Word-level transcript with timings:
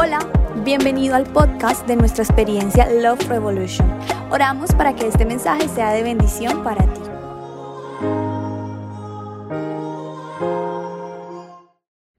Hola, 0.00 0.20
bienvenido 0.64 1.16
al 1.16 1.24
podcast 1.24 1.84
de 1.88 1.96
nuestra 1.96 2.22
experiencia 2.22 2.86
Love 2.88 3.28
Revolution. 3.28 3.84
Oramos 4.30 4.72
para 4.72 4.94
que 4.94 5.08
este 5.08 5.24
mensaje 5.26 5.66
sea 5.66 5.90
de 5.90 6.04
bendición 6.04 6.62
para 6.62 6.82
ti. 6.82 7.00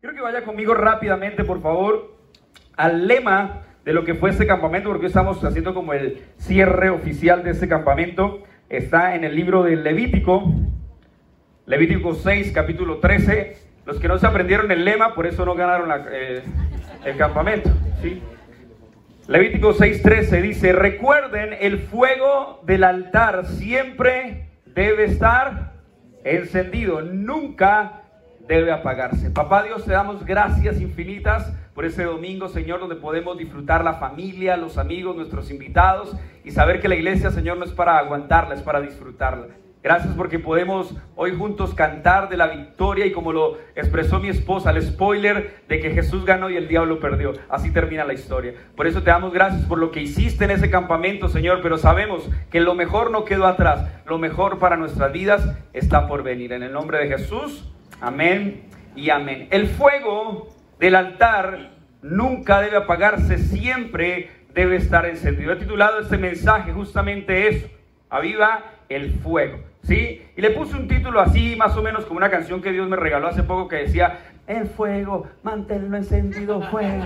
Quiero 0.02 0.14
que 0.14 0.22
vaya 0.22 0.44
conmigo 0.44 0.74
rápidamente, 0.74 1.46
por 1.46 1.62
favor, 1.62 2.18
al 2.76 3.08
lema 3.08 3.62
de 3.86 3.94
lo 3.94 4.04
que 4.04 4.14
fue 4.14 4.32
este 4.32 4.46
campamento, 4.46 4.90
porque 4.90 5.08
estamos 5.08 5.42
haciendo 5.42 5.74
como 5.74 5.94
el 5.94 6.22
cierre 6.38 6.90
oficial 6.90 7.46
de 7.46 7.52
este 7.52 7.70
campamento. 7.70 8.44
Está 8.68 9.16
en 9.16 9.24
el 9.24 9.34
libro 9.38 9.64
de 9.64 9.78
Levítico, 9.78 10.54
Levítico 11.66 12.14
6, 12.14 12.52
capítulo 12.54 12.98
13. 12.98 13.56
Los 13.86 14.02
que 14.02 14.10
no 14.10 14.18
se 14.18 14.28
aprendieron 14.28 14.70
el 14.70 14.84
lema, 14.84 15.16
por 15.16 15.26
eso 15.26 15.46
no 15.46 15.56
ganaron 15.56 15.88
la, 15.88 16.06
eh, 16.12 16.44
el 17.04 17.18
campamento. 17.18 17.70
¿sí? 18.02 18.22
Levítico 19.28 19.74
6:13 19.74 20.42
dice, 20.42 20.74
recuerden, 20.74 21.56
el 21.60 21.80
fuego 21.80 22.62
del 22.66 22.84
altar 22.84 23.46
siempre 23.46 24.50
debe 24.66 25.06
estar 25.06 25.74
encendido, 26.24 27.02
nunca 27.02 28.02
debe 28.48 28.72
apagarse. 28.72 29.30
Papá 29.30 29.64
Dios, 29.64 29.86
te 29.86 29.92
damos 29.92 30.26
gracias 30.26 30.82
infinitas 30.82 31.54
por 31.76 31.86
ese 31.86 32.04
domingo, 32.04 32.50
Señor, 32.50 32.80
donde 32.80 32.96
podemos 32.96 33.38
disfrutar 33.38 33.84
la 33.84 33.94
familia, 33.94 34.58
los 34.58 34.78
amigos, 34.78 35.16
nuestros 35.16 35.52
invitados 35.52 36.16
y 36.44 36.52
saber 36.52 36.82
que 36.82 36.88
la 36.88 36.96
iglesia, 36.96 37.30
Señor, 37.30 37.58
no 37.58 37.66
es 37.66 37.72
para 37.72 38.00
aguantarla, 38.00 38.56
es 38.56 38.62
para 38.62 38.82
disfrutarla. 38.82 39.48
Gracias 39.82 40.14
porque 40.16 40.40
podemos 40.40 40.94
hoy 41.16 41.34
juntos 41.34 41.74
cantar 41.74 42.28
de 42.28 42.36
la 42.36 42.48
victoria 42.48 43.06
y 43.06 43.14
como 43.14 43.32
lo 43.32 43.58
expresó 43.76 44.20
mi 44.20 44.28
esposa, 44.28 44.72
el 44.72 44.82
spoiler 44.82 45.62
de 45.70 45.80
que 45.80 45.92
Jesús 45.92 46.26
ganó 46.26 46.50
y 46.50 46.58
el 46.58 46.68
diablo 46.68 47.00
perdió. 47.00 47.32
Así 47.48 47.72
termina 47.72 48.04
la 48.04 48.12
historia. 48.14 48.54
Por 48.76 48.88
eso 48.88 49.04
te 49.04 49.10
damos 49.10 49.32
gracias 49.32 49.64
por 49.64 49.78
lo 49.78 49.92
que 49.92 50.02
hiciste 50.02 50.44
en 50.44 50.52
ese 50.52 50.70
campamento, 50.70 51.30
Señor, 51.30 51.62
pero 51.64 51.78
sabemos 51.78 52.30
que 52.52 52.60
lo 52.60 52.76
mejor 52.76 53.10
no 53.10 53.24
quedó 53.24 53.48
atrás. 53.48 53.90
Lo 54.06 54.18
mejor 54.18 54.60
para 54.60 54.76
nuestras 54.76 55.14
vidas 55.14 55.48
está 55.72 56.08
por 56.08 56.24
venir. 56.24 56.52
En 56.52 56.64
el 56.64 56.74
nombre 56.74 56.98
de 56.98 57.08
Jesús, 57.08 57.72
amén 58.02 58.66
y 58.98 59.12
amén. 59.12 59.48
El 59.50 59.68
fuego 59.68 60.50
del 60.78 60.96
altar 60.96 61.72
nunca 62.02 62.60
debe 62.60 62.76
apagarse, 62.76 63.38
siempre 63.38 64.30
debe 64.54 64.76
estar 64.76 65.06
encendido. 65.06 65.54
He 65.54 65.56
titulado 65.56 66.02
este 66.02 66.18
mensaje 66.18 66.74
justamente 66.74 67.48
eso. 67.48 67.68
Aviva 68.10 68.79
el 68.90 69.12
fuego. 69.12 69.60
¿Sí? 69.84 70.22
Y 70.36 70.42
le 70.42 70.52
puse 70.52 70.76
un 70.76 70.88
título 70.88 71.22
así, 71.22 71.56
más 71.56 71.76
o 71.78 71.82
menos 71.82 72.06
como 72.06 72.18
una 72.18 72.30
canción 72.30 72.62
que 72.62 72.72
Dios 72.72 72.88
me 72.90 72.98
regaló 72.98 73.28
hace 73.28 73.44
poco 73.44 73.68
que 73.68 73.78
decía, 73.78 74.20
el 74.46 74.68
fuego, 74.68 75.28
manténlo 75.44 75.96
encendido, 75.96 76.62
fuego. 76.64 77.06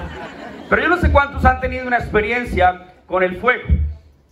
Pero 0.69 0.81
yo 0.81 0.89
no 0.89 0.97
sé 0.97 1.11
cuántos 1.11 1.45
han 1.45 1.59
tenido 1.59 1.85
una 1.85 1.97
experiencia 1.97 2.93
con 3.05 3.21
el 3.21 3.35
fuego. 3.35 3.63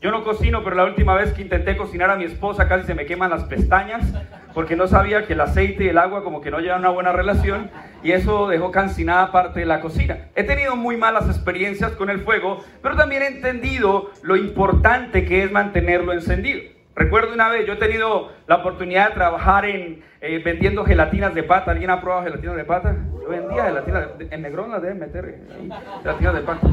Yo 0.01 0.09
no 0.09 0.23
cocino, 0.23 0.63
pero 0.63 0.75
la 0.75 0.85
última 0.85 1.13
vez 1.13 1.31
que 1.31 1.43
intenté 1.43 1.77
cocinar 1.77 2.09
a 2.09 2.15
mi 2.15 2.23
esposa 2.23 2.67
casi 2.67 2.87
se 2.87 2.95
me 2.95 3.05
queman 3.05 3.29
las 3.29 3.43
pestañas 3.43 4.11
porque 4.53 4.75
no 4.75 4.87
sabía 4.87 5.27
que 5.27 5.33
el 5.33 5.41
aceite 5.41 5.83
y 5.83 5.89
el 5.89 5.97
agua 5.99 6.23
como 6.23 6.41
que 6.41 6.49
no 6.49 6.59
llevan 6.59 6.79
una 6.79 6.89
buena 6.89 7.11
relación 7.11 7.69
y 8.01 8.11
eso 8.11 8.47
dejó 8.47 8.71
cansinada 8.71 9.31
parte 9.31 9.59
de 9.59 9.67
la 9.67 9.79
cocina. 9.79 10.29
He 10.35 10.43
tenido 10.43 10.75
muy 10.75 10.97
malas 10.97 11.27
experiencias 11.27 11.91
con 11.91 12.09
el 12.09 12.21
fuego, 12.21 12.63
pero 12.81 12.95
también 12.95 13.21
he 13.21 13.27
entendido 13.27 14.09
lo 14.23 14.35
importante 14.35 15.23
que 15.25 15.43
es 15.43 15.51
mantenerlo 15.51 16.13
encendido. 16.13 16.61
Recuerdo 16.95 17.33
una 17.33 17.49
vez, 17.49 17.65
yo 17.65 17.73
he 17.73 17.77
tenido 17.77 18.31
la 18.47 18.57
oportunidad 18.57 19.09
de 19.09 19.15
trabajar 19.15 19.65
en 19.65 20.03
eh, 20.19 20.41
vendiendo 20.43 20.83
gelatinas 20.83 21.33
de 21.33 21.43
pata. 21.43 21.71
¿Alguien 21.71 21.89
ha 21.89 22.01
probado 22.01 22.23
gelatinas 22.23 22.55
de 22.57 22.65
pata? 22.65 22.95
Yo 23.21 23.29
vendía 23.29 23.65
gelatinas, 23.65 24.17
de, 24.17 24.27
en 24.29 24.41
Negrón 24.41 24.71
las 24.71 24.81
deben 24.81 24.99
meter 24.99 25.25
ahí, 25.25 25.69
gelatinas 26.03 26.33
de 26.35 26.41
pata. 26.41 26.67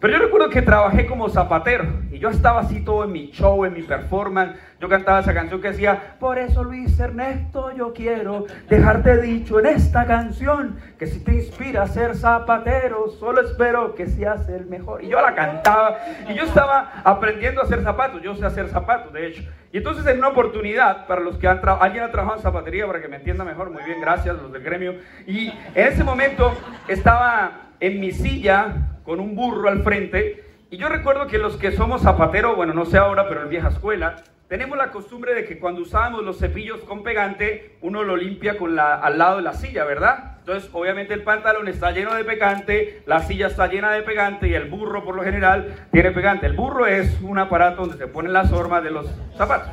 Pero 0.00 0.12
yo 0.12 0.18
recuerdo 0.20 0.48
que 0.50 0.62
trabajé 0.62 1.06
como 1.06 1.28
zapatero 1.28 1.84
y 2.12 2.20
yo 2.20 2.28
estaba 2.28 2.60
así 2.60 2.84
todo 2.84 3.02
en 3.02 3.10
mi 3.10 3.32
show, 3.32 3.64
en 3.64 3.72
mi 3.72 3.82
performance. 3.82 4.56
Yo 4.80 4.88
cantaba 4.88 5.18
esa 5.18 5.34
canción 5.34 5.60
que 5.60 5.68
decía, 5.68 6.14
por 6.20 6.38
eso 6.38 6.62
Luis 6.62 7.00
Ernesto 7.00 7.72
yo 7.74 7.92
quiero 7.92 8.46
dejarte 8.68 9.20
dicho 9.20 9.58
en 9.58 9.66
esta 9.66 10.06
canción 10.06 10.76
que 11.00 11.08
si 11.08 11.18
te 11.24 11.34
inspira 11.34 11.82
a 11.82 11.88
ser 11.88 12.14
zapatero, 12.14 13.08
solo 13.18 13.40
espero 13.40 13.96
que 13.96 14.06
seas 14.06 14.48
el 14.48 14.66
mejor. 14.66 15.02
Y 15.02 15.08
yo 15.08 15.20
la 15.20 15.34
cantaba 15.34 15.98
y 16.28 16.34
yo 16.34 16.44
estaba 16.44 17.02
aprendiendo 17.02 17.60
a 17.60 17.64
hacer 17.64 17.82
zapatos, 17.82 18.22
yo 18.22 18.36
sé 18.36 18.46
hacer 18.46 18.68
zapatos 18.68 19.12
de 19.12 19.26
hecho. 19.26 19.42
Y 19.72 19.78
entonces 19.78 20.06
en 20.06 20.18
una 20.18 20.28
oportunidad, 20.28 21.08
para 21.08 21.22
los 21.22 21.38
que 21.38 21.48
han 21.48 21.60
trabajado, 21.60 21.86
alguien 21.86 22.04
ha 22.04 22.12
trabajado 22.12 22.38
en 22.38 22.42
zapatería 22.44 22.86
para 22.86 23.02
que 23.02 23.08
me 23.08 23.16
entienda 23.16 23.44
mejor, 23.44 23.70
muy 23.70 23.82
bien, 23.82 24.00
gracias 24.00 24.36
los 24.36 24.52
del 24.52 24.62
gremio. 24.62 24.94
Y 25.26 25.48
en 25.74 25.88
ese 25.88 26.04
momento 26.04 26.52
estaba 26.86 27.72
en 27.80 27.98
mi 27.98 28.12
silla 28.12 28.97
con 29.08 29.20
un 29.20 29.34
burro 29.34 29.70
al 29.70 29.82
frente. 29.82 30.44
Y 30.68 30.76
yo 30.76 30.90
recuerdo 30.90 31.28
que 31.28 31.38
los 31.38 31.56
que 31.56 31.72
somos 31.72 32.02
zapateros, 32.02 32.54
bueno, 32.56 32.74
no 32.74 32.84
sé 32.84 32.98
ahora, 32.98 33.26
pero 33.26 33.42
en 33.42 33.48
vieja 33.48 33.68
escuela, 33.68 34.16
tenemos 34.48 34.76
la 34.76 34.90
costumbre 34.90 35.32
de 35.32 35.46
que 35.46 35.58
cuando 35.58 35.80
usábamos 35.80 36.22
los 36.24 36.38
cepillos 36.38 36.80
con 36.80 37.02
pegante, 37.02 37.78
uno 37.80 38.02
lo 38.02 38.18
limpia 38.18 38.58
con 38.58 38.76
la, 38.76 38.96
al 38.96 39.16
lado 39.16 39.38
de 39.38 39.44
la 39.44 39.54
silla, 39.54 39.84
¿verdad? 39.84 40.36
Entonces, 40.40 40.68
obviamente 40.74 41.14
el 41.14 41.22
pantalón 41.22 41.68
está 41.68 41.90
lleno 41.90 42.12
de 42.14 42.22
pegante, 42.22 43.02
la 43.06 43.20
silla 43.20 43.46
está 43.46 43.66
llena 43.66 43.92
de 43.92 44.02
pegante 44.02 44.46
y 44.46 44.52
el 44.52 44.66
burro 44.66 45.02
por 45.02 45.14
lo 45.14 45.22
general 45.22 45.74
tiene 45.90 46.10
pegante. 46.10 46.44
El 46.44 46.52
burro 46.52 46.84
es 46.84 47.18
un 47.22 47.38
aparato 47.38 47.86
donde 47.86 47.96
se 47.96 48.08
ponen 48.08 48.34
las 48.34 48.52
hormas 48.52 48.84
de 48.84 48.90
los 48.90 49.06
zapatos. 49.38 49.72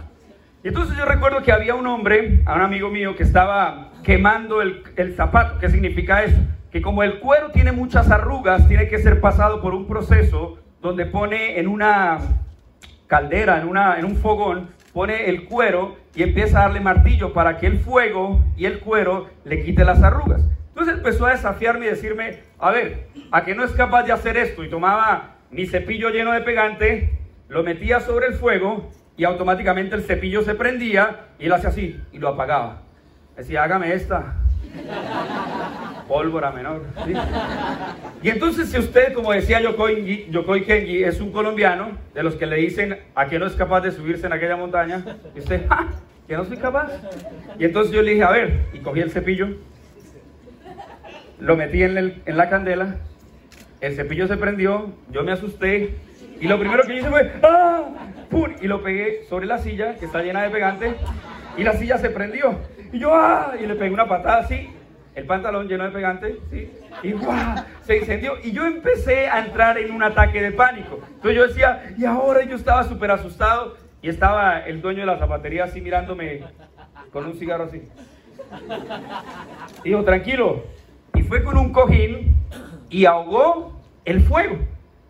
Y 0.63 0.69
entonces 0.69 0.97
yo 0.97 1.03
recuerdo 1.03 1.43
que 1.43 1.51
había 1.51 1.75
un 1.75 1.87
hombre, 1.87 2.41
a 2.45 2.55
un 2.55 2.61
amigo 2.61 2.89
mío, 2.89 3.17
que 3.17 3.23
estaba 3.23 3.91
quemando 4.01 4.61
el, 4.61 4.81
el 4.95 5.13
zapato. 5.13 5.59
¿Qué 5.59 5.67
significa 5.69 6.23
eso? 6.23 6.39
Que 6.75 6.81
como 6.81 7.03
el 7.03 7.21
cuero 7.21 7.51
tiene 7.51 7.71
muchas 7.71 8.11
arrugas, 8.11 8.67
tiene 8.67 8.89
que 8.89 8.97
ser 8.97 9.21
pasado 9.21 9.61
por 9.61 9.73
un 9.73 9.87
proceso 9.87 10.57
donde 10.81 11.05
pone 11.05 11.57
en 11.57 11.69
una 11.69 12.17
caldera, 13.07 13.61
en, 13.61 13.69
una, 13.69 13.97
en 13.97 14.03
un 14.03 14.17
fogón, 14.17 14.71
pone 14.91 15.29
el 15.29 15.45
cuero 15.45 15.95
y 16.15 16.23
empieza 16.23 16.59
a 16.59 16.61
darle 16.63 16.81
martillo 16.81 17.31
para 17.31 17.59
que 17.59 17.67
el 17.67 17.79
fuego 17.79 18.43
y 18.57 18.65
el 18.65 18.81
cuero 18.81 19.29
le 19.45 19.63
quite 19.63 19.85
las 19.85 20.03
arrugas. 20.03 20.41
Entonces 20.67 20.95
empezó 20.95 21.27
a 21.27 21.31
desafiarme 21.31 21.85
y 21.85 21.91
decirme, 21.91 22.39
a 22.59 22.71
ver, 22.71 23.07
¿a 23.31 23.45
que 23.45 23.55
no 23.55 23.63
es 23.63 23.71
capaz 23.71 24.03
de 24.03 24.11
hacer 24.11 24.35
esto? 24.35 24.61
Y 24.61 24.69
tomaba 24.69 25.35
mi 25.51 25.67
cepillo 25.67 26.09
lleno 26.09 26.33
de 26.33 26.41
pegante, 26.41 27.17
lo 27.47 27.63
metía 27.63 28.01
sobre 28.01 28.27
el 28.27 28.33
fuego 28.33 28.91
y 29.15 29.23
automáticamente 29.23 29.95
el 29.95 30.03
cepillo 30.03 30.41
se 30.41 30.55
prendía 30.55 31.27
y 31.39 31.45
él 31.45 31.53
hacía 31.53 31.69
así 31.69 32.01
y 32.11 32.19
lo 32.19 32.27
apagaba. 32.27 32.81
Decía, 33.37 33.63
hágame 33.63 33.93
esta 33.93 34.41
pólvora 36.07 36.51
menor. 36.51 36.83
Y 38.21 38.29
entonces 38.29 38.69
si 38.69 38.77
usted, 38.77 39.13
como 39.13 39.31
decía 39.31 39.61
Yokoi, 39.61 40.27
Yokoi 40.29 40.63
Kenji, 40.63 41.03
es 41.03 41.19
un 41.19 41.31
colombiano, 41.31 41.91
de 42.13 42.23
los 42.23 42.35
que 42.35 42.45
le 42.45 42.57
dicen 42.57 42.97
a 43.15 43.27
que 43.27 43.39
no 43.39 43.45
es 43.45 43.53
capaz 43.53 43.81
de 43.81 43.91
subirse 43.91 44.27
en 44.27 44.33
aquella 44.33 44.55
montaña, 44.55 45.03
y 45.35 45.39
usted, 45.39 45.67
¡ja! 45.67 45.87
Que 46.27 46.35
no 46.35 46.45
soy 46.45 46.57
capaz. 46.57 46.91
Y 47.59 47.65
entonces 47.65 47.93
yo 47.93 48.01
le 48.01 48.11
dije, 48.11 48.23
a 48.23 48.31
ver, 48.31 48.67
y 48.73 48.79
cogí 48.79 48.99
el 48.99 49.11
cepillo, 49.11 49.49
lo 51.39 51.55
metí 51.55 51.83
en, 51.83 51.97
el, 51.97 52.21
en 52.25 52.37
la 52.37 52.49
candela, 52.49 52.95
el 53.81 53.95
cepillo 53.95 54.27
se 54.27 54.37
prendió, 54.37 54.91
yo 55.11 55.23
me 55.23 55.31
asusté, 55.31 55.95
y 56.39 56.47
lo 56.47 56.59
primero 56.59 56.83
que 56.83 56.95
hice 56.95 57.09
fue, 57.09 57.31
¡ah! 57.43 57.83
¡Pum! 58.29 58.51
Y 58.61 58.67
lo 58.67 58.81
pegué 58.81 59.25
sobre 59.29 59.45
la 59.45 59.59
silla, 59.59 59.95
que 59.95 60.05
está 60.05 60.21
llena 60.21 60.43
de 60.43 60.49
pegante, 60.49 60.95
y 61.57 61.63
la 61.63 61.73
silla 61.73 61.97
se 61.97 62.09
prendió. 62.09 62.59
Y 62.91 62.99
yo, 62.99 63.13
¡ah! 63.13 63.53
Y 63.59 63.65
le 63.65 63.75
pegué 63.75 63.93
una 63.93 64.07
patada 64.07 64.39
así, 64.39 64.69
el 65.15 65.25
pantalón 65.25 65.67
lleno 65.67 65.85
de 65.85 65.91
pegante, 65.91 66.39
¿sí? 66.49 66.71
y 67.03 67.11
¡guau! 67.13 67.63
se 67.81 67.97
incendió. 67.97 68.33
Y 68.43 68.51
yo 68.51 68.65
empecé 68.65 69.27
a 69.27 69.45
entrar 69.45 69.77
en 69.77 69.91
un 69.91 70.03
ataque 70.03 70.41
de 70.41 70.51
pánico. 70.51 70.99
Entonces 71.15 71.35
yo 71.35 71.47
decía, 71.47 71.95
y 71.97 72.05
ahora 72.05 72.43
yo 72.43 72.55
estaba 72.55 72.83
súper 72.83 73.11
asustado 73.11 73.77
y 74.01 74.09
estaba 74.09 74.59
el 74.59 74.81
dueño 74.81 75.01
de 75.01 75.05
la 75.07 75.17
zapatería 75.17 75.65
así 75.65 75.81
mirándome 75.81 76.43
con 77.11 77.25
un 77.25 77.33
cigarro 77.35 77.65
así. 77.65 77.81
Y 79.83 79.89
dijo, 79.89 80.03
tranquilo. 80.03 80.63
Y 81.13 81.23
fue 81.23 81.43
con 81.43 81.57
un 81.57 81.71
cojín 81.71 82.35
y 82.89 83.05
ahogó 83.05 83.79
el 84.03 84.21
fuego. 84.21 84.57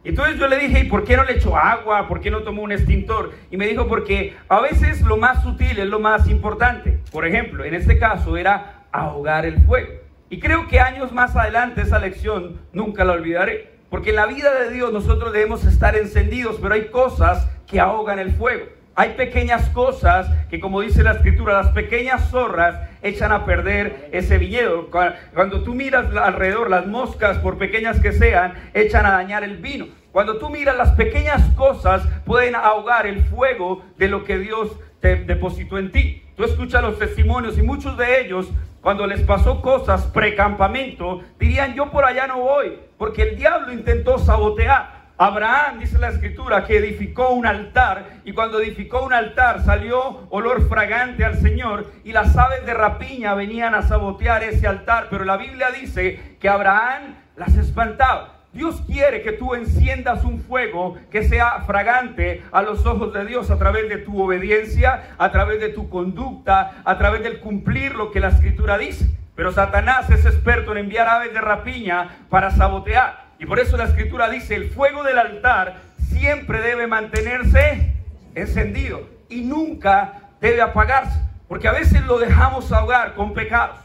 Entonces 0.06 0.38
yo 0.38 0.48
le 0.48 0.60
dije, 0.60 0.82
¿y 0.82 0.84
por 0.86 1.04
qué 1.04 1.18
no 1.18 1.24
le 1.24 1.34
echó 1.34 1.58
agua? 1.58 2.08
¿Por 2.08 2.22
qué 2.22 2.30
no 2.30 2.44
tomó 2.44 2.62
un 2.62 2.72
extintor? 2.72 3.32
Y 3.50 3.58
me 3.58 3.66
dijo, 3.66 3.88
porque 3.88 4.36
a 4.48 4.62
veces 4.62 5.02
lo 5.02 5.18
más 5.18 5.42
sutil 5.42 5.80
es 5.80 5.88
lo 5.88 6.00
más 6.00 6.30
importante. 6.30 7.00
Por 7.12 7.26
ejemplo, 7.26 7.66
en 7.66 7.74
este 7.74 7.98
caso 7.98 8.38
era 8.38 8.86
ahogar 8.92 9.46
el 9.46 9.60
fuego. 9.64 9.94
Y 10.30 10.40
creo 10.40 10.68
que 10.68 10.80
años 10.80 11.12
más 11.12 11.36
adelante 11.36 11.82
esa 11.82 11.98
lección 11.98 12.62
nunca 12.72 13.04
la 13.04 13.14
olvidaré. 13.14 13.76
Porque 13.90 14.12
en 14.12 14.18
la 14.18 14.28
vida 14.28 14.54
de 14.54 14.70
Dios 14.72 14.94
nosotros 14.94 15.34
debemos 15.34 15.66
estar 15.66 15.96
encendidos, 15.96 16.58
pero 16.62 16.76
hay 16.76 16.90
cosas 16.90 17.50
que 17.66 17.80
ahogan 17.80 18.20
el 18.20 18.32
fuego. 18.32 18.66
Hay 18.98 19.10
pequeñas 19.16 19.70
cosas 19.72 20.28
que, 20.50 20.62
como 20.62 20.80
dice 20.80 21.04
la 21.04 21.12
escritura, 21.12 21.54
las 21.54 21.70
pequeñas 21.74 22.30
zorras 22.30 22.90
echan 23.02 23.34
a 23.34 23.46
perder 23.46 24.10
ese 24.14 24.38
viñedo. 24.38 24.90
Cuando 25.34 25.64
tú 25.64 25.76
miras 25.76 26.16
alrededor, 26.16 26.70
las 26.70 26.88
moscas, 26.88 27.38
por 27.40 27.58
pequeñas 27.58 28.00
que 28.00 28.14
sean, 28.14 28.54
echan 28.74 29.06
a 29.06 29.12
dañar 29.12 29.44
el 29.44 29.58
vino. 29.58 29.88
Cuando 30.14 30.38
tú 30.38 30.50
miras 30.50 30.78
las 30.78 30.92
pequeñas 30.92 31.44
cosas, 31.56 32.08
pueden 32.24 32.56
ahogar 32.56 33.06
el 33.06 33.22
fuego 33.26 33.84
de 33.98 34.08
lo 34.08 34.24
que 34.24 34.38
Dios 34.38 34.72
te 35.02 35.18
depositó 35.18 35.78
en 35.78 35.92
ti. 35.92 36.24
Tú 36.38 36.46
escuchas 36.46 36.82
los 36.82 36.98
testimonios 36.98 37.58
y 37.58 37.64
muchos 37.64 37.98
de 37.98 38.22
ellos 38.22 38.50
cuando 38.82 39.08
les 39.08 39.22
pasó 39.22 39.62
cosas 39.62 40.06
precampamento, 40.06 41.22
dirían 41.40 41.74
yo 41.74 41.90
por 41.90 42.06
allá 42.06 42.28
no 42.28 42.40
voy, 42.40 42.78
porque 42.98 43.24
el 43.24 43.36
diablo 43.36 43.74
intentó 43.74 44.20
sabotear. 44.20 44.95
Abraham, 45.18 45.80
dice 45.80 45.98
la 45.98 46.10
escritura, 46.10 46.66
que 46.66 46.78
edificó 46.78 47.30
un 47.30 47.46
altar 47.46 48.20
y 48.26 48.34
cuando 48.34 48.60
edificó 48.60 49.06
un 49.06 49.14
altar 49.14 49.64
salió 49.64 50.28
olor 50.30 50.68
fragante 50.68 51.24
al 51.24 51.38
Señor 51.38 51.90
y 52.04 52.12
las 52.12 52.36
aves 52.36 52.66
de 52.66 52.74
rapiña 52.74 53.34
venían 53.34 53.76
a 53.76 53.82
sabotear 53.82 54.44
ese 54.44 54.68
altar, 54.68 55.08
pero 55.10 55.24
la 55.24 55.38
Biblia 55.38 55.68
dice 55.72 56.36
que 56.40 56.50
Abraham 56.50 57.16
las 57.38 57.56
espantaba. 57.56 58.34
Dios 58.52 58.82
quiere 58.88 59.22
que 59.22 59.32
tú 59.32 59.54
enciendas 59.54 60.26
un 60.26 60.42
fuego 60.42 60.98
que 61.12 61.24
sea 61.24 61.62
fragante 61.62 62.44
a 62.52 62.62
los 62.62 62.86
ojos 62.86 63.14
de 63.14 63.26
Dios 63.26 63.52
a 63.52 63.58
través 63.58 63.88
de 63.88 63.98
tu 63.98 64.22
obediencia, 64.22 65.16
a 65.18 65.32
través 65.32 65.62
de 65.62 65.70
tu 65.70 65.90
conducta, 65.90 66.82
a 66.84 66.98
través 66.98 67.24
del 67.24 67.40
cumplir 67.40 67.96
lo 67.96 68.12
que 68.12 68.20
la 68.20 68.30
escritura 68.30 68.78
dice. 68.78 69.10
Pero 69.36 69.52
Satanás 69.52 70.10
es 70.10 70.26
experto 70.26 70.72
en 70.72 70.80
enviar 70.80 71.08
aves 71.08 71.34
de 71.34 71.42
rapiña 71.42 72.26
para 72.30 72.52
sabotear. 72.52 73.25
Y 73.40 73.46
por 73.46 73.60
eso 73.60 73.78
la 73.78 73.86
escritura 73.86 74.30
dice, 74.30 74.56
el 74.56 74.70
fuego 74.70 75.04
del 75.04 75.20
altar 75.20 75.82
siempre 75.98 76.62
debe 76.62 76.88
mantenerse 76.88 77.94
encendido 78.34 79.08
y 79.30 79.42
nunca 79.42 80.30
debe 80.40 80.62
apagarse, 80.62 81.20
porque 81.48 81.68
a 81.68 81.74
veces 81.74 82.06
lo 82.06 82.20
dejamos 82.20 82.72
ahogar 82.72 83.16
con 83.16 83.34
pecados. 83.34 83.80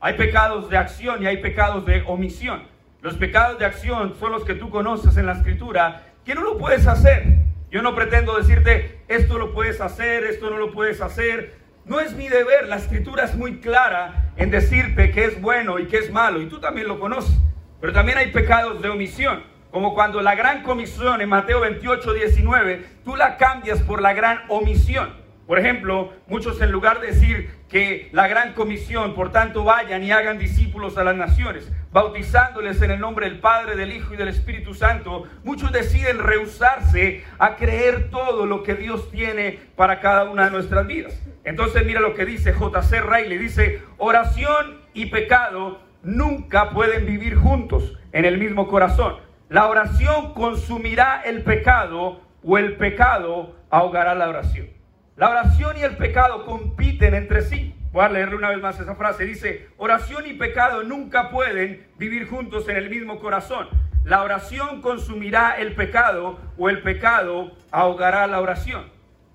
Hay 0.00 0.14
pecados 0.14 0.68
de 0.70 0.76
acción 0.76 1.22
y 1.22 1.26
hay 1.26 1.38
pecados 1.38 1.86
de 1.86 2.02
omisión. 2.06 2.62
Los 3.00 3.16
pecados 3.16 3.58
de 3.58 3.66
acción 3.66 4.14
son 4.18 4.32
los 4.32 4.44
que 4.44 4.54
tú 4.54 4.70
conoces 4.70 5.16
en 5.16 5.26
la 5.26 5.32
escritura, 5.32 6.02
que 6.24 6.34
no 6.34 6.42
lo 6.42 6.58
puedes 6.58 6.86
hacer. 6.86 7.44
Yo 7.70 7.82
no 7.82 7.94
pretendo 7.94 8.36
decirte, 8.36 9.00
esto 9.08 9.38
lo 9.38 9.52
puedes 9.52 9.80
hacer, 9.80 10.24
esto 10.24 10.48
no 10.48 10.58
lo 10.58 10.72
puedes 10.72 11.00
hacer. 11.00 11.58
No 11.84 12.00
es 12.00 12.14
mi 12.14 12.28
deber, 12.28 12.66
la 12.68 12.76
escritura 12.76 13.24
es 13.24 13.34
muy 13.34 13.60
clara 13.60 14.32
en 14.36 14.50
decirte 14.50 15.10
que 15.10 15.24
es 15.24 15.40
bueno 15.40 15.78
y 15.78 15.86
que 15.86 15.98
es 15.98 16.10
malo, 16.10 16.40
y 16.40 16.46
tú 16.46 16.60
también 16.60 16.88
lo 16.88 16.98
conoces. 16.98 17.36
Pero 17.84 17.92
también 17.92 18.16
hay 18.16 18.32
pecados 18.32 18.80
de 18.80 18.88
omisión, 18.88 19.42
como 19.70 19.92
cuando 19.92 20.22
la 20.22 20.34
gran 20.34 20.62
comisión 20.62 21.20
en 21.20 21.28
Mateo 21.28 21.60
28, 21.60 22.14
19, 22.14 22.82
tú 23.04 23.14
la 23.14 23.36
cambias 23.36 23.82
por 23.82 24.00
la 24.00 24.14
gran 24.14 24.40
omisión. 24.48 25.10
Por 25.46 25.58
ejemplo, 25.58 26.10
muchos 26.26 26.62
en 26.62 26.72
lugar 26.72 27.02
de 27.02 27.08
decir 27.08 27.50
que 27.68 28.08
la 28.12 28.26
gran 28.26 28.54
comisión, 28.54 29.14
por 29.14 29.32
tanto, 29.32 29.64
vayan 29.64 30.02
y 30.02 30.12
hagan 30.12 30.38
discípulos 30.38 30.96
a 30.96 31.04
las 31.04 31.14
naciones, 31.14 31.70
bautizándoles 31.92 32.80
en 32.80 32.90
el 32.90 33.00
nombre 33.00 33.28
del 33.28 33.40
Padre, 33.40 33.76
del 33.76 33.92
Hijo 33.92 34.14
y 34.14 34.16
del 34.16 34.28
Espíritu 34.28 34.72
Santo, 34.72 35.24
muchos 35.44 35.70
deciden 35.70 36.20
rehusarse 36.20 37.22
a 37.38 37.56
creer 37.56 38.08
todo 38.08 38.46
lo 38.46 38.62
que 38.62 38.76
Dios 38.76 39.10
tiene 39.10 39.58
para 39.76 40.00
cada 40.00 40.24
una 40.24 40.46
de 40.46 40.52
nuestras 40.52 40.86
vidas. 40.86 41.20
Entonces 41.44 41.84
mira 41.84 42.00
lo 42.00 42.14
que 42.14 42.24
dice 42.24 42.54
JC 42.54 43.02
Riley, 43.02 43.36
dice, 43.36 43.82
oración 43.98 44.80
y 44.94 45.04
pecado 45.04 45.84
nunca 46.04 46.70
pueden 46.70 47.06
vivir 47.06 47.34
juntos 47.36 47.98
en 48.12 48.24
el 48.24 48.38
mismo 48.38 48.68
corazón. 48.68 49.16
La 49.48 49.68
oración 49.68 50.34
consumirá 50.34 51.22
el 51.24 51.42
pecado 51.42 52.20
o 52.42 52.58
el 52.58 52.76
pecado 52.76 53.56
ahogará 53.70 54.14
la 54.14 54.28
oración. 54.28 54.68
La 55.16 55.30
oración 55.30 55.76
y 55.76 55.82
el 55.82 55.96
pecado 55.96 56.44
compiten 56.44 57.14
entre 57.14 57.42
sí. 57.42 57.74
Voy 57.92 58.04
a 58.04 58.08
leerle 58.08 58.36
una 58.36 58.50
vez 58.50 58.60
más 58.60 58.80
esa 58.80 58.96
frase. 58.96 59.24
Dice, 59.24 59.68
oración 59.76 60.26
y 60.26 60.34
pecado 60.34 60.82
nunca 60.82 61.30
pueden 61.30 61.86
vivir 61.98 62.28
juntos 62.28 62.68
en 62.68 62.76
el 62.76 62.90
mismo 62.90 63.20
corazón. 63.20 63.68
La 64.04 64.22
oración 64.22 64.82
consumirá 64.82 65.56
el 65.58 65.74
pecado 65.74 66.38
o 66.58 66.68
el 66.68 66.82
pecado 66.82 67.52
ahogará 67.70 68.26
la 68.26 68.40
oración. 68.40 68.90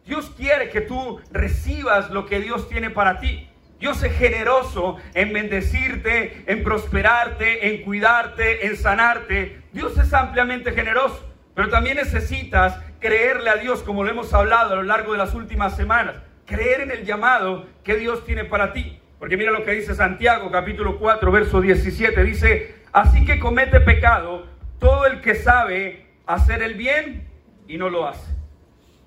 Dios 0.06 0.32
quiere 0.38 0.70
que 0.70 0.82
tú 0.82 1.20
recibas 1.32 2.12
lo 2.12 2.26
que 2.26 2.40
Dios 2.40 2.68
tiene 2.70 2.90
para 2.90 3.20
ti. 3.20 3.49
Dios 3.80 4.04
es 4.04 4.12
generoso 4.18 4.98
en 5.14 5.32
bendecirte, 5.32 6.44
en 6.48 6.64
prosperarte, 6.64 7.70
en 7.70 7.82
cuidarte, 7.84 8.66
en 8.66 8.76
sanarte. 8.76 9.62
Dios 9.72 9.98
es 9.98 10.14
ampliamente 10.14 10.74
generoso, 10.74 11.26
pero 11.56 11.70
también 11.70 11.96
necesitas 11.96 12.78
creerle 13.00 13.50
a 13.50 13.56
Dios 13.56 13.82
como 13.82 14.04
lo 14.04 14.12
hemos 14.12 14.34
hablado 14.34 14.74
a 14.74 14.76
lo 14.76 14.84
largo 14.84 15.14
de 15.14 15.18
las 15.18 15.34
últimas 15.34 15.78
semanas. 15.78 16.16
Creer 16.46 16.82
en 16.82 16.92
el 16.92 17.06
llamado 17.06 17.68
que 17.84 17.96
Dios 17.96 18.26
tiene 18.26 18.44
para 18.44 18.74
ti. 18.74 19.00
Porque 19.18 19.38
mira 19.38 19.52
lo 19.52 19.64
que 19.64 19.72
dice 19.72 19.96
Santiago 19.96 20.52
capítulo 20.52 21.00
4 21.00 21.32
verso 21.32 21.62
17. 21.62 22.24
Dice, 22.24 22.76
así 22.92 23.26
que 23.26 23.40
comete 23.40 23.80
pecado 23.80 24.48
todo 24.80 25.06
el 25.06 25.22
que 25.22 25.36
sabe 25.36 26.06
hacer 26.26 26.62
el 26.64 26.74
bien 26.74 27.30
y 27.68 27.78
no 27.78 27.90
lo 27.90 28.08
hace. 28.08 28.39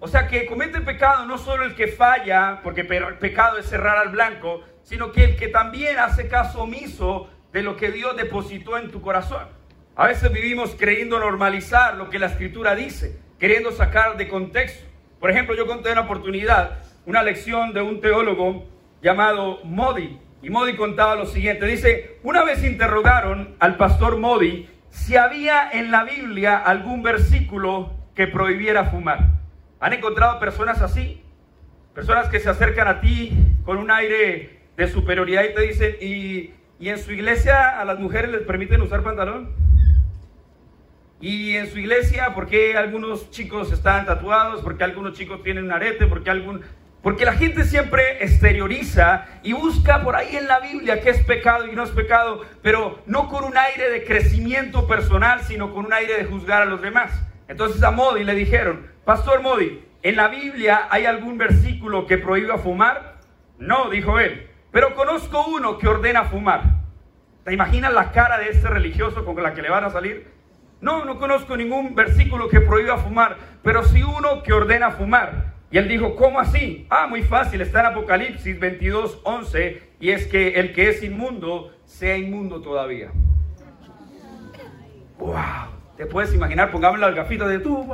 O 0.04 0.08
sea 0.08 0.26
que 0.26 0.46
comete 0.46 0.80
pecado 0.80 1.26
no 1.26 1.38
solo 1.38 1.64
el 1.64 1.76
que 1.76 1.86
falla, 1.86 2.58
porque 2.64 2.80
el 2.80 3.18
pecado 3.18 3.58
es 3.58 3.66
cerrar 3.66 3.98
al 3.98 4.08
blanco, 4.08 4.64
sino 4.82 5.12
que 5.12 5.22
el 5.22 5.36
que 5.36 5.46
también 5.46 5.96
hace 6.00 6.26
caso 6.26 6.64
omiso 6.64 7.30
de 7.52 7.62
lo 7.62 7.76
que 7.76 7.92
Dios 7.92 8.16
depositó 8.16 8.76
en 8.76 8.90
tu 8.90 9.00
corazón. 9.00 9.46
A 9.94 10.08
veces 10.08 10.32
vivimos 10.32 10.74
creyendo 10.76 11.20
normalizar 11.20 11.94
lo 11.94 12.10
que 12.10 12.18
la 12.18 12.26
escritura 12.26 12.74
dice, 12.74 13.16
queriendo 13.38 13.70
sacar 13.70 14.16
de 14.16 14.26
contexto. 14.26 14.84
Por 15.20 15.30
ejemplo, 15.30 15.54
yo 15.54 15.68
conté 15.68 15.92
una 15.92 16.00
oportunidad, 16.00 16.80
una 17.06 17.22
lección 17.22 17.72
de 17.72 17.82
un 17.82 18.00
teólogo 18.00 18.66
llamado 19.02 19.60
Modi. 19.62 20.18
Y 20.42 20.50
Modi 20.50 20.74
contaba 20.74 21.14
lo 21.14 21.26
siguiente, 21.26 21.64
dice, 21.64 22.18
una 22.24 22.42
vez 22.42 22.64
interrogaron 22.64 23.54
al 23.60 23.76
pastor 23.76 24.16
Modi 24.16 24.68
si 24.90 25.14
había 25.14 25.70
en 25.70 25.92
la 25.92 26.02
Biblia 26.02 26.58
algún 26.58 27.04
versículo 27.04 27.92
que 28.16 28.26
prohibiera 28.26 28.86
fumar. 28.86 29.41
¿Han 29.82 29.92
encontrado 29.92 30.38
personas 30.38 30.80
así? 30.80 31.20
Personas 31.92 32.28
que 32.28 32.38
se 32.38 32.48
acercan 32.48 32.86
a 32.86 33.00
ti 33.00 33.36
con 33.64 33.78
un 33.78 33.90
aire 33.90 34.60
de 34.76 34.86
superioridad 34.86 35.42
y 35.42 35.54
te 35.54 35.60
dicen, 35.62 35.96
¿y, 36.00 36.54
en 36.88 36.98
su 36.98 37.10
iglesia 37.10 37.80
a 37.80 37.84
las 37.84 37.98
mujeres 37.98 38.30
les 38.30 38.42
permiten 38.42 38.80
usar 38.80 39.02
pantalón? 39.02 39.52
Y 41.20 41.56
en 41.56 41.66
su 41.68 41.80
iglesia, 41.80 42.32
¿por 42.32 42.46
qué 42.46 42.76
algunos 42.76 43.32
chicos 43.32 43.72
están 43.72 44.06
tatuados? 44.06 44.60
¿Por 44.60 44.78
qué 44.78 44.84
algunos 44.84 45.14
chicos 45.14 45.42
tienen 45.42 45.64
un 45.64 45.72
arete? 45.72 46.06
¿Por 46.06 46.22
qué 46.22 46.30
algún... 46.30 46.60
Porque 47.02 47.24
la 47.24 47.32
gente 47.32 47.64
siempre 47.64 48.22
exterioriza 48.22 49.26
y 49.42 49.52
busca 49.52 50.04
por 50.04 50.14
ahí 50.14 50.36
en 50.36 50.46
la 50.46 50.60
Biblia 50.60 51.00
qué 51.00 51.10
es 51.10 51.24
pecado 51.24 51.66
y 51.66 51.74
no 51.74 51.82
es 51.82 51.90
pecado, 51.90 52.42
pero 52.62 53.02
no 53.06 53.28
con 53.28 53.42
un 53.42 53.58
aire 53.58 53.90
de 53.90 54.04
crecimiento 54.04 54.86
personal, 54.86 55.40
sino 55.42 55.74
con 55.74 55.86
un 55.86 55.92
aire 55.92 56.18
de 56.18 56.24
juzgar 56.24 56.62
a 56.62 56.66
los 56.66 56.80
demás. 56.80 57.31
Entonces 57.48 57.82
a 57.82 57.90
Modi 57.90 58.24
le 58.24 58.34
dijeron, 58.34 58.86
Pastor 59.04 59.42
Modi, 59.42 59.84
¿en 60.02 60.16
la 60.16 60.28
Biblia 60.28 60.86
hay 60.90 61.06
algún 61.06 61.38
versículo 61.38 62.06
que 62.06 62.18
prohíba 62.18 62.58
fumar? 62.58 63.20
No, 63.58 63.90
dijo 63.90 64.18
él, 64.18 64.48
pero 64.70 64.94
conozco 64.94 65.44
uno 65.46 65.78
que 65.78 65.88
ordena 65.88 66.24
fumar. 66.24 66.62
¿Te 67.44 67.52
imaginas 67.52 67.92
la 67.92 68.12
cara 68.12 68.38
de 68.38 68.50
este 68.50 68.68
religioso 68.68 69.24
con 69.24 69.42
la 69.42 69.54
que 69.54 69.62
le 69.62 69.70
van 69.70 69.84
a 69.84 69.90
salir? 69.90 70.28
No, 70.80 71.04
no 71.04 71.18
conozco 71.18 71.56
ningún 71.56 71.94
versículo 71.94 72.48
que 72.48 72.60
prohíba 72.60 72.98
fumar, 72.98 73.36
pero 73.62 73.84
sí 73.84 74.02
uno 74.02 74.42
que 74.42 74.52
ordena 74.52 74.90
fumar. 74.90 75.52
Y 75.70 75.78
él 75.78 75.88
dijo, 75.88 76.16
¿cómo 76.16 76.38
así? 76.38 76.86
Ah, 76.90 77.06
muy 77.06 77.22
fácil, 77.22 77.60
está 77.60 77.80
en 77.80 77.86
Apocalipsis 77.86 78.58
22, 78.58 79.20
11, 79.24 79.82
y 80.00 80.10
es 80.10 80.26
que 80.26 80.60
el 80.60 80.72
que 80.72 80.90
es 80.90 81.02
inmundo 81.02 81.72
sea 81.84 82.16
inmundo 82.16 82.60
todavía. 82.60 83.10
¡Wow! 85.18 85.81
Te 86.02 86.08
puedes 86.08 86.34
imaginar, 86.34 86.72
pongamos 86.72 86.98
las 86.98 87.14
gafitas 87.14 87.48
de 87.48 87.60
tú. 87.60 87.88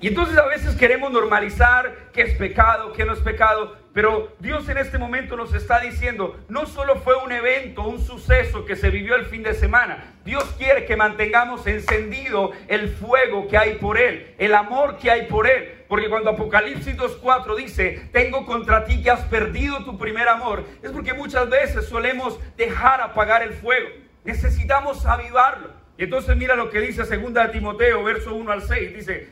Y 0.00 0.08
entonces 0.08 0.36
a 0.36 0.46
veces 0.46 0.74
queremos 0.74 1.12
normalizar 1.12 2.10
qué 2.12 2.22
es 2.22 2.36
pecado, 2.36 2.92
qué 2.92 3.04
no 3.04 3.12
es 3.12 3.20
pecado, 3.20 3.76
pero 3.92 4.32
Dios 4.40 4.68
en 4.68 4.78
este 4.78 4.98
momento 4.98 5.36
nos 5.36 5.54
está 5.54 5.78
diciendo, 5.78 6.36
no 6.48 6.66
solo 6.66 6.96
fue 6.96 7.14
un 7.24 7.30
evento, 7.30 7.86
un 7.86 8.00
suceso 8.00 8.64
que 8.64 8.74
se 8.74 8.90
vivió 8.90 9.14
el 9.14 9.26
fin 9.26 9.44
de 9.44 9.54
semana, 9.54 10.16
Dios 10.24 10.42
quiere 10.58 10.86
que 10.86 10.96
mantengamos 10.96 11.64
encendido 11.68 12.50
el 12.66 12.88
fuego 12.88 13.46
que 13.46 13.56
hay 13.56 13.74
por 13.74 13.96
Él, 13.96 14.34
el 14.38 14.56
amor 14.56 14.98
que 14.98 15.12
hay 15.12 15.28
por 15.28 15.46
Él. 15.46 15.84
Porque 15.86 16.10
cuando 16.10 16.30
Apocalipsis 16.30 16.96
2.4 16.96 17.54
dice, 17.54 18.08
tengo 18.12 18.44
contra 18.44 18.84
ti 18.86 19.04
que 19.04 19.10
has 19.12 19.22
perdido 19.26 19.84
tu 19.84 19.98
primer 19.98 20.28
amor, 20.28 20.64
es 20.82 20.90
porque 20.90 21.14
muchas 21.14 21.48
veces 21.48 21.86
solemos 21.86 22.40
dejar 22.56 23.00
apagar 23.00 23.44
el 23.44 23.52
fuego. 23.52 24.03
Necesitamos 24.24 25.04
avivarlo. 25.06 25.70
Y 25.96 26.04
entonces 26.04 26.36
mira 26.36 26.56
lo 26.56 26.70
que 26.70 26.80
dice 26.80 27.04
2 27.04 27.52
Timoteo, 27.52 28.02
verso 28.02 28.34
1 28.34 28.50
al 28.50 28.62
6. 28.62 28.94
Dice, 28.94 29.28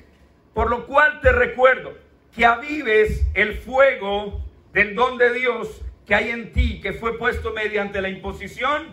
por 0.55 0.71
lo 0.71 0.87
cual 0.87 1.21
te 1.21 1.33
recuerdo 1.33 1.95
que 2.35 2.47
avives 2.47 3.27
el 3.35 3.59
fuego 3.59 4.45
del 4.73 4.95
don 4.95 5.19
de 5.19 5.33
Dios 5.33 5.83
que 6.07 6.15
hay 6.15 6.31
en 6.31 6.53
ti, 6.53 6.81
que 6.81 6.93
fue 6.93 7.19
puesto 7.19 7.53
mediante 7.53 8.01
la 8.01 8.09
imposición 8.09 8.89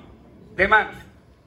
de 0.56 0.68
manos. 0.68 0.96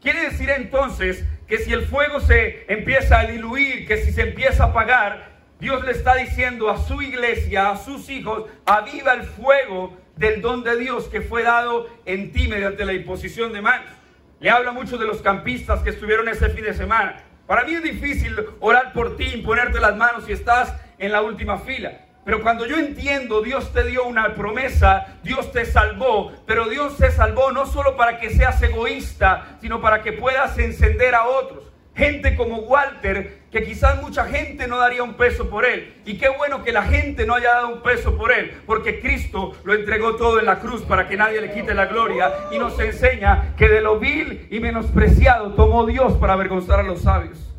Quiere 0.00 0.22
decir 0.22 0.50
entonces 0.50 1.24
que 1.46 1.58
si 1.58 1.72
el 1.72 1.86
fuego 1.86 2.20
se 2.20 2.64
empieza 2.72 3.20
a 3.20 3.26
diluir, 3.26 3.86
que 3.86 3.98
si 3.98 4.12
se 4.12 4.22
empieza 4.22 4.64
a 4.64 4.66
apagar, 4.68 5.32
Dios 5.60 5.84
le 5.84 5.92
está 5.92 6.16
diciendo 6.16 6.70
a 6.70 6.78
su 6.78 7.02
iglesia, 7.02 7.70
a 7.70 7.76
sus 7.76 8.10
hijos, 8.10 8.50
aviva 8.66 9.12
el 9.12 9.22
fuego 9.22 9.96
del 10.16 10.40
don 10.40 10.64
de 10.64 10.76
Dios 10.76 11.06
que 11.06 11.20
fue 11.20 11.44
dado 11.44 11.88
en 12.04 12.32
ti 12.32 12.48
mediante 12.48 12.84
la 12.84 12.94
imposición 12.94 13.52
de 13.52 13.60
manos. 13.60 14.01
Le 14.42 14.50
habla 14.50 14.72
mucho 14.72 14.98
de 14.98 15.06
los 15.06 15.22
campistas 15.22 15.82
que 15.84 15.90
estuvieron 15.90 16.26
ese 16.28 16.50
fin 16.50 16.64
de 16.64 16.74
semana. 16.74 17.22
Para 17.46 17.62
mí 17.62 17.74
es 17.74 17.82
difícil 17.84 18.34
orar 18.58 18.92
por 18.92 19.16
ti, 19.16 19.26
imponerte 19.34 19.78
las 19.78 19.96
manos 19.96 20.24
si 20.26 20.32
estás 20.32 20.74
en 20.98 21.12
la 21.12 21.22
última 21.22 21.58
fila. 21.58 21.92
Pero 22.24 22.42
cuando 22.42 22.66
yo 22.66 22.76
entiendo, 22.76 23.40
Dios 23.40 23.72
te 23.72 23.84
dio 23.84 24.04
una 24.04 24.34
promesa, 24.34 25.18
Dios 25.22 25.52
te 25.52 25.64
salvó, 25.64 26.32
pero 26.44 26.68
Dios 26.68 26.96
te 26.96 27.12
salvó 27.12 27.52
no 27.52 27.66
solo 27.66 27.96
para 27.96 28.18
que 28.18 28.30
seas 28.30 28.60
egoísta, 28.60 29.58
sino 29.60 29.80
para 29.80 30.02
que 30.02 30.12
puedas 30.12 30.58
encender 30.58 31.14
a 31.14 31.26
otros. 31.26 31.71
Gente 31.94 32.36
como 32.36 32.56
Walter, 32.60 33.42
que 33.50 33.62
quizás 33.64 34.00
mucha 34.00 34.24
gente 34.24 34.66
no 34.66 34.78
daría 34.78 35.02
un 35.02 35.14
peso 35.14 35.50
por 35.50 35.66
él. 35.66 35.94
Y 36.06 36.16
qué 36.16 36.30
bueno 36.30 36.64
que 36.64 36.72
la 36.72 36.82
gente 36.82 37.26
no 37.26 37.34
haya 37.34 37.50
dado 37.50 37.68
un 37.68 37.82
peso 37.82 38.16
por 38.16 38.32
él, 38.32 38.62
porque 38.64 39.00
Cristo 39.00 39.52
lo 39.64 39.74
entregó 39.74 40.16
todo 40.16 40.38
en 40.38 40.46
la 40.46 40.58
cruz 40.58 40.82
para 40.82 41.06
que 41.06 41.18
nadie 41.18 41.40
le 41.42 41.52
quite 41.52 41.74
la 41.74 41.86
gloria. 41.86 42.32
Y 42.50 42.58
nos 42.58 42.78
enseña 42.80 43.54
que 43.56 43.68
de 43.68 43.82
lo 43.82 43.98
vil 43.98 44.48
y 44.50 44.58
menospreciado 44.60 45.52
tomó 45.52 45.84
Dios 45.84 46.14
para 46.14 46.32
avergonzar 46.32 46.80
a 46.80 46.82
los 46.82 47.02
sabios. 47.02 47.54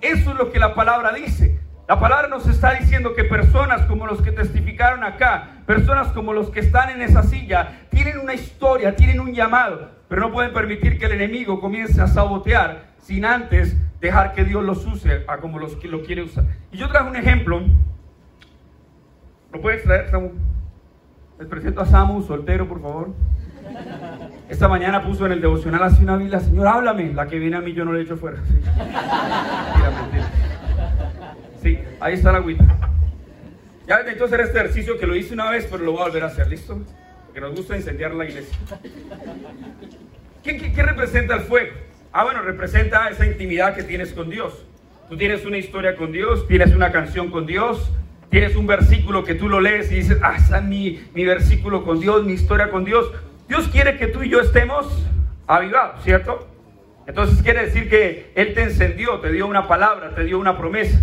Eso 0.00 0.30
es 0.30 0.36
lo 0.36 0.52
que 0.52 0.60
la 0.60 0.74
palabra 0.74 1.12
dice. 1.12 1.58
La 1.88 1.98
palabra 1.98 2.28
nos 2.28 2.46
está 2.46 2.72
diciendo 2.74 3.12
que 3.14 3.24
personas 3.24 3.82
como 3.86 4.06
los 4.06 4.22
que 4.22 4.32
testificaron 4.32 5.04
acá, 5.04 5.62
personas 5.66 6.12
como 6.12 6.32
los 6.32 6.48
que 6.48 6.60
están 6.60 6.90
en 6.90 7.02
esa 7.02 7.22
silla, 7.22 7.82
tienen 7.90 8.18
una 8.18 8.32
historia, 8.32 8.96
tienen 8.96 9.20
un 9.20 9.34
llamado, 9.34 9.90
pero 10.08 10.22
no 10.22 10.32
pueden 10.32 10.54
permitir 10.54 10.98
que 10.98 11.06
el 11.06 11.12
enemigo 11.12 11.60
comience 11.60 12.00
a 12.00 12.06
sabotear 12.06 12.93
sin 13.04 13.24
antes 13.24 13.76
dejar 14.00 14.32
que 14.32 14.44
Dios 14.44 14.64
los 14.64 14.84
use 14.86 15.24
a 15.26 15.38
como 15.38 15.58
los, 15.58 15.82
lo 15.84 16.02
quiere 16.02 16.22
usar. 16.22 16.44
Y 16.72 16.78
yo 16.78 16.88
traje 16.88 17.08
un 17.08 17.16
ejemplo. 17.16 17.62
¿Lo 19.52 19.60
puedes 19.60 19.84
traer, 19.84 20.10
Samu? 20.10 20.32
Les 21.38 21.48
presento 21.48 21.80
a 21.80 21.86
Samu, 21.86 22.22
soltero, 22.22 22.66
por 22.68 22.80
favor. 22.80 23.14
Esta 24.48 24.68
mañana 24.68 25.02
puso 25.02 25.26
en 25.26 25.32
el 25.32 25.40
devocional 25.40 25.82
así 25.82 26.02
una 26.02 26.16
Biblia, 26.16 26.40
Señor, 26.40 26.66
háblame. 26.66 27.12
La 27.12 27.26
que 27.26 27.38
viene 27.38 27.56
a 27.56 27.60
mí 27.60 27.72
yo 27.72 27.84
no 27.84 27.92
le 27.92 28.02
echo 28.02 28.16
fuera. 28.16 28.38
Sí. 31.62 31.76
Sí, 31.76 31.78
ahí 31.98 32.12
está 32.12 32.30
la 32.30 32.38
agüita. 32.38 32.64
Ya 33.86 33.98
necesito 33.98 34.26
hacer 34.26 34.40
este 34.42 34.58
ejercicio 34.58 34.98
que 34.98 35.06
lo 35.06 35.16
hice 35.16 35.32
una 35.32 35.50
vez, 35.50 35.66
pero 35.70 35.82
lo 35.82 35.92
voy 35.92 36.02
a 36.02 36.04
volver 36.04 36.24
a 36.24 36.26
hacer, 36.26 36.46
¿listo? 36.46 36.78
Porque 37.24 37.40
nos 37.40 37.54
gusta 37.54 37.74
incendiar 37.74 38.14
la 38.14 38.26
iglesia. 38.26 38.56
¿Qué, 40.42 40.82
representa 40.82 41.36
el 41.36 41.40
fuego? 41.40 41.72
Ah, 42.16 42.22
bueno, 42.22 42.42
representa 42.42 43.08
esa 43.08 43.26
intimidad 43.26 43.74
que 43.74 43.82
tienes 43.82 44.12
con 44.12 44.30
Dios. 44.30 44.64
Tú 45.08 45.16
tienes 45.16 45.44
una 45.44 45.58
historia 45.58 45.96
con 45.96 46.12
Dios, 46.12 46.46
tienes 46.46 46.72
una 46.72 46.92
canción 46.92 47.28
con 47.28 47.44
Dios, 47.44 47.90
tienes 48.30 48.54
un 48.54 48.68
versículo 48.68 49.24
que 49.24 49.34
tú 49.34 49.48
lo 49.48 49.60
lees 49.60 49.90
y 49.90 49.96
dices, 49.96 50.18
ah, 50.22 50.36
está 50.36 50.60
mi, 50.60 51.04
mi 51.12 51.24
versículo 51.24 51.84
con 51.84 51.98
Dios, 51.98 52.24
mi 52.24 52.34
historia 52.34 52.70
con 52.70 52.84
Dios. 52.84 53.10
Dios 53.48 53.66
quiere 53.66 53.96
que 53.96 54.06
tú 54.06 54.22
y 54.22 54.28
yo 54.30 54.38
estemos 54.38 54.86
avivados, 55.48 56.04
¿cierto? 56.04 56.46
Entonces 57.08 57.42
quiere 57.42 57.64
decir 57.64 57.90
que 57.90 58.30
Él 58.36 58.54
te 58.54 58.62
encendió, 58.62 59.18
te 59.18 59.32
dio 59.32 59.48
una 59.48 59.66
palabra, 59.66 60.14
te 60.14 60.22
dio 60.22 60.38
una 60.38 60.56
promesa. 60.56 61.02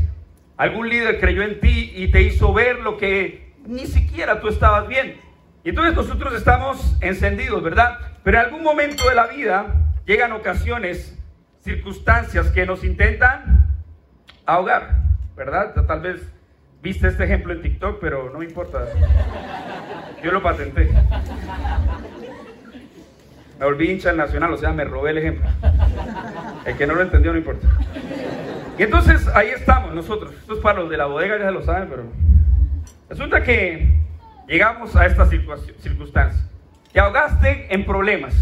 Algún 0.56 0.88
líder 0.88 1.20
creyó 1.20 1.41
en 1.41 1.60
ti 1.60 1.91
y 1.94 2.08
te 2.08 2.22
hizo 2.22 2.53
ver 2.53 2.80
lo 2.80 2.96
que 2.96 3.51
ni 3.68 3.86
siquiera 3.86 4.39
tú 4.39 4.48
estabas 4.48 4.88
bien. 4.88 5.18
Y 5.65 5.72
entonces 5.72 5.94
nosotros 5.94 6.34
estamos 6.36 6.96
encendidos, 7.01 7.62
¿verdad? 7.62 8.00
Pero 8.24 8.39
en 8.39 8.46
algún 8.46 8.63
momento 8.63 9.10
de 9.10 9.15
la 9.15 9.27
vida 9.27 9.90
llegan 10.05 10.31
ocasiones, 10.31 11.17
circunstancias 11.62 12.50
que 12.51 12.65
nos 12.65 12.84
intentan 12.84 13.75
ahogar, 14.46 15.03
¿verdad? 15.36 15.74
Tal 15.86 16.01
vez 16.01 16.22
viste 16.81 17.08
este 17.08 17.24
ejemplo 17.24 17.53
en 17.53 17.62
TikTok, 17.62 18.00
pero 18.00 18.29
no 18.31 18.39
me 18.39 18.46
importa. 18.46 18.86
Yo 20.24 20.31
lo 20.31 20.41
patenté. 20.41 20.89
Me 23.60 23.65
volví 23.65 23.91
hincha 23.91 24.12
nacional, 24.13 24.53
o 24.53 24.58
sea, 24.58 24.72
me 24.72 24.84
robé 24.84 25.12
el 25.12 25.20
ejemplo. 25.20 25.48
El 26.65 26.75
que 26.77 26.88
no 26.88 26.96
lo 26.96 27.01
entendió 27.01 27.31
no 27.31 27.38
importa. 27.38 27.67
Y 28.77 28.84
entonces 28.84 29.27
ahí 29.36 29.50
estamos 29.50 29.93
nosotros. 29.93 30.34
Esto 30.34 30.55
es 30.55 30.60
para 30.60 30.79
los 30.79 30.89
de 30.89 30.98
la 30.98 31.05
bodega, 31.05 31.38
ya 31.38 31.51
lo 31.51 31.62
saben, 31.63 31.88
pero 31.88 32.03
resulta 33.08 33.43
que 33.43 34.01
llegamos 34.48 34.96
a 34.96 35.05
esta 35.05 35.27
circunstancia. 35.27 36.43
Te 36.91 37.00
ahogaste 37.00 37.67
en 37.74 37.86
problemas, 37.86 38.34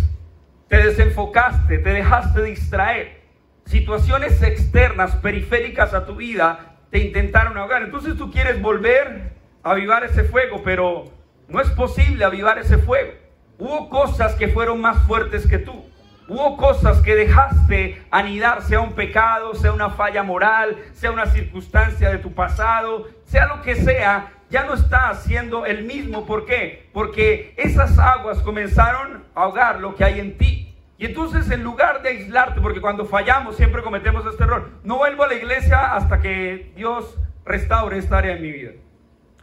te 0.70 0.78
desenfocaste, 0.78 1.80
te 1.80 1.90
dejaste 1.90 2.44
distraer. 2.44 3.20
Situaciones 3.66 4.42
externas, 4.42 5.16
periféricas 5.18 5.94
a 5.94 6.06
tu 6.06 6.16
vida, 6.16 6.78
te 6.92 7.00
intentaron 7.00 7.58
ahogar. 7.58 7.84
Entonces 7.84 8.16
tú 8.18 8.32
quieres 8.32 8.62
volver 8.62 9.34
a 9.64 9.72
avivar 9.72 10.04
ese 10.04 10.24
fuego, 10.24 10.62
pero 10.64 11.06
no 11.48 11.60
es 11.60 11.70
posible 11.72 12.24
avivar 12.24 12.60
ese 12.60 12.78
fuego. 12.78 13.14
Hubo 13.58 13.90
cosas 13.90 14.36
que 14.36 14.48
fueron 14.48 14.80
más 14.80 14.98
fuertes 15.06 15.46
que 15.46 15.58
tú. 15.58 15.86
Hubo 16.28 16.58
cosas 16.58 17.02
que 17.02 17.16
dejaste 17.16 18.04
anidar, 18.12 18.62
sea 18.62 18.82
un 18.82 18.94
pecado, 18.94 19.56
sea 19.56 19.74
una 19.74 19.90
falla 19.90 20.22
moral, 20.22 20.78
sea 20.94 21.12
una 21.12 21.26
circunstancia 21.26 22.12
de 22.12 22.20
tu 22.20 22.34
pasado, 22.34 23.08
sea 23.26 23.48
lo 23.48 23.64
que 23.64 23.76
sea, 23.76 24.32
ya 24.50 24.64
no 24.64 24.76
está 24.76 25.10
haciendo 25.10 25.66
el 25.66 25.86
mismo. 25.86 26.28
¿Por 26.28 26.46
qué? 26.46 26.90
Porque 26.94 27.54
esas 27.58 27.98
aguas 27.98 28.40
comenzaron 28.40 29.24
a 29.34 29.42
ahogar 29.42 29.80
lo 29.80 29.96
que 29.96 30.04
hay 30.04 30.20
en 30.20 30.38
ti. 30.38 30.59
Y 31.00 31.06
entonces 31.06 31.50
en 31.50 31.63
lugar 31.63 32.03
de 32.03 32.10
aislarte, 32.10 32.62
porque 32.62 32.82
cuando 32.82 33.06
fallamos 33.06 33.56
siempre 33.56 33.82
cometemos 33.82 34.25
este 34.27 34.44
error, 34.44 34.70
no 34.84 34.98
vuelvo 34.98 35.24
a 35.24 35.27
la 35.27 35.34
iglesia 35.34 35.96
hasta 35.96 36.20
que 36.20 36.74
Dios 36.75 37.18
restaure 37.46 37.98
esta 37.98 38.18
área 38.20 38.36
en 38.36 38.41
mi 38.41 38.51
vida. 38.51 38.72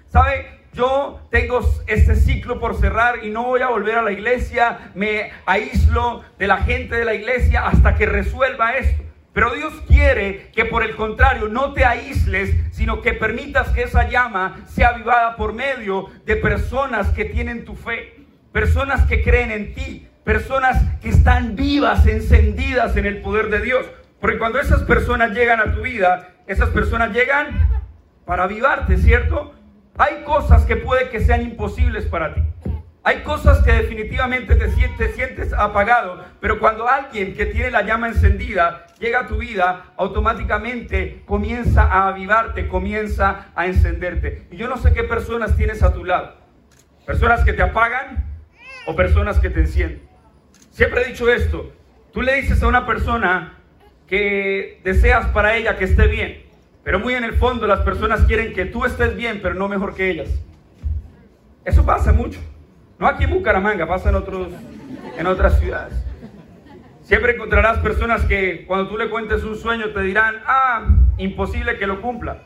¿Sabe? 0.08 0.56
yo 0.76 1.26
tengo 1.30 1.60
este 1.86 2.14
ciclo 2.14 2.60
por 2.60 2.76
cerrar 2.76 3.24
y 3.24 3.30
no 3.30 3.44
voy 3.44 3.62
a 3.62 3.68
volver 3.68 3.96
a 3.96 4.02
la 4.02 4.12
iglesia, 4.12 4.90
me 4.94 5.32
aíslo 5.46 6.22
de 6.38 6.46
la 6.46 6.58
gente 6.58 6.96
de 6.96 7.04
la 7.06 7.14
iglesia 7.14 7.66
hasta 7.66 7.94
que 7.94 8.04
resuelva 8.04 8.76
esto. 8.76 9.02
Pero 9.32 9.54
Dios 9.54 9.72
quiere 9.86 10.50
que 10.54 10.66
por 10.66 10.82
el 10.82 10.94
contrario 10.94 11.48
no 11.48 11.72
te 11.72 11.86
aísles, 11.86 12.54
sino 12.72 13.00
que 13.00 13.14
permitas 13.14 13.70
que 13.70 13.84
esa 13.84 14.08
llama 14.08 14.64
sea 14.66 14.88
avivada 14.88 15.36
por 15.36 15.54
medio 15.54 16.10
de 16.26 16.36
personas 16.36 17.08
que 17.08 17.24
tienen 17.24 17.64
tu 17.64 17.74
fe, 17.74 18.26
personas 18.52 19.06
que 19.06 19.22
creen 19.22 19.50
en 19.50 19.74
ti, 19.74 20.08
personas 20.26 20.82
que 21.00 21.08
están 21.08 21.54
vivas, 21.54 22.04
encendidas 22.04 22.96
en 22.96 23.06
el 23.06 23.22
poder 23.22 23.48
de 23.48 23.60
Dios. 23.60 23.86
Porque 24.20 24.38
cuando 24.38 24.58
esas 24.58 24.82
personas 24.82 25.30
llegan 25.30 25.60
a 25.60 25.72
tu 25.72 25.82
vida, 25.82 26.30
esas 26.48 26.68
personas 26.70 27.12
llegan 27.12 27.84
para 28.24 28.42
avivarte, 28.42 28.98
¿cierto? 28.98 29.54
Hay 29.96 30.24
cosas 30.24 30.64
que 30.64 30.74
puede 30.74 31.10
que 31.10 31.20
sean 31.20 31.42
imposibles 31.42 32.06
para 32.06 32.34
ti. 32.34 32.42
Hay 33.04 33.22
cosas 33.22 33.62
que 33.62 33.70
definitivamente 33.70 34.56
te 34.56 34.68
sientes, 34.72 35.14
sientes 35.14 35.52
apagado, 35.52 36.24
pero 36.40 36.58
cuando 36.58 36.88
alguien 36.88 37.36
que 37.36 37.46
tiene 37.46 37.70
la 37.70 37.82
llama 37.82 38.08
encendida 38.08 38.86
llega 38.98 39.20
a 39.20 39.26
tu 39.28 39.36
vida, 39.36 39.92
automáticamente 39.96 41.22
comienza 41.24 41.84
a 41.84 42.08
avivarte, 42.08 42.66
comienza 42.66 43.46
a 43.54 43.66
encenderte. 43.66 44.48
Y 44.50 44.56
yo 44.56 44.66
no 44.66 44.76
sé 44.76 44.92
qué 44.92 45.04
personas 45.04 45.56
tienes 45.56 45.84
a 45.84 45.92
tu 45.92 46.04
lado. 46.04 46.34
Personas 47.06 47.44
que 47.44 47.52
te 47.52 47.62
apagan 47.62 48.26
o 48.88 48.96
personas 48.96 49.38
que 49.38 49.50
te 49.50 49.60
encienden. 49.60 50.15
Siempre 50.76 51.00
he 51.00 51.04
dicho 51.06 51.32
esto. 51.32 51.72
Tú 52.12 52.20
le 52.20 52.34
dices 52.34 52.62
a 52.62 52.66
una 52.66 52.84
persona 52.84 53.54
que 54.06 54.82
deseas 54.84 55.24
para 55.28 55.56
ella 55.56 55.78
que 55.78 55.86
esté 55.86 56.06
bien. 56.06 56.42
Pero 56.84 56.98
muy 56.98 57.14
en 57.14 57.24
el 57.24 57.32
fondo 57.32 57.66
las 57.66 57.80
personas 57.80 58.26
quieren 58.26 58.52
que 58.52 58.66
tú 58.66 58.84
estés 58.84 59.16
bien, 59.16 59.40
pero 59.42 59.54
no 59.54 59.68
mejor 59.68 59.94
que 59.94 60.10
ellas. 60.10 60.28
Eso 61.64 61.86
pasa 61.86 62.12
mucho. 62.12 62.38
No 62.98 63.06
aquí 63.06 63.24
en 63.24 63.30
Bucaramanga, 63.30 63.88
pasa 63.88 64.10
en, 64.10 64.16
otros, 64.16 64.48
en 65.16 65.26
otras 65.26 65.58
ciudades. 65.58 65.94
Siempre 67.00 67.32
encontrarás 67.32 67.78
personas 67.78 68.26
que 68.26 68.66
cuando 68.66 68.90
tú 68.90 68.98
le 68.98 69.08
cuentes 69.08 69.44
un 69.44 69.56
sueño 69.56 69.94
te 69.94 70.02
dirán, 70.02 70.42
ah, 70.44 70.88
imposible 71.16 71.78
que 71.78 71.86
lo 71.86 72.02
cumpla, 72.02 72.42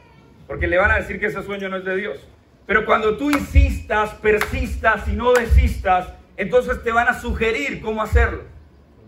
porque 0.47 0.69
le 0.69 0.79
van 0.79 0.93
a 0.93 0.99
decir 0.99 1.19
que 1.19 1.27
ese 1.27 1.43
sueño 1.43 1.69
no 1.69 1.79
es 1.79 1.85
de 1.85 1.97
Dios. 1.97 2.29
Pero 2.65 2.87
cuando 2.87 3.17
tú 3.17 3.29
insistas, 3.33 4.11
persistas 4.15 5.09
y 5.09 5.17
no 5.17 5.33
desistas, 5.33 6.20
entonces 6.41 6.83
te 6.83 6.91
van 6.91 7.07
a 7.07 7.21
sugerir 7.21 7.83
cómo 7.83 8.03
hacerlo. 8.03 8.45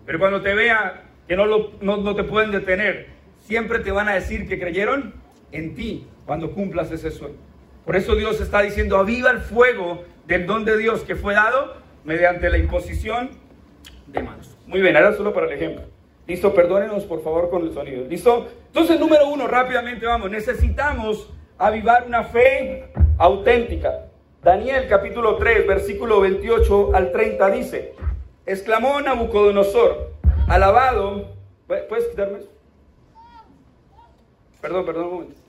Pero 0.04 0.18
cuando 0.18 0.42
te 0.42 0.54
vean 0.54 1.00
que 1.26 1.34
no, 1.34 1.46
lo, 1.46 1.72
no, 1.80 1.96
no 1.96 2.14
te 2.14 2.24
pueden 2.24 2.50
detener, 2.50 3.06
siempre 3.40 3.78
te 3.78 3.90
van 3.90 4.06
a 4.08 4.14
decir 4.14 4.46
que 4.46 4.58
creyeron 4.58 5.14
en 5.50 5.74
ti 5.74 6.06
cuando 6.26 6.52
cumplas 6.52 6.90
ese 6.90 7.10
sueño. 7.10 7.36
Por 7.86 7.96
eso 7.96 8.16
Dios 8.16 8.38
está 8.42 8.60
diciendo, 8.60 8.98
aviva 8.98 9.30
el 9.30 9.38
fuego 9.38 10.04
del 10.26 10.46
don 10.46 10.66
de 10.66 10.76
Dios 10.76 11.04
que 11.04 11.16
fue 11.16 11.32
dado 11.32 11.74
mediante 12.04 12.50
la 12.50 12.58
imposición 12.58 13.30
de 14.08 14.22
manos. 14.22 14.54
Muy 14.66 14.82
bien, 14.82 14.94
ahora 14.94 15.14
solo 15.14 15.32
para 15.32 15.46
el 15.46 15.52
ejemplo. 15.54 15.84
Listo, 16.26 16.54
perdónenos 16.54 17.04
por 17.04 17.22
favor 17.24 17.48
con 17.48 17.62
el 17.62 17.72
sonido. 17.72 18.06
¿Listo? 18.06 18.48
Entonces, 18.66 19.00
número 19.00 19.26
uno, 19.28 19.48
rápidamente 19.48 20.04
vamos. 20.04 20.30
Necesitamos 20.30 21.30
avivar 21.56 22.04
una 22.06 22.24
fe 22.24 22.92
auténtica. 23.16 24.11
Daniel 24.42 24.88
capítulo 24.88 25.36
3, 25.36 25.66
versículo 25.66 26.20
28 26.20 26.94
al 26.96 27.12
30 27.12 27.50
dice, 27.50 27.94
exclamó 28.44 29.00
Nabucodonosor, 29.00 30.10
alabado, 30.48 31.28
¿puedes 31.66 32.06
quitarme 32.08 32.38
eso? 32.40 32.48
Perdón, 34.60 34.84
perdón 34.84 35.04
un 35.06 35.12
momento. 35.12 35.40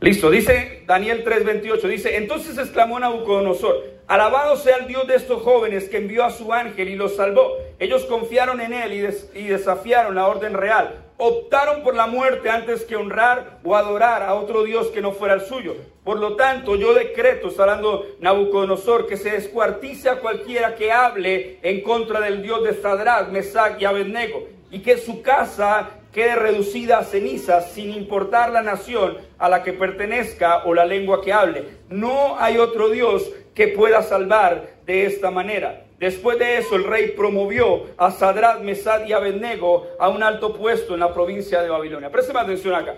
Listo, 0.00 0.30
dice 0.30 0.82
Daniel 0.86 1.24
3:28, 1.24 1.88
dice, 1.88 2.16
entonces 2.16 2.58
exclamó 2.58 3.00
Nabucodonosor, 3.00 3.82
alabado 4.06 4.56
sea 4.56 4.76
el 4.76 4.86
Dios 4.86 5.06
de 5.06 5.16
estos 5.16 5.42
jóvenes 5.42 5.88
que 5.88 5.96
envió 5.96 6.24
a 6.24 6.30
su 6.30 6.52
ángel 6.52 6.88
y 6.88 6.96
los 6.96 7.16
salvó 7.16 7.56
Ellos 7.78 8.04
confiaron 8.04 8.60
en 8.60 8.72
él 8.72 8.92
y, 8.92 9.00
des- 9.00 9.30
y 9.34 9.44
desafiaron 9.46 10.14
la 10.14 10.28
orden 10.28 10.54
real. 10.54 11.05
Optaron 11.18 11.82
por 11.82 11.94
la 11.94 12.06
muerte 12.06 12.50
antes 12.50 12.84
que 12.84 12.94
honrar 12.94 13.58
o 13.64 13.74
adorar 13.74 14.22
a 14.22 14.34
otro 14.34 14.64
Dios 14.64 14.88
que 14.88 15.00
no 15.00 15.12
fuera 15.12 15.32
el 15.32 15.40
suyo. 15.40 15.74
Por 16.04 16.18
lo 16.18 16.36
tanto, 16.36 16.76
yo 16.76 16.92
decreto, 16.92 17.48
está 17.48 17.62
hablando 17.62 18.04
Nabucodonosor, 18.20 19.06
que 19.06 19.16
se 19.16 19.30
descuartice 19.30 20.10
a 20.10 20.20
cualquiera 20.20 20.74
que 20.74 20.92
hable 20.92 21.58
en 21.62 21.80
contra 21.80 22.20
del 22.20 22.42
Dios 22.42 22.62
de 22.64 22.74
Sadrach, 22.74 23.30
Mesach 23.30 23.80
y 23.80 23.86
Abednego, 23.86 24.46
y 24.70 24.80
que 24.80 24.98
su 24.98 25.22
casa 25.22 25.88
quede 26.12 26.36
reducida 26.36 26.98
a 26.98 27.04
cenizas 27.04 27.72
sin 27.72 27.92
importar 27.92 28.50
la 28.50 28.62
nación 28.62 29.16
a 29.38 29.48
la 29.48 29.62
que 29.62 29.72
pertenezca 29.72 30.64
o 30.66 30.74
la 30.74 30.84
lengua 30.84 31.22
que 31.22 31.32
hable. 31.32 31.64
No 31.88 32.38
hay 32.38 32.58
otro 32.58 32.90
Dios 32.90 33.32
que 33.54 33.68
pueda 33.68 34.02
salvar 34.02 34.68
de 34.84 35.06
esta 35.06 35.30
manera. 35.30 35.85
Después 35.98 36.38
de 36.38 36.58
eso, 36.58 36.76
el 36.76 36.84
rey 36.84 37.12
promovió 37.16 37.86
a 37.96 38.10
Sadrach, 38.10 38.60
Mesach 38.60 39.08
y 39.08 39.12
Abednego 39.12 39.86
a 39.98 40.08
un 40.08 40.22
alto 40.22 40.52
puesto 40.54 40.94
en 40.94 41.00
la 41.00 41.14
provincia 41.14 41.62
de 41.62 41.70
Babilonia. 41.70 42.10
Presten 42.10 42.36
atención 42.36 42.74
acá. 42.74 42.96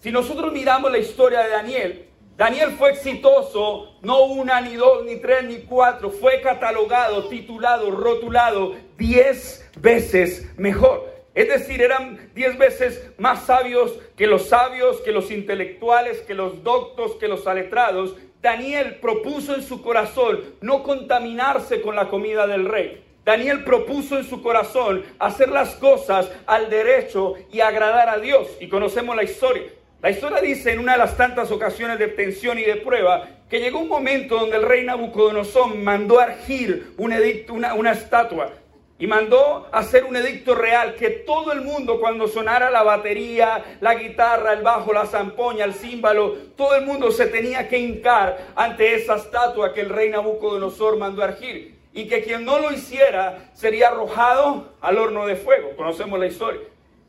Si 0.00 0.10
nosotros 0.10 0.52
miramos 0.52 0.90
la 0.90 0.98
historia 0.98 1.40
de 1.40 1.50
Daniel, 1.50 2.08
Daniel 2.36 2.72
fue 2.78 2.90
exitoso, 2.90 3.98
no 4.00 4.24
una, 4.24 4.60
ni 4.62 4.74
dos, 4.74 5.04
ni 5.04 5.16
tres, 5.16 5.44
ni 5.44 5.58
cuatro, 5.58 6.10
fue 6.10 6.40
catalogado, 6.40 7.28
titulado, 7.28 7.90
rotulado 7.90 8.74
diez 8.96 9.70
veces 9.78 10.50
mejor. 10.56 11.12
Es 11.34 11.48
decir, 11.48 11.82
eran 11.82 12.30
diez 12.34 12.56
veces 12.58 13.10
más 13.18 13.44
sabios 13.44 13.92
que 14.16 14.26
los 14.26 14.48
sabios, 14.48 15.00
que 15.02 15.12
los 15.12 15.30
intelectuales, 15.30 16.20
que 16.22 16.34
los 16.34 16.62
doctos, 16.64 17.16
que 17.16 17.28
los 17.28 17.46
aletrados. 17.46 18.16
Daniel 18.42 18.96
propuso 18.96 19.54
en 19.54 19.62
su 19.62 19.80
corazón 19.80 20.40
no 20.60 20.82
contaminarse 20.82 21.80
con 21.80 21.94
la 21.94 22.08
comida 22.08 22.48
del 22.48 22.66
rey. 22.66 23.04
Daniel 23.24 23.62
propuso 23.62 24.18
en 24.18 24.24
su 24.24 24.42
corazón 24.42 25.04
hacer 25.20 25.48
las 25.48 25.76
cosas 25.76 26.28
al 26.46 26.68
derecho 26.68 27.34
y 27.52 27.60
agradar 27.60 28.08
a 28.08 28.18
Dios. 28.18 28.48
Y 28.58 28.68
conocemos 28.68 29.14
la 29.14 29.22
historia. 29.22 29.62
La 30.02 30.10
historia 30.10 30.40
dice 30.40 30.72
en 30.72 30.80
una 30.80 30.92
de 30.92 30.98
las 30.98 31.16
tantas 31.16 31.52
ocasiones 31.52 32.00
de 32.00 32.08
tensión 32.08 32.58
y 32.58 32.62
de 32.62 32.74
prueba 32.74 33.28
que 33.48 33.60
llegó 33.60 33.78
un 33.78 33.88
momento 33.88 34.40
donde 34.40 34.56
el 34.56 34.64
rey 34.64 34.84
Nabucodonosor 34.84 35.76
mandó 35.76 36.18
argir 36.18 36.94
edicto, 36.98 37.54
una, 37.54 37.74
una 37.74 37.92
estatua 37.92 38.52
y 39.02 39.08
mandó 39.08 39.66
hacer 39.72 40.04
un 40.04 40.14
edicto 40.14 40.54
real 40.54 40.94
que 40.94 41.10
todo 41.10 41.50
el 41.50 41.62
mundo 41.62 41.98
cuando 41.98 42.28
sonara 42.28 42.70
la 42.70 42.84
batería, 42.84 43.76
la 43.80 43.96
guitarra, 43.96 44.52
el 44.52 44.62
bajo, 44.62 44.92
la 44.92 45.06
zampoña, 45.06 45.64
el 45.64 45.74
címbalo, 45.74 46.36
todo 46.56 46.76
el 46.76 46.86
mundo 46.86 47.10
se 47.10 47.26
tenía 47.26 47.66
que 47.66 47.80
hincar 47.80 48.52
ante 48.54 48.94
esa 48.94 49.16
estatua 49.16 49.74
que 49.74 49.80
el 49.80 49.88
rey 49.88 50.08
Nabucodonosor 50.08 50.98
mandó 50.98 51.24
argir 51.24 51.80
y 51.92 52.06
que 52.06 52.22
quien 52.22 52.44
no 52.44 52.60
lo 52.60 52.70
hiciera 52.70 53.50
sería 53.54 53.88
arrojado 53.88 54.72
al 54.80 54.96
horno 54.96 55.26
de 55.26 55.34
fuego. 55.34 55.74
Conocemos 55.76 56.20
la 56.20 56.28
historia. 56.28 56.60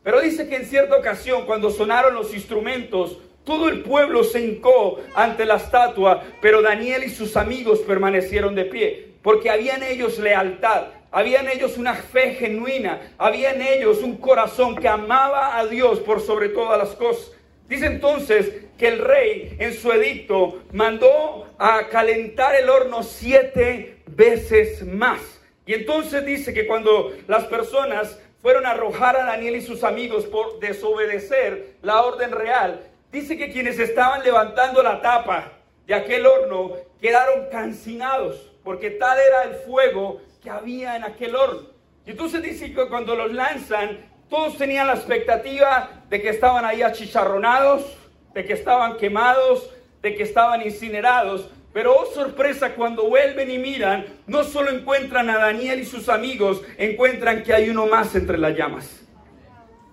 Pero 0.02 0.20
dice 0.20 0.48
que 0.48 0.56
en 0.56 0.66
cierta 0.66 0.96
ocasión, 0.96 1.46
cuando 1.46 1.70
sonaron 1.70 2.16
los 2.16 2.34
instrumentos, 2.34 3.18
todo 3.44 3.68
el 3.68 3.82
pueblo 3.82 4.24
se 4.24 4.40
hincó 4.40 4.98
ante 5.14 5.46
la 5.46 5.58
estatua, 5.58 6.24
pero 6.42 6.60
Daniel 6.60 7.04
y 7.04 7.10
sus 7.10 7.36
amigos 7.36 7.78
permanecieron 7.86 8.56
de 8.56 8.64
pie, 8.64 9.14
porque 9.22 9.48
había 9.48 9.76
en 9.76 9.84
ellos 9.84 10.18
lealtad, 10.18 10.86
había 11.14 11.38
en 11.38 11.48
ellos 11.48 11.78
una 11.78 11.94
fe 11.94 12.34
genuina, 12.34 13.14
había 13.18 13.52
en 13.52 13.62
ellos 13.62 14.02
un 14.02 14.16
corazón 14.16 14.74
que 14.74 14.88
amaba 14.88 15.56
a 15.56 15.64
Dios 15.64 16.00
por 16.00 16.20
sobre 16.20 16.48
todas 16.48 16.76
las 16.76 16.96
cosas. 16.96 17.30
Dice 17.68 17.86
entonces 17.86 18.52
que 18.76 18.88
el 18.88 18.98
rey 18.98 19.54
en 19.60 19.74
su 19.74 19.92
edicto 19.92 20.64
mandó 20.72 21.46
a 21.56 21.86
calentar 21.86 22.56
el 22.56 22.68
horno 22.68 23.04
siete 23.04 23.98
veces 24.08 24.84
más. 24.84 25.20
Y 25.64 25.74
entonces 25.74 26.26
dice 26.26 26.52
que 26.52 26.66
cuando 26.66 27.12
las 27.28 27.44
personas 27.44 28.18
fueron 28.42 28.66
a 28.66 28.72
arrojar 28.72 29.16
a 29.16 29.24
Daniel 29.24 29.54
y 29.54 29.62
sus 29.62 29.84
amigos 29.84 30.24
por 30.24 30.58
desobedecer 30.58 31.76
la 31.82 32.02
orden 32.02 32.32
real, 32.32 32.88
dice 33.12 33.38
que 33.38 33.52
quienes 33.52 33.78
estaban 33.78 34.24
levantando 34.24 34.82
la 34.82 35.00
tapa 35.00 35.52
de 35.86 35.94
aquel 35.94 36.26
horno 36.26 36.72
quedaron 37.00 37.46
cancinados, 37.52 38.50
porque 38.64 38.90
tal 38.90 39.16
era 39.16 39.44
el 39.44 39.54
fuego 39.60 40.20
que 40.44 40.50
había 40.50 40.94
en 40.94 41.04
aquel 41.04 41.34
horno. 41.34 41.62
Y 42.06 42.10
entonces 42.10 42.42
dice 42.42 42.74
que 42.74 42.86
cuando 42.88 43.16
los 43.16 43.32
lanzan, 43.32 43.98
todos 44.28 44.58
tenían 44.58 44.86
la 44.86 44.92
expectativa 44.92 46.02
de 46.10 46.20
que 46.20 46.28
estaban 46.28 46.66
ahí 46.66 46.82
achicharronados, 46.82 47.96
de 48.34 48.44
que 48.44 48.52
estaban 48.52 48.98
quemados, 48.98 49.70
de 50.02 50.14
que 50.14 50.22
estaban 50.22 50.60
incinerados. 50.60 51.48
Pero 51.72 51.94
oh 51.98 52.06
sorpresa, 52.12 52.74
cuando 52.74 53.08
vuelven 53.08 53.50
y 53.50 53.58
miran, 53.58 54.04
no 54.26 54.44
solo 54.44 54.70
encuentran 54.70 55.30
a 55.30 55.38
Daniel 55.38 55.80
y 55.80 55.86
sus 55.86 56.10
amigos, 56.10 56.60
encuentran 56.76 57.42
que 57.42 57.54
hay 57.54 57.70
uno 57.70 57.86
más 57.86 58.14
entre 58.14 58.36
las 58.36 58.54
llamas. 58.54 59.02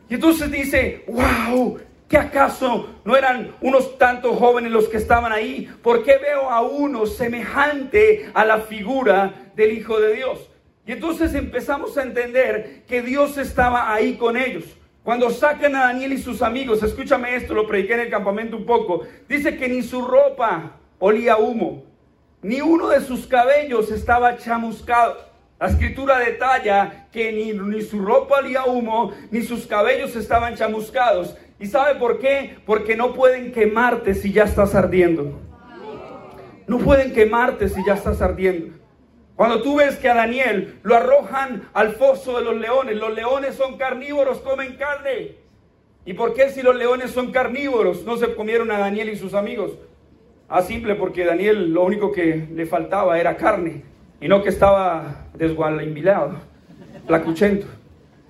Y 0.10 0.16
entonces 0.16 0.52
dice, 0.52 1.06
wow, 1.08 1.80
¿que 2.10 2.18
acaso 2.18 2.90
no 3.06 3.16
eran 3.16 3.56
unos 3.62 3.98
tantos 3.98 4.38
jóvenes 4.38 4.74
los 4.74 4.90
que 4.90 4.98
estaban 4.98 5.32
ahí? 5.32 5.74
¿Por 5.82 6.04
qué 6.04 6.18
veo 6.18 6.50
a 6.50 6.60
uno 6.60 7.06
semejante 7.06 8.30
a 8.34 8.44
la 8.44 8.60
figura 8.60 9.41
del 9.62 9.78
Hijo 9.78 10.00
de 10.00 10.16
Dios? 10.16 10.50
Y 10.86 10.94
entonces 10.94 11.34
empezamos 11.36 11.98
a 11.98 12.04
entender 12.04 12.84
que 12.88 13.02
Dios 13.02 13.38
estaba 13.38 13.94
ahí 13.94 14.16
con 14.16 14.36
ellos. 14.36 14.66
Cuando 15.04 15.30
sacan 15.30 15.76
a 15.76 15.86
Daniel 15.86 16.14
y 16.14 16.18
sus 16.18 16.42
amigos, 16.42 16.84
escúchame 16.84 17.36
esto, 17.36 17.54
lo 17.54 17.68
prediqué 17.68 17.94
en 17.94 18.02
el 18.02 18.10
campamento 18.10 18.58
un 18.58 18.66
poco, 18.66 19.02
dice 19.28 19.58
que 19.58 19.68
ni 19.68 19.82
su 19.82 20.02
ropa 20.02 20.78
olía 21.00 21.38
humo, 21.38 21.84
ni 22.44 22.62
uno 22.62 22.90
de 22.90 23.02
sus 23.02 23.26
cabellos 23.26 23.92
estaba 23.92 24.38
chamuscado. 24.38 25.18
La 25.60 25.68
escritura 25.68 26.20
detalla 26.20 27.08
que 27.12 27.32
ni, 27.32 27.54
ni 27.54 27.82
su 27.82 28.00
ropa 28.00 28.38
olía 28.40 28.66
humo, 28.66 29.12
ni 29.30 29.44
sus 29.44 29.68
cabellos 29.68 30.16
estaban 30.16 30.56
chamuscados. 30.56 31.36
¿Y 31.60 31.68
sabe 31.68 32.00
por 32.00 32.20
qué? 32.20 32.58
Porque 32.66 32.96
no 32.96 33.14
pueden 33.14 33.52
quemarte 33.52 34.16
si 34.16 34.32
ya 34.32 34.44
estás 34.44 34.74
ardiendo. 34.74 35.40
No 36.68 36.80
pueden 36.80 37.14
quemarte 37.14 37.70
si 37.70 37.84
ya 37.86 37.94
estás 37.94 38.22
ardiendo. 38.22 38.81
Cuando 39.36 39.62
tú 39.62 39.78
ves 39.78 39.98
que 39.98 40.10
a 40.10 40.16
Daniel 40.16 40.80
lo 40.84 40.96
arrojan 40.96 41.64
al 41.74 41.94
foso 41.94 42.38
de 42.38 42.44
los 42.44 42.58
leones, 42.58 42.98
los 42.98 43.14
leones 43.14 43.56
son 43.56 43.78
carnívoros, 43.78 44.40
comen 44.40 44.76
carne. 44.76 45.36
¿Y 46.06 46.14
por 46.14 46.34
qué 46.34 46.50
si 46.50 46.62
los 46.62 46.76
leones 46.76 47.12
son 47.12 47.32
carnívoros 47.32 48.06
no 48.06 48.18
se 48.18 48.34
comieron 48.36 48.72
a 48.72 48.80
Daniel 48.80 49.10
y 49.10 49.16
sus 49.16 49.34
amigos? 49.34 49.72
Ah, 50.50 50.62
simple, 50.62 50.96
porque 50.96 51.26
Daniel 51.26 51.72
lo 51.72 51.84
único 51.84 52.12
que 52.12 52.48
le 52.54 52.66
faltaba 52.66 53.20
era 53.20 53.38
carne 53.38 53.84
y 54.20 54.28
no 54.28 54.44
que 54.44 54.50
estaba 54.50 55.28
desgualimbilado, 55.34 56.34
placuchento. 57.08 57.68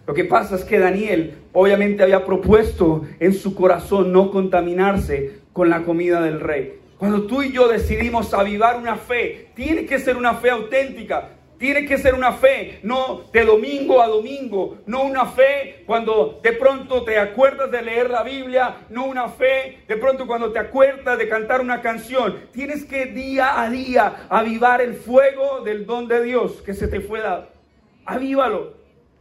Lo 0.05 0.13
que 0.13 0.25
pasa 0.25 0.55
es 0.55 0.63
que 0.63 0.79
Daniel 0.79 1.35
obviamente 1.53 2.03
había 2.03 2.25
propuesto 2.25 3.05
en 3.19 3.33
su 3.33 3.55
corazón 3.55 4.11
no 4.11 4.31
contaminarse 4.31 5.39
con 5.53 5.69
la 5.69 5.83
comida 5.83 6.21
del 6.21 6.39
rey. 6.39 6.80
Cuando 7.01 7.23
tú 7.23 7.41
y 7.41 7.51
yo 7.51 7.67
decidimos 7.67 8.31
avivar 8.31 8.77
una 8.77 8.95
fe, 8.95 9.49
tiene 9.55 9.87
que 9.87 9.97
ser 9.97 10.17
una 10.17 10.35
fe 10.35 10.51
auténtica. 10.51 11.29
Tiene 11.57 11.87
que 11.87 11.97
ser 11.97 12.13
una 12.13 12.33
fe, 12.33 12.79
no 12.83 13.23
de 13.33 13.43
domingo 13.43 14.03
a 14.03 14.07
domingo, 14.07 14.77
no 14.85 15.01
una 15.05 15.25
fe 15.25 15.81
cuando 15.87 16.39
de 16.43 16.53
pronto 16.53 17.03
te 17.03 17.17
acuerdas 17.17 17.71
de 17.71 17.81
leer 17.81 18.11
la 18.11 18.21
Biblia, 18.21 18.85
no 18.89 19.05
una 19.05 19.29
fe 19.29 19.79
de 19.87 19.97
pronto 19.97 20.27
cuando 20.27 20.51
te 20.51 20.59
acuerdas 20.59 21.17
de 21.17 21.27
cantar 21.27 21.59
una 21.59 21.81
canción. 21.81 22.37
Tienes 22.51 22.85
que 22.85 23.07
día 23.07 23.59
a 23.59 23.67
día 23.71 24.27
avivar 24.29 24.79
el 24.79 24.93
fuego 24.93 25.61
del 25.61 25.87
don 25.87 26.07
de 26.07 26.21
Dios 26.21 26.61
que 26.61 26.75
se 26.75 26.87
te 26.87 27.01
fue 27.01 27.21
dado. 27.21 27.47
Avívalo, 28.05 28.73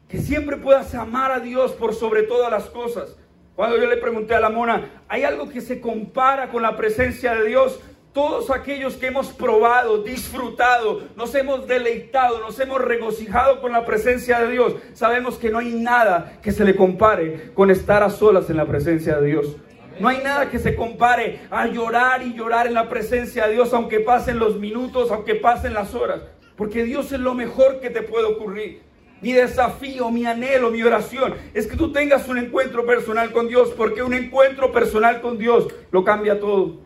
que 0.06 0.18
siempre 0.18 0.58
puedas 0.58 0.94
amar 0.94 1.32
a 1.32 1.40
Dios 1.40 1.72
por 1.72 1.94
sobre 1.94 2.24
todas 2.24 2.50
las 2.50 2.68
cosas. 2.68 3.16
Cuando 3.60 3.76
yo 3.76 3.88
le 3.88 3.98
pregunté 3.98 4.34
a 4.34 4.40
la 4.40 4.48
mona, 4.48 5.02
¿hay 5.06 5.22
algo 5.24 5.50
que 5.50 5.60
se 5.60 5.82
compara 5.82 6.48
con 6.48 6.62
la 6.62 6.78
presencia 6.78 7.34
de 7.34 7.46
Dios? 7.46 7.78
Todos 8.14 8.50
aquellos 8.50 8.96
que 8.96 9.08
hemos 9.08 9.34
probado, 9.34 10.02
disfrutado, 10.02 11.02
nos 11.14 11.34
hemos 11.34 11.66
deleitado, 11.66 12.40
nos 12.40 12.58
hemos 12.58 12.80
regocijado 12.80 13.60
con 13.60 13.72
la 13.72 13.84
presencia 13.84 14.40
de 14.40 14.52
Dios, 14.52 14.76
sabemos 14.94 15.36
que 15.36 15.50
no 15.50 15.58
hay 15.58 15.74
nada 15.74 16.38
que 16.40 16.52
se 16.52 16.64
le 16.64 16.74
compare 16.74 17.52
con 17.52 17.70
estar 17.70 18.02
a 18.02 18.08
solas 18.08 18.48
en 18.48 18.56
la 18.56 18.64
presencia 18.64 19.18
de 19.18 19.26
Dios. 19.26 19.56
No 20.00 20.08
hay 20.08 20.22
nada 20.24 20.48
que 20.48 20.58
se 20.58 20.74
compare 20.74 21.40
a 21.50 21.66
llorar 21.66 22.22
y 22.22 22.32
llorar 22.32 22.66
en 22.66 22.72
la 22.72 22.88
presencia 22.88 23.46
de 23.46 23.52
Dios, 23.52 23.74
aunque 23.74 24.00
pasen 24.00 24.38
los 24.38 24.58
minutos, 24.58 25.10
aunque 25.10 25.34
pasen 25.34 25.74
las 25.74 25.94
horas, 25.94 26.22
porque 26.56 26.82
Dios 26.82 27.12
es 27.12 27.20
lo 27.20 27.34
mejor 27.34 27.78
que 27.80 27.90
te 27.90 28.00
puede 28.00 28.24
ocurrir. 28.24 28.89
Mi 29.22 29.32
desafío, 29.32 30.10
mi 30.10 30.24
anhelo, 30.24 30.70
mi 30.70 30.82
oración 30.82 31.34
es 31.52 31.66
que 31.66 31.76
tú 31.76 31.92
tengas 31.92 32.26
un 32.28 32.38
encuentro 32.38 32.86
personal 32.86 33.32
con 33.32 33.48
Dios, 33.48 33.70
porque 33.76 34.02
un 34.02 34.14
encuentro 34.14 34.72
personal 34.72 35.20
con 35.20 35.36
Dios 35.36 35.68
lo 35.90 36.04
cambia 36.04 36.40
todo. 36.40 36.78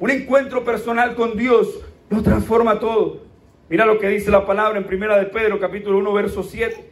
Un 0.00 0.10
encuentro 0.10 0.64
personal 0.64 1.14
con 1.14 1.36
Dios 1.36 1.80
lo 2.08 2.22
transforma 2.22 2.80
todo. 2.80 3.20
Mira 3.68 3.86
lo 3.86 3.98
que 3.98 4.08
dice 4.08 4.30
la 4.30 4.44
palabra 4.44 4.78
en 4.78 4.86
Primera 4.86 5.16
de 5.16 5.26
Pedro, 5.26 5.60
capítulo 5.60 5.98
1, 5.98 6.12
verso 6.12 6.42
7. 6.42 6.90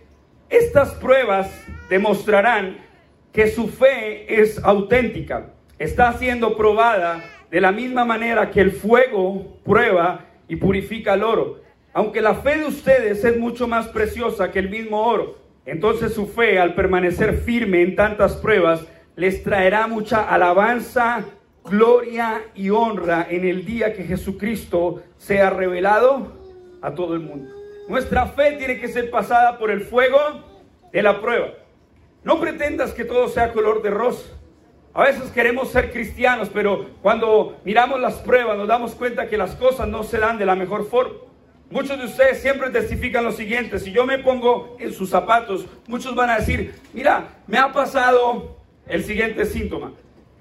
Estas 0.49 0.95
pruebas 0.95 1.51
demostrarán 1.91 2.79
que 3.33 3.49
su 3.49 3.67
fe 3.67 4.41
es 4.41 4.63
auténtica. 4.63 5.55
Está 5.79 6.13
siendo 6.13 6.57
probada 6.57 7.25
de 7.51 7.61
la 7.61 7.73
misma 7.73 8.05
manera 8.05 8.51
que 8.51 8.61
el 8.61 8.71
fuego 8.71 9.59
prueba 9.65 10.27
y 10.49 10.57
purifica 10.57 11.15
el 11.15 11.25
oro. 11.25 11.61
Aunque 11.93 12.21
la 12.21 12.35
fe 12.35 12.59
de 12.59 12.67
ustedes 12.67 13.25
es 13.25 13.37
mucho 13.39 13.67
más 13.67 13.89
preciosa 13.89 14.51
que 14.51 14.59
el 14.59 14.71
mismo 14.71 15.03
oro, 15.03 15.39
entonces 15.67 16.15
su 16.15 16.27
fe, 16.27 16.59
al 16.59 16.75
permanecer 16.75 17.39
firme 17.39 17.83
en 17.83 17.95
tantas 17.95 18.37
pruebas, 18.37 18.87
les 19.17 19.43
traerá 19.43 19.87
mucha 19.87 20.23
alabanza, 20.23 21.25
gloria 21.65 22.43
y 22.55 22.71
honra 22.71 23.27
en 23.29 23.45
el 23.45 23.65
día 23.65 23.93
que 23.93 24.05
Jesucristo 24.05 25.03
sea 25.17 25.51
revelado 25.51 26.33
a 26.81 26.95
todo 26.95 27.15
el 27.15 27.21
mundo. 27.21 27.53
Nuestra 27.89 28.27
fe 28.27 28.53
tiene 28.53 28.79
que 28.79 28.89
ser 28.89 29.11
pasada 29.11 29.59
por 29.59 29.71
el 29.71 29.81
fuego 29.81 30.19
de 30.93 31.03
la 31.03 31.21
prueba. 31.21 31.49
No 32.25 32.41
pretendas 32.41 32.93
que 32.93 33.05
todo 33.05 33.29
sea 33.29 33.53
color 33.53 33.83
de 33.83 33.91
rosa. 33.91 34.31
A 34.95 35.05
veces 35.05 35.31
queremos 35.31 35.71
ser 35.71 35.93
cristianos, 35.93 36.51
pero 36.53 36.87
cuando 37.03 37.59
miramos 37.65 38.01
las 38.01 38.15
pruebas 38.15 38.57
nos 38.57 38.69
damos 38.69 38.95
cuenta 38.95 39.29
que 39.29 39.37
las 39.37 39.55
cosas 39.55 39.87
no 39.89 40.03
se 40.03 40.19
dan 40.19 40.39
de 40.39 40.47
la 40.47 40.55
mejor 40.55 40.87
forma. 40.87 41.28
Muchos 41.71 41.99
de 41.99 42.07
ustedes 42.07 42.41
siempre 42.41 42.71
testifican 42.71 43.25
lo 43.25 43.33
siguiente, 43.33 43.79
si 43.79 43.93
yo 43.93 44.07
me 44.07 44.19
pongo 44.19 44.77
en 44.81 44.93
sus 44.95 45.11
zapatos, 45.11 45.67
muchos 45.87 46.15
van 46.15 46.31
a 46.31 46.39
decir, 46.39 46.75
mira, 46.95 47.43
me 47.47 47.59
ha 47.59 47.71
pasado 47.73 48.57
el 48.87 49.05
siguiente 49.05 49.45
síntoma. 49.45 49.93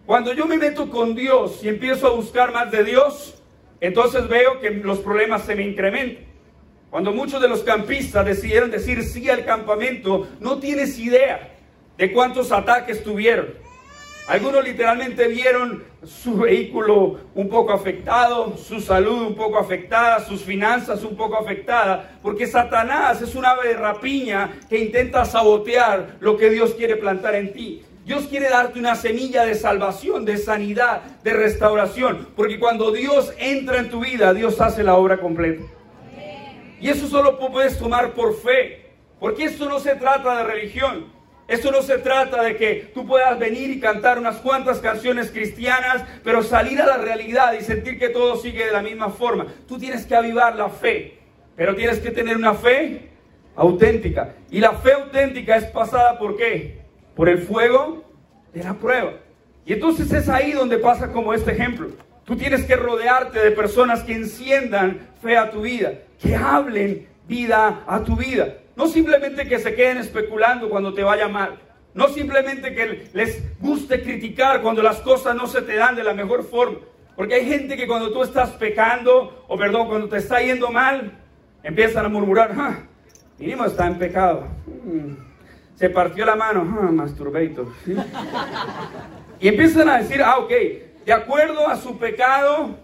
Cuando 0.06 0.32
yo 0.32 0.46
me 0.46 0.56
meto 0.56 0.90
con 0.90 1.16
Dios 1.16 1.60
y 1.64 1.68
empiezo 1.68 2.08
a 2.08 2.12
buscar 2.12 2.54
más 2.54 2.72
de 2.72 2.86
Dios, 2.86 3.44
entonces 3.82 4.30
veo 4.30 4.62
que 4.62 4.70
los 4.70 5.00
problemas 5.00 5.44
se 5.44 5.54
me 5.54 5.64
incrementan. 5.64 6.24
Cuando 6.90 7.12
muchos 7.12 7.42
de 7.42 7.50
los 7.50 7.62
campistas 7.62 8.26
decidieron 8.26 8.72
decir 8.72 9.04
sí 9.04 9.30
al 9.30 9.44
campamento, 9.44 10.30
no 10.40 10.60
tienes 10.60 10.98
idea 10.98 11.56
de 11.98 12.14
cuántos 12.14 12.54
ataques 12.54 13.04
tuvieron. 13.04 13.48
Algunos 14.28 14.62
literalmente 14.62 15.26
vieron 15.30 15.86
su 16.04 16.36
vehículo 16.36 17.18
un 17.34 17.48
poco 17.48 17.72
afectado, 17.72 18.58
su 18.58 18.82
salud 18.82 19.22
un 19.22 19.36
poco 19.36 19.58
afectada, 19.58 20.20
sus 20.20 20.42
finanzas 20.42 21.06
un 21.06 21.16
poco 21.16 21.38
afectadas, 21.38 22.08
porque 22.22 22.46
Satanás 22.46 23.22
es 23.22 23.36
un 23.36 23.46
ave 23.46 23.70
de 23.70 23.76
rapiña 23.76 24.60
que 24.68 24.80
intenta 24.80 25.24
sabotear 25.24 26.18
lo 26.20 26.36
que 26.36 26.50
Dios 26.50 26.74
quiere 26.74 26.98
plantar 26.98 27.36
en 27.36 27.54
ti. 27.54 27.84
Dios 28.06 28.28
quiere 28.28 28.50
darte 28.50 28.80
una 28.80 28.96
semilla 28.96 29.46
de 29.46 29.56
salvación, 29.56 30.26
de 30.26 30.38
sanidad, 30.38 31.04
de 31.24 31.32
restauración, 31.32 32.28
porque 32.36 32.60
cuando 32.60 32.92
Dios 32.92 33.34
entra 33.38 33.80
en 33.80 33.90
tu 33.90 34.02
vida, 34.02 34.34
Dios 34.34 34.60
hace 34.60 34.84
la 34.84 34.96
obra 34.96 35.20
completa. 35.20 35.64
Y 36.82 36.90
eso 36.90 37.08
solo 37.08 37.40
puedes 37.40 37.80
tomar 37.80 38.12
por 38.12 38.36
fe, 38.36 38.92
porque 39.22 39.46
esto 39.46 39.70
no 39.70 39.80
se 39.80 39.96
trata 39.96 40.38
de 40.38 40.44
religión. 40.44 41.17
Esto 41.48 41.72
no 41.72 41.82
se 41.82 41.98
trata 42.00 42.44
de 42.44 42.58
que 42.58 42.92
tú 42.94 43.08
puedas 43.08 43.40
venir 43.40 43.70
y 43.70 43.80
cantar 43.80 44.20
unas 44.20 44.38
cuantas 44.38 44.80
canciones 44.80 45.32
cristianas, 45.32 46.04
pero 46.24 46.44
salir 46.44 46.82
a 46.82 46.86
la 46.86 46.98
realidad 46.98 47.54
y 47.54 47.64
sentir 47.64 47.98
que 47.98 48.10
todo 48.10 48.36
sigue 48.36 48.66
de 48.66 48.72
la 48.72 48.82
misma 48.82 49.10
forma. 49.10 49.48
Tú 49.66 49.78
tienes 49.78 50.06
que 50.06 50.16
avivar 50.16 50.56
la 50.56 50.70
fe, 50.70 51.20
pero 51.56 51.74
tienes 51.74 52.00
que 52.00 52.12
tener 52.12 52.36
una 52.36 52.54
fe 52.54 53.10
auténtica. 53.56 54.36
Y 54.52 54.60
la 54.60 54.74
fe 54.74 54.92
auténtica 54.92 55.56
es 55.56 55.66
pasada 55.66 56.20
por 56.20 56.36
qué? 56.36 56.82
Por 57.16 57.30
el 57.30 57.40
fuego 57.40 58.04
de 58.54 58.64
la 58.64 58.74
prueba. 58.74 59.14
Y 59.66 59.74
entonces 59.74 60.12
es 60.12 60.28
ahí 60.28 60.52
donde 60.52 60.78
pasa 60.78 61.14
como 61.14 61.34
este 61.34 61.52
ejemplo. 61.52 61.90
Tú 62.26 62.36
tienes 62.36 62.66
que 62.66 62.76
rodearte 62.76 63.40
de 63.40 63.52
personas 63.52 64.04
que 64.04 64.14
enciendan 64.14 65.00
fe 65.22 65.38
a 65.38 65.50
tu 65.50 65.62
vida, 65.62 65.94
que 66.22 66.36
hablen 66.36 67.08
vida 67.26 67.84
a 67.88 68.04
tu 68.04 68.18
vida. 68.18 68.58
No 68.78 68.88
simplemente 68.88 69.48
que 69.48 69.58
se 69.58 69.74
queden 69.74 69.98
especulando 69.98 70.70
cuando 70.70 70.94
te 70.94 71.04
vaya 71.04 71.28
mal. 71.28 71.60
No 71.96 72.10
simplemente 72.10 72.76
que 72.76 73.10
les 73.12 73.60
guste 73.60 74.04
criticar 74.04 74.62
cuando 74.62 74.84
las 74.84 75.00
cosas 75.00 75.36
no 75.36 75.48
se 75.48 75.64
te 75.64 75.76
dan 75.76 75.96
de 75.96 76.04
la 76.04 76.14
mejor 76.14 76.44
forma. 76.44 76.78
Porque 77.16 77.34
hay 77.34 77.46
gente 77.48 77.76
que 77.76 77.88
cuando 77.88 78.12
tú 78.12 78.22
estás 78.22 78.52
pecando, 78.52 79.44
o 79.48 79.58
perdón, 79.58 79.88
cuando 79.88 80.08
te 80.08 80.18
está 80.18 80.40
yendo 80.44 80.70
mal, 80.70 81.12
empiezan 81.64 82.06
a 82.06 82.10
murmurar, 82.10 82.52
ah, 82.56 82.78
mínimo 83.40 83.66
está 83.66 83.88
en 83.88 83.98
pecado. 83.98 84.48
Mm, 84.68 85.14
se 85.74 85.90
partió 85.90 86.24
la 86.24 86.36
mano, 86.36 86.62
ah, 86.80 86.92
masturbator. 86.92 87.68
Y 89.40 89.48
empiezan 89.48 89.88
a 89.88 90.00
decir, 90.00 90.22
ah, 90.24 90.38
ok, 90.40 90.52
de 91.06 91.14
acuerdo 91.14 91.68
a 91.68 91.76
su 91.76 91.98
pecado, 91.98 92.76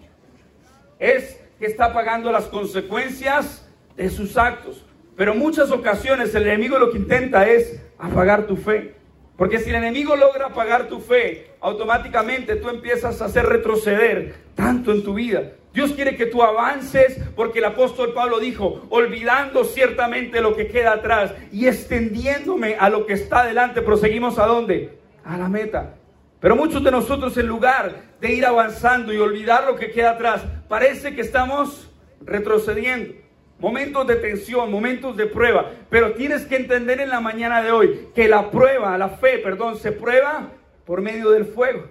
es 0.99 1.39
que 1.59 1.65
está 1.65 1.91
pagando 1.93 2.31
las 2.31 2.45
consecuencias 2.45 3.67
de 3.95 4.09
sus 4.09 4.37
actos. 4.37 4.85
Pero 5.15 5.35
muchas 5.35 5.71
ocasiones 5.71 6.33
el 6.33 6.47
enemigo 6.47 6.79
lo 6.79 6.91
que 6.91 6.97
intenta 6.97 7.47
es 7.47 7.81
apagar 7.99 8.47
tu 8.47 8.55
fe. 8.55 8.95
Porque 9.37 9.59
si 9.59 9.69
el 9.69 9.77
enemigo 9.77 10.15
logra 10.15 10.47
apagar 10.47 10.87
tu 10.87 10.99
fe, 10.99 11.51
automáticamente 11.59 12.55
tú 12.55 12.69
empiezas 12.69 13.21
a 13.21 13.25
hacer 13.25 13.45
retroceder 13.45 14.35
tanto 14.55 14.91
en 14.91 15.03
tu 15.03 15.13
vida. 15.15 15.53
Dios 15.73 15.91
quiere 15.93 16.15
que 16.15 16.27
tú 16.27 16.43
avances 16.43 17.19
porque 17.35 17.57
el 17.57 17.65
apóstol 17.65 18.13
Pablo 18.13 18.39
dijo, 18.39 18.85
olvidando 18.89 19.63
ciertamente 19.63 20.39
lo 20.39 20.55
que 20.55 20.67
queda 20.67 20.93
atrás 20.93 21.33
y 21.51 21.67
extendiéndome 21.67 22.75
a 22.79 22.89
lo 22.89 23.07
que 23.07 23.13
está 23.13 23.41
adelante, 23.41 23.81
proseguimos 23.81 24.37
a 24.37 24.45
dónde? 24.45 24.99
A 25.25 25.35
la 25.37 25.49
meta. 25.49 25.95
Pero 26.39 26.55
muchos 26.55 26.83
de 26.83 26.91
nosotros 26.91 27.35
en 27.37 27.47
lugar 27.47 27.95
de 28.21 28.33
ir 28.33 28.45
avanzando 28.45 29.11
y 29.11 29.17
olvidar 29.17 29.65
lo 29.65 29.75
que 29.75 29.89
queda 29.89 30.11
atrás, 30.11 30.43
parece 30.67 31.15
que 31.15 31.21
estamos 31.21 31.89
retrocediendo 32.21 33.22
momentos 33.63 34.05
de 34.05 34.17
tensión, 34.17 34.69
momentos 34.69 35.15
de 35.15 35.25
prueba, 35.25 35.71
pero 35.89 36.15
tienes 36.15 36.45
que 36.45 36.57
entender 36.57 36.99
en 36.99 37.07
la 37.07 37.21
mañana 37.21 37.63
de 37.63 37.71
hoy 37.71 38.09
que 38.13 38.27
la 38.27 38.51
prueba, 38.51 38.97
la 38.97 39.07
fe, 39.07 39.37
perdón, 39.37 39.77
se 39.77 39.93
prueba 39.93 40.49
por 40.85 41.01
medio 41.01 41.31
del 41.31 41.45
fuego. 41.45 41.85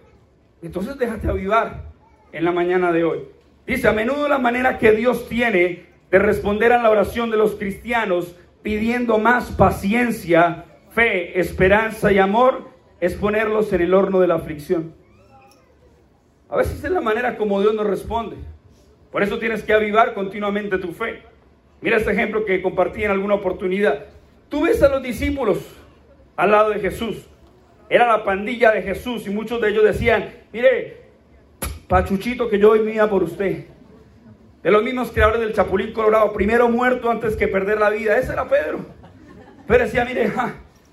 Entonces 0.60 0.98
déjate 0.98 1.28
avivar 1.28 1.84
en 2.30 2.44
la 2.44 2.52
mañana 2.52 2.92
de 2.92 3.04
hoy. 3.04 3.20
Dice, 3.66 3.88
a 3.88 3.92
menudo 3.92 4.28
la 4.28 4.36
manera 4.36 4.76
que 4.76 4.92
Dios 4.92 5.30
tiene 5.30 5.86
de 6.10 6.18
responder 6.18 6.72
a 6.72 6.82
la 6.82 6.90
oración 6.90 7.30
de 7.30 7.38
los 7.38 7.54
cristianos 7.54 8.36
pidiendo 8.62 9.16
más 9.16 9.50
paciencia, 9.52 10.66
fe, 10.90 11.40
esperanza 11.40 12.12
y 12.12 12.18
amor 12.18 12.68
es 13.00 13.14
ponerlos 13.14 13.72
en 13.72 13.80
el 13.80 13.94
horno 13.94 14.20
de 14.20 14.26
la 14.26 14.34
aflicción. 14.34 14.94
A 16.50 16.56
veces 16.56 16.84
es 16.84 16.90
la 16.90 17.00
manera 17.00 17.38
como 17.38 17.62
Dios 17.62 17.74
nos 17.74 17.86
responde. 17.86 18.36
Por 19.10 19.22
eso 19.22 19.38
tienes 19.38 19.62
que 19.62 19.72
avivar 19.72 20.12
continuamente 20.12 20.76
tu 20.76 20.92
fe. 20.92 21.31
Mira 21.82 21.96
este 21.96 22.12
ejemplo 22.12 22.44
que 22.44 22.62
compartí 22.62 23.02
en 23.04 23.10
alguna 23.10 23.34
oportunidad. 23.34 24.06
Tú 24.48 24.62
ves 24.62 24.82
a 24.82 24.88
los 24.88 25.02
discípulos 25.02 25.58
al 26.36 26.52
lado 26.52 26.70
de 26.70 26.80
Jesús. 26.80 27.26
Era 27.90 28.06
la 28.06 28.24
pandilla 28.24 28.70
de 28.70 28.82
Jesús 28.82 29.26
y 29.26 29.30
muchos 29.30 29.60
de 29.60 29.70
ellos 29.70 29.84
decían, 29.84 30.30
mire, 30.52 31.02
Pachuchito 31.88 32.48
que 32.48 32.58
yo 32.58 32.70
hoy 32.70 32.80
mía 32.80 33.10
por 33.10 33.22
usted. 33.22 33.66
De 34.62 34.70
los 34.70 34.82
mismos 34.82 35.10
creadores 35.10 35.40
del 35.40 35.52
Chapulín 35.52 35.92
Colorado, 35.92 36.32
primero 36.32 36.68
muerto 36.70 37.10
antes 37.10 37.36
que 37.36 37.48
perder 37.48 37.78
la 37.80 37.90
vida. 37.90 38.16
Ese 38.16 38.32
era 38.32 38.48
Pedro. 38.48 38.86
Pero 39.66 39.84
decía, 39.84 40.04
mire, 40.04 40.32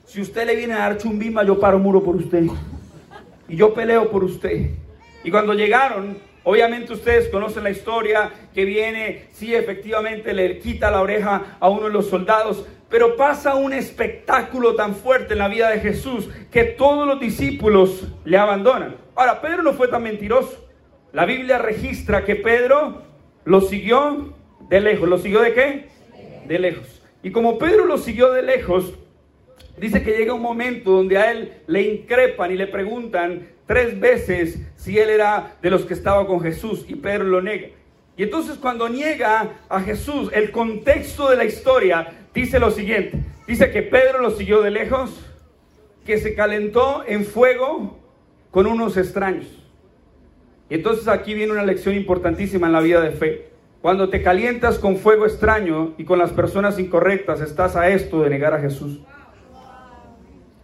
si 0.06 0.20
usted 0.20 0.46
le 0.46 0.56
viene 0.56 0.74
a 0.74 0.80
dar 0.80 0.98
chumbima, 0.98 1.44
yo 1.44 1.60
paro 1.60 1.80
muro 1.80 2.04
por 2.04 2.16
usted. 2.16 2.44
Y 3.48 3.56
yo 3.56 3.74
peleo 3.74 4.10
por 4.10 4.24
usted. 4.24 4.72
Y 5.24 5.32
cuando 5.32 5.54
llegaron, 5.54 6.18
Obviamente 6.44 6.94
ustedes 6.94 7.30
conocen 7.30 7.64
la 7.64 7.70
historia 7.70 8.32
que 8.54 8.66
viene, 8.66 9.28
sí, 9.32 9.54
efectivamente 9.54 10.34
le 10.34 10.60
quita 10.60 10.90
la 10.90 11.02
oreja 11.02 11.58
a 11.60 11.70
uno 11.70 11.88
de 11.88 11.94
los 11.94 12.10
soldados, 12.10 12.66
pero 12.90 13.16
pasa 13.16 13.56
un 13.56 13.74
espectáculo 13.74 14.76
tan 14.76 14.96
fuerte 14.96 15.34
en 15.34 15.40
la 15.40 15.48
vida 15.48 15.70
de 15.70 15.80
Jesús 15.80 16.30
que 16.52 16.64
todos 16.64 17.08
los 17.08 17.20
discípulos 17.20 18.08
le 18.26 18.38
abandonan. 18.38 18.96
Ahora, 19.16 19.42
Pedro 19.42 19.62
no 19.62 19.74
fue 19.74 19.90
tan 19.90 20.04
mentiroso. 20.04 20.68
La 21.12 21.26
Biblia 21.26 21.58
registra 21.58 22.24
que 22.24 22.36
Pedro 22.36 23.04
lo 23.44 23.62
siguió 23.62 24.34
de 24.70 24.80
lejos. 24.80 25.10
¿Lo 25.10 25.18
siguió 25.18 25.42
de 25.42 25.54
qué? 25.54 25.88
De 26.46 26.58
lejos. 26.58 27.02
Y 27.22 27.32
como 27.32 27.58
Pedro 27.58 27.86
lo 27.86 27.98
siguió 27.98 28.32
de 28.32 28.42
lejos, 28.42 28.94
dice 29.78 30.02
que 30.02 30.18
llega 30.18 30.34
un 30.34 30.42
momento 30.42 30.92
donde 30.92 31.18
a 31.18 31.32
él 31.32 31.54
le 31.68 31.82
increpan 31.82 32.52
y 32.52 32.56
le 32.56 32.68
preguntan, 32.68 33.50
tres 33.70 34.00
veces 34.00 34.58
si 34.78 34.98
él 34.98 35.12
era 35.12 35.56
de 35.62 35.70
los 35.70 35.86
que 35.86 35.94
estaba 35.94 36.26
con 36.26 36.42
Jesús 36.42 36.86
y 36.88 36.96
Pedro 36.96 37.26
lo 37.26 37.40
niega. 37.40 37.68
Y 38.18 38.24
entonces 38.24 38.58
cuando 38.58 38.90
niega 38.90 39.60
a 39.70 39.82
Jesús, 39.82 40.32
el 40.34 40.50
contexto 40.50 41.30
de 41.30 41.36
la 41.36 41.46
historia 41.46 42.08
dice 42.34 42.60
lo 42.60 42.72
siguiente. 42.72 43.20
Dice 43.46 43.70
que 43.70 43.84
Pedro 43.84 44.24
lo 44.24 44.32
siguió 44.32 44.64
de 44.64 44.72
lejos, 44.72 45.24
que 46.04 46.18
se 46.18 46.34
calentó 46.34 47.04
en 47.06 47.24
fuego 47.26 48.00
con 48.50 48.66
unos 48.66 48.98
extraños. 48.98 49.46
Y 50.68 50.74
entonces 50.74 51.08
aquí 51.08 51.36
viene 51.36 51.52
una 51.52 51.64
lección 51.64 51.94
importantísima 51.94 52.66
en 52.66 52.74
la 52.74 52.82
vida 52.82 53.02
de 53.02 53.12
fe. 53.12 53.50
Cuando 53.84 54.10
te 54.10 54.24
calientas 54.24 54.80
con 54.80 54.98
fuego 54.98 55.28
extraño 55.28 55.94
y 56.00 56.06
con 56.06 56.18
las 56.18 56.32
personas 56.32 56.80
incorrectas, 56.80 57.40
estás 57.40 57.76
a 57.76 57.88
esto 57.90 58.24
de 58.24 58.32
negar 58.32 58.56
a 58.56 58.62
Jesús. 58.62 59.00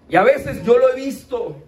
Y 0.09 0.15
a 0.15 0.23
veces 0.23 0.63
yo 0.63 0.79
lo 0.79 0.89
he 0.89 0.95
visto 0.95 1.61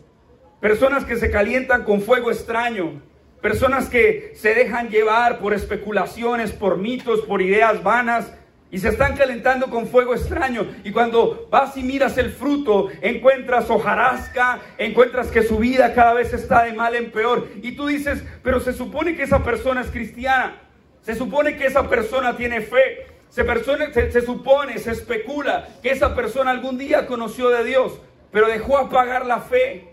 personas 0.59 1.05
que 1.05 1.17
se 1.17 1.29
calientan 1.31 1.83
con 1.83 2.01
fuego 2.01 2.31
extraño, 2.31 3.01
personas 3.41 3.89
que 3.89 4.33
se 4.35 4.53
dejan 4.53 4.89
llevar 4.89 5.39
por 5.39 5.53
especulaciones, 5.53 6.51
por 6.51 6.77
mitos, 6.77 7.21
por 7.21 7.41
ideas 7.41 7.83
vanas. 7.83 8.33
Y 8.69 8.79
se 8.79 8.89
están 8.89 9.15
calentando 9.15 9.69
con 9.69 9.87
fuego 9.87 10.13
extraño. 10.13 10.67
Y 10.83 10.91
cuando 10.91 11.47
vas 11.49 11.77
y 11.77 11.83
miras 11.83 12.17
el 12.17 12.31
fruto, 12.31 12.89
encuentras 13.01 13.69
hojarasca, 13.69 14.59
encuentras 14.77 15.27
que 15.27 15.43
su 15.43 15.57
vida 15.57 15.93
cada 15.93 16.13
vez 16.13 16.33
está 16.33 16.63
de 16.63 16.73
mal 16.73 16.93
en 16.93 17.11
peor. 17.11 17.47
Y 17.61 17.77
tú 17.77 17.87
dices, 17.87 18.21
pero 18.43 18.59
se 18.59 18.73
supone 18.73 19.15
que 19.15 19.23
esa 19.23 19.41
persona 19.41 19.79
es 19.79 19.87
cristiana. 19.87 20.61
Se 21.01 21.15
supone 21.15 21.55
que 21.55 21.65
esa 21.65 21.87
persona 21.87 22.35
tiene 22.35 22.59
fe. 22.59 23.07
Se, 23.29 23.45
persona, 23.45 23.93
se, 23.93 24.21
supone, 24.21 24.77
se 24.79 24.91
especula 24.91 25.69
que 25.81 25.91
esa 25.91 26.13
persona 26.13 26.51
algún 26.51 26.77
día 26.77 27.07
conoció 27.07 27.49
de 27.49 27.63
Dios, 27.63 28.01
pero 28.31 28.47
dejó 28.47 28.77
apagar 28.77 29.25
la 29.25 29.39
fe. 29.39 29.87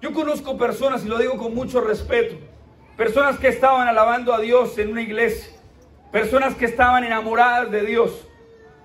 Yo 0.00 0.12
conozco 0.12 0.56
personas, 0.56 1.04
y 1.04 1.08
lo 1.08 1.18
digo 1.18 1.36
con 1.36 1.54
mucho 1.54 1.80
respeto, 1.80 2.36
personas 2.96 3.38
que 3.38 3.48
estaban 3.48 3.88
alabando 3.88 4.32
a 4.32 4.40
Dios 4.40 4.78
en 4.78 4.90
una 4.92 5.02
iglesia, 5.02 5.52
personas 6.12 6.54
que 6.54 6.66
estaban 6.66 7.04
enamoradas 7.04 7.70
de 7.70 7.82
Dios, 7.82 8.26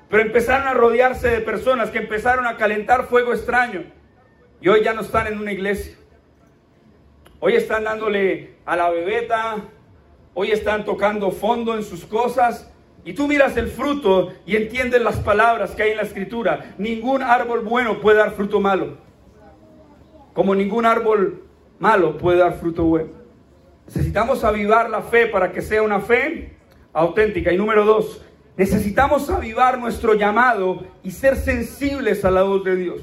pero 0.10 0.24
empezaron 0.24 0.68
a 0.68 0.74
rodearse 0.74 1.30
de 1.30 1.42
personas 1.42 1.90
que 1.90 2.00
empezaron 2.00 2.48
a 2.48 2.58
calentar 2.58 3.08
fuego 3.08 3.34
extraño 3.34 3.84
y 4.62 4.70
hoy 4.70 4.84
ya 4.84 4.94
no 4.94 5.02
están 5.02 5.28
en 5.28 5.40
una 5.40 5.52
iglesia. 5.52 5.96
Hoy 7.40 7.56
están 7.56 7.84
dándole 7.84 8.56
a 8.66 8.78
la 8.78 8.90
bebeta, 8.90 9.58
hoy 10.34 10.52
están 10.52 10.86
tocando 10.86 11.32
fondo 11.32 11.76
en 11.76 11.84
sus 11.84 12.06
cosas. 12.06 12.72
Y 13.04 13.14
tú 13.14 13.28
miras 13.28 13.58
el 13.58 13.68
fruto 13.68 14.32
y 14.46 14.56
entiendes 14.56 15.02
las 15.02 15.18
palabras 15.18 15.72
que 15.72 15.84
hay 15.84 15.92
en 15.92 15.98
la 15.98 16.04
escritura. 16.04 16.74
Ningún 16.78 17.22
árbol 17.22 17.60
bueno 17.60 18.00
puede 18.00 18.20
dar 18.20 18.32
fruto 18.32 18.62
malo. 18.62 19.03
Como 20.34 20.56
ningún 20.56 20.86
árbol 20.86 21.44
malo 21.80 22.18
puede 22.18 22.40
dar 22.40 22.56
fruto 22.56 22.84
bueno. 22.86 23.10
Necesitamos 23.86 24.44
avivar 24.44 24.90
la 24.90 25.02
fe 25.02 25.28
para 25.28 25.52
que 25.52 25.62
sea 25.62 25.84
una 25.84 26.00
fe 26.00 26.54
auténtica. 26.94 27.52
Y 27.52 27.58
número 27.58 27.86
dos, 27.86 28.24
necesitamos 28.58 29.30
avivar 29.30 29.78
nuestro 29.78 30.14
llamado 30.14 30.86
y 31.04 31.12
ser 31.12 31.36
sensibles 31.36 32.26
a 32.26 32.32
la 32.32 32.44
voz 32.44 32.64
de 32.64 32.76
Dios. 32.76 33.02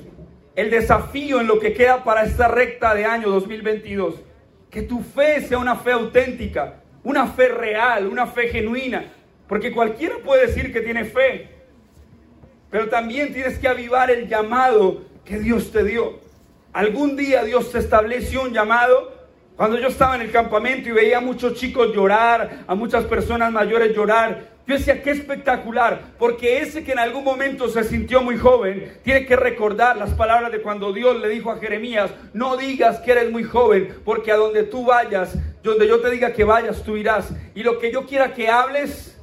El 0.57 0.71
desafío 0.71 1.40
en 1.40 1.47
lo 1.47 1.61
que 1.61 1.73
queda 1.73 2.03
para 2.03 2.25
esta 2.25 2.49
recta 2.49 2.95
de 2.95 3.05
año 3.05 3.31
2022. 3.31 4.16
Que 4.71 4.83
tu 4.83 5.01
fe 5.01 5.40
sea 5.43 5.59
una 5.59 5.77
fe 5.77 5.93
auténtica, 5.93 6.83
una 7.03 7.27
fe 7.27 7.49
real, 7.49 8.07
una 8.07 8.27
fe 8.27 8.49
genuina. 8.49 9.05
Porque 9.49 9.73
cualquiera 9.73 10.16
puede 10.25 10.47
decir 10.47 10.73
que 10.73 10.81
tiene 10.81 11.05
fe. 11.05 11.49
Pero 12.71 12.88
también 12.88 13.33
tienes 13.33 13.59
que 13.59 13.69
avivar 13.69 14.11
el 14.11 14.29
llamado 14.29 15.03
que 15.25 15.38
Dios 15.38 15.73
te 15.73 15.85
dio. 15.85 16.30
Algún 16.72 17.16
día 17.16 17.42
Dios 17.42 17.72
te 17.72 17.78
estableció 17.78 18.42
un 18.42 18.52
llamado. 18.52 19.18
Cuando 19.56 19.78
yo 19.78 19.88
estaba 19.88 20.14
en 20.14 20.22
el 20.22 20.30
campamento 20.30 20.88
y 20.88 20.92
veía 20.92 21.18
a 21.18 21.20
muchos 21.20 21.54
chicos 21.54 21.92
llorar, 21.94 22.64
a 22.66 22.74
muchas 22.74 23.04
personas 23.04 23.52
mayores 23.52 23.94
llorar, 23.94 24.50
yo 24.66 24.76
decía, 24.76 25.02
qué 25.02 25.11
espectacular, 25.11 26.00
porque 26.16 26.61
ese 26.61 26.85
que 26.85 26.92
en 26.92 27.00
algún 27.00 27.24
momento 27.24 27.68
se 27.68 27.83
sintió 27.83 28.22
muy 28.22 28.38
joven, 28.38 28.98
tiene 29.02 29.26
que 29.26 29.35
recordar 29.35 29.96
las 29.96 30.11
palabras 30.14 30.52
de 30.52 30.62
cuando 30.62 30.92
Dios 30.92 31.20
le 31.20 31.28
dijo 31.28 31.50
a 31.50 31.59
Jeremías, 31.59 32.12
no 32.35 32.56
digas 32.56 33.00
que 33.00 33.11
eres 33.11 33.33
muy 33.33 33.42
joven, 33.42 33.96
porque 34.04 34.30
a 34.30 34.37
donde 34.37 34.62
tú 34.62 34.87
vayas, 34.87 35.37
donde 35.64 35.88
yo 35.88 36.00
te 36.00 36.09
diga 36.09 36.33
que 36.33 36.44
vayas, 36.44 36.85
tú 36.85 36.96
irás. 36.96 37.33
Y 37.56 37.64
lo 37.64 37.80
que 37.80 37.90
yo 37.90 38.06
quiera 38.06 38.33
que 38.33 38.48
hables, 38.48 39.20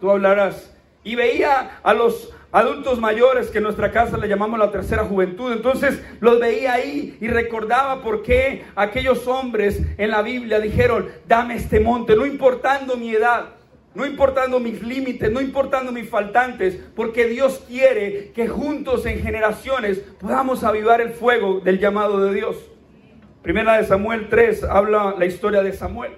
tú 0.00 0.10
hablarás. 0.10 0.74
Y 1.04 1.14
veía 1.14 1.78
a 1.82 1.94
los 1.94 2.34
adultos 2.52 3.00
mayores 3.00 3.48
que 3.48 3.58
en 3.58 3.64
nuestra 3.64 3.92
casa 3.92 4.16
le 4.16 4.28
llamamos 4.28 4.58
la 4.58 4.70
tercera 4.70 5.04
juventud. 5.04 5.52
Entonces 5.52 6.02
los 6.20 6.40
veía 6.40 6.74
ahí 6.74 7.16
y 7.20 7.28
recordaba 7.28 8.02
por 8.02 8.22
qué 8.22 8.64
aquellos 8.74 9.26
hombres 9.26 9.80
en 9.98 10.10
la 10.10 10.22
Biblia 10.22 10.60
dijeron, 10.60 11.08
dame 11.26 11.56
este 11.56 11.80
monte, 11.80 12.16
no 12.16 12.26
importando 12.26 12.96
mi 12.96 13.14
edad 13.14 13.60
no 13.92 14.06
importando 14.06 14.60
mis 14.60 14.82
límites, 14.82 15.32
no 15.32 15.40
importando 15.40 15.90
mis 15.90 16.08
faltantes, 16.08 16.78
porque 16.94 17.26
Dios 17.26 17.64
quiere 17.66 18.30
que 18.32 18.46
juntos 18.46 19.04
en 19.06 19.20
generaciones 19.20 19.98
podamos 20.20 20.62
avivar 20.62 21.00
el 21.00 21.10
fuego 21.10 21.60
del 21.60 21.80
llamado 21.80 22.20
de 22.20 22.34
Dios. 22.34 22.56
Primera 23.42 23.78
de 23.78 23.86
Samuel 23.86 24.28
3 24.28 24.64
habla 24.64 25.16
la 25.18 25.26
historia 25.26 25.62
de 25.62 25.72
Samuel. 25.72 26.12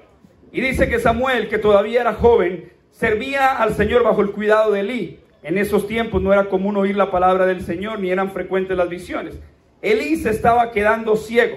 Y 0.53 0.61
dice 0.61 0.89
que 0.89 1.01
Samuel, 1.01 1.49
que 1.49 1.57
todavía 1.57 2.03
era 2.03 2.13
joven, 2.13 2.71
servía 2.91 3.57
al 3.57 3.75
Señor 3.75 4.03
bajo 4.03 4.21
el 4.21 4.33
cuidado 4.33 4.73
de 4.73 4.81
Elí. 4.81 5.22
En 5.43 5.59
esos 5.59 5.89
tiempos 5.89 6.23
no 6.23 6.33
era 6.33 6.49
común 6.49 6.77
oír 6.77 6.97
la 6.97 7.11
palabra 7.11 7.47
del 7.47 7.63
Señor 7.63 7.99
ni 7.99 8.11
eran 8.11 8.31
frecuentes 8.31 8.77
las 8.77 8.89
visiones. 8.89 9.41
Elí 9.81 10.17
se 10.17 10.31
estaba 10.31 10.71
quedando 10.71 11.17
ciego. 11.17 11.57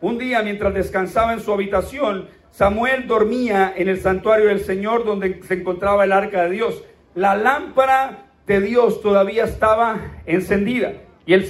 Un 0.00 0.18
día, 0.18 0.42
mientras 0.42 0.74
descansaba 0.74 1.32
en 1.32 1.40
su 1.40 1.52
habitación, 1.52 2.28
Samuel 2.50 3.06
dormía 3.06 3.72
en 3.76 3.88
el 3.88 4.00
santuario 4.00 4.46
del 4.46 4.60
Señor 4.60 5.04
donde 5.04 5.42
se 5.44 5.54
encontraba 5.54 6.04
el 6.04 6.12
arca 6.12 6.42
de 6.44 6.50
Dios. 6.50 6.82
La 7.14 7.36
lámpara 7.36 8.26
de 8.46 8.60
Dios 8.60 9.00
todavía 9.02 9.44
estaba 9.44 10.22
encendida. 10.26 10.94
¿Y 11.26 11.34
el, 11.34 11.46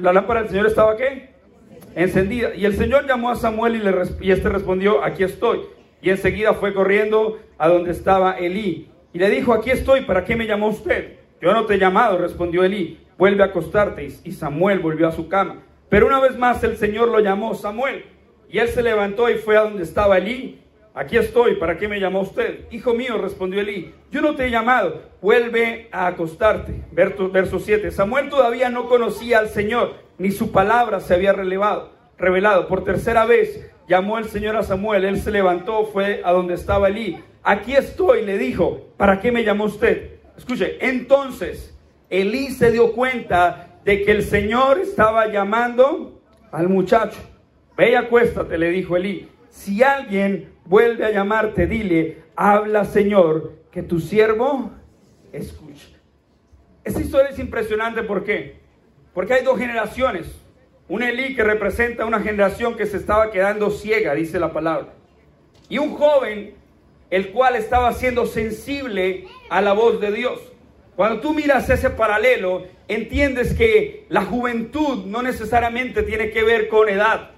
la 0.00 0.12
lámpara 0.14 0.40
del 0.40 0.50
Señor 0.50 0.66
estaba 0.66 0.96
qué? 0.96 1.34
Encendida. 1.94 2.54
Y 2.54 2.64
el 2.64 2.74
Señor 2.76 3.06
llamó 3.06 3.30
a 3.30 3.36
Samuel 3.36 3.76
y, 3.76 3.80
le, 3.80 3.92
y 4.20 4.30
este 4.30 4.48
respondió, 4.48 5.04
aquí 5.04 5.24
estoy. 5.24 5.60
Y 6.00 6.08
enseguida 6.08 6.54
fue 6.54 6.72
corriendo 6.72 7.38
a 7.58 7.68
donde 7.68 7.90
estaba 7.90 8.38
Elí. 8.38 8.90
Y 9.12 9.18
le 9.18 9.30
dijo, 9.30 9.52
aquí 9.52 9.70
estoy, 9.70 10.02
¿para 10.02 10.24
qué 10.24 10.36
me 10.36 10.46
llamó 10.46 10.68
usted? 10.68 11.18
Yo 11.40 11.52
no 11.52 11.66
te 11.66 11.74
he 11.74 11.78
llamado, 11.78 12.18
respondió 12.18 12.64
Elí. 12.64 13.00
Vuelve 13.18 13.42
a 13.42 13.46
acostarte. 13.46 14.08
Y 14.24 14.32
Samuel 14.32 14.78
volvió 14.78 15.08
a 15.08 15.12
su 15.12 15.28
cama. 15.28 15.62
Pero 15.88 16.06
una 16.06 16.20
vez 16.20 16.38
más 16.38 16.62
el 16.62 16.76
Señor 16.76 17.08
lo 17.08 17.20
llamó 17.20 17.54
Samuel. 17.54 18.04
Y 18.48 18.58
él 18.58 18.68
se 18.68 18.82
levantó 18.82 19.28
y 19.30 19.34
fue 19.34 19.56
a 19.56 19.62
donde 19.62 19.82
estaba 19.82 20.18
Elí. 20.18 20.60
Aquí 20.92 21.16
estoy, 21.16 21.54
¿para 21.54 21.78
qué 21.78 21.86
me 21.86 22.00
llamó 22.00 22.20
usted? 22.20 22.66
Hijo 22.72 22.94
mío, 22.94 23.16
respondió 23.16 23.60
Elí, 23.60 23.94
yo 24.10 24.20
no 24.20 24.34
te 24.34 24.46
he 24.46 24.50
llamado, 24.50 25.02
vuelve 25.22 25.88
a 25.92 26.08
acostarte. 26.08 26.82
Verso 26.90 27.60
7, 27.60 27.92
Samuel 27.92 28.28
todavía 28.28 28.70
no 28.70 28.88
conocía 28.88 29.38
al 29.38 29.48
Señor, 29.48 29.94
ni 30.18 30.32
su 30.32 30.50
palabra 30.50 30.98
se 30.98 31.14
había 31.14 31.32
relevado, 31.32 31.92
revelado. 32.20 32.68
Por 32.68 32.84
tercera 32.84 33.24
vez 33.24 33.68
llamó 33.88 34.18
el 34.18 34.26
Señor 34.26 34.56
a 34.56 34.62
Samuel, 34.62 35.04
él 35.04 35.20
se 35.20 35.30
levantó, 35.30 35.86
fue 35.86 36.22
a 36.24 36.32
donde 36.32 36.54
estaba 36.54 36.88
Elí. 36.88 37.18
Aquí 37.42 37.74
estoy, 37.74 38.24
le 38.24 38.38
dijo, 38.38 38.88
¿para 38.96 39.20
qué 39.20 39.32
me 39.32 39.42
llamó 39.42 39.64
usted? 39.64 40.20
Escuche, 40.36 40.76
entonces 40.80 41.76
Elí 42.08 42.50
se 42.50 42.70
dio 42.70 42.92
cuenta 42.92 43.78
de 43.84 44.02
que 44.02 44.12
el 44.12 44.22
Señor 44.22 44.78
estaba 44.78 45.26
llamando 45.28 46.22
al 46.52 46.68
muchacho. 46.68 47.18
Ve 47.76 47.92
y 47.92 47.94
acuéstate, 47.94 48.58
le 48.58 48.70
dijo 48.70 48.96
Elí. 48.96 49.28
Si 49.48 49.82
alguien 49.82 50.52
vuelve 50.66 51.06
a 51.06 51.10
llamarte, 51.10 51.66
dile, 51.66 52.22
habla 52.36 52.84
Señor, 52.84 53.54
que 53.70 53.82
tu 53.82 53.98
siervo 54.00 54.70
escucha. 55.32 55.88
Esta 56.84 57.00
historia 57.00 57.30
es 57.30 57.38
impresionante, 57.38 58.02
¿por 58.02 58.24
qué? 58.24 58.60
Porque 59.14 59.34
hay 59.34 59.44
dos 59.44 59.58
generaciones. 59.58 60.40
Un 60.90 61.04
Elí 61.04 61.36
que 61.36 61.44
representa 61.44 62.04
una 62.04 62.18
generación 62.18 62.76
que 62.76 62.84
se 62.84 62.96
estaba 62.96 63.30
quedando 63.30 63.70
ciega, 63.70 64.12
dice 64.12 64.40
la 64.40 64.52
palabra. 64.52 64.88
Y 65.68 65.78
un 65.78 65.94
joven, 65.94 66.54
el 67.10 67.30
cual 67.30 67.54
estaba 67.54 67.92
siendo 67.92 68.26
sensible 68.26 69.28
a 69.50 69.60
la 69.60 69.72
voz 69.72 70.00
de 70.00 70.10
Dios. 70.10 70.40
Cuando 70.96 71.20
tú 71.20 71.32
miras 71.32 71.70
ese 71.70 71.90
paralelo, 71.90 72.64
entiendes 72.88 73.54
que 73.54 74.04
la 74.08 74.24
juventud 74.24 75.06
no 75.06 75.22
necesariamente 75.22 76.02
tiene 76.02 76.30
que 76.30 76.42
ver 76.42 76.66
con 76.66 76.88
edad. 76.88 77.30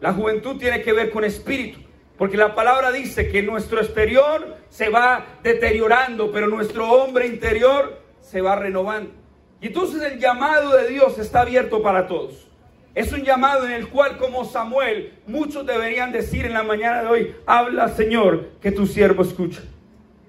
La 0.00 0.12
juventud 0.12 0.58
tiene 0.58 0.82
que 0.82 0.92
ver 0.92 1.10
con 1.10 1.22
espíritu. 1.22 1.78
Porque 2.18 2.36
la 2.36 2.56
palabra 2.56 2.90
dice 2.90 3.28
que 3.28 3.44
nuestro 3.44 3.78
exterior 3.78 4.56
se 4.70 4.88
va 4.88 5.38
deteriorando, 5.44 6.32
pero 6.32 6.48
nuestro 6.48 6.90
hombre 6.90 7.28
interior 7.28 8.00
se 8.20 8.40
va 8.40 8.56
renovando. 8.56 9.12
Y 9.60 9.68
entonces 9.68 10.02
el 10.02 10.18
llamado 10.18 10.76
de 10.76 10.88
Dios 10.88 11.16
está 11.20 11.42
abierto 11.42 11.80
para 11.80 12.08
todos. 12.08 12.48
Es 12.94 13.10
un 13.12 13.22
llamado 13.22 13.64
en 13.64 13.72
el 13.72 13.88
cual, 13.88 14.18
como 14.18 14.44
Samuel, 14.44 15.14
muchos 15.26 15.66
deberían 15.66 16.12
decir 16.12 16.44
en 16.44 16.52
la 16.52 16.62
mañana 16.62 17.02
de 17.02 17.08
hoy, 17.08 17.34
habla 17.46 17.88
Señor, 17.88 18.50
que 18.60 18.70
tu 18.70 18.86
siervo 18.86 19.22
escucha. 19.22 19.62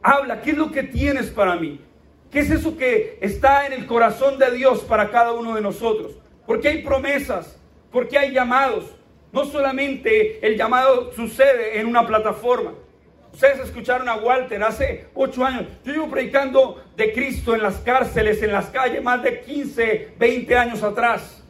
Habla, 0.01 0.41
¿qué 0.41 0.51
es 0.51 0.57
lo 0.57 0.71
que 0.71 0.83
tienes 0.83 1.29
para 1.29 1.55
mí? 1.55 1.81
¿Qué 2.31 2.39
es 2.39 2.49
eso 2.49 2.77
que 2.77 3.17
está 3.21 3.67
en 3.67 3.73
el 3.73 3.85
corazón 3.85 4.39
de 4.39 4.51
Dios 4.51 4.79
para 4.81 5.11
cada 5.11 5.33
uno 5.33 5.55
de 5.55 5.61
nosotros? 5.61 6.13
Porque 6.47 6.69
hay 6.69 6.83
promesas, 6.83 7.59
porque 7.91 8.17
hay 8.17 8.31
llamados, 8.31 8.95
no 9.33 9.45
solamente 9.45 10.45
el 10.45 10.57
llamado 10.57 11.11
sucede 11.13 11.79
en 11.79 11.87
una 11.87 12.07
plataforma. 12.07 12.73
Ustedes 13.33 13.59
escucharon 13.59 14.07
a 14.07 14.15
Walter 14.15 14.63
hace 14.63 15.07
ocho 15.13 15.43
años. 15.45 15.65
Yo 15.83 15.91
llevo 15.91 16.09
predicando 16.09 16.81
de 16.95 17.11
Cristo 17.11 17.55
en 17.55 17.63
las 17.63 17.77
cárceles, 17.79 18.41
en 18.41 18.53
las 18.53 18.67
calles, 18.67 19.03
más 19.03 19.21
de 19.21 19.41
15, 19.41 20.13
20 20.17 20.55
años 20.55 20.81
atrás. 20.83 21.42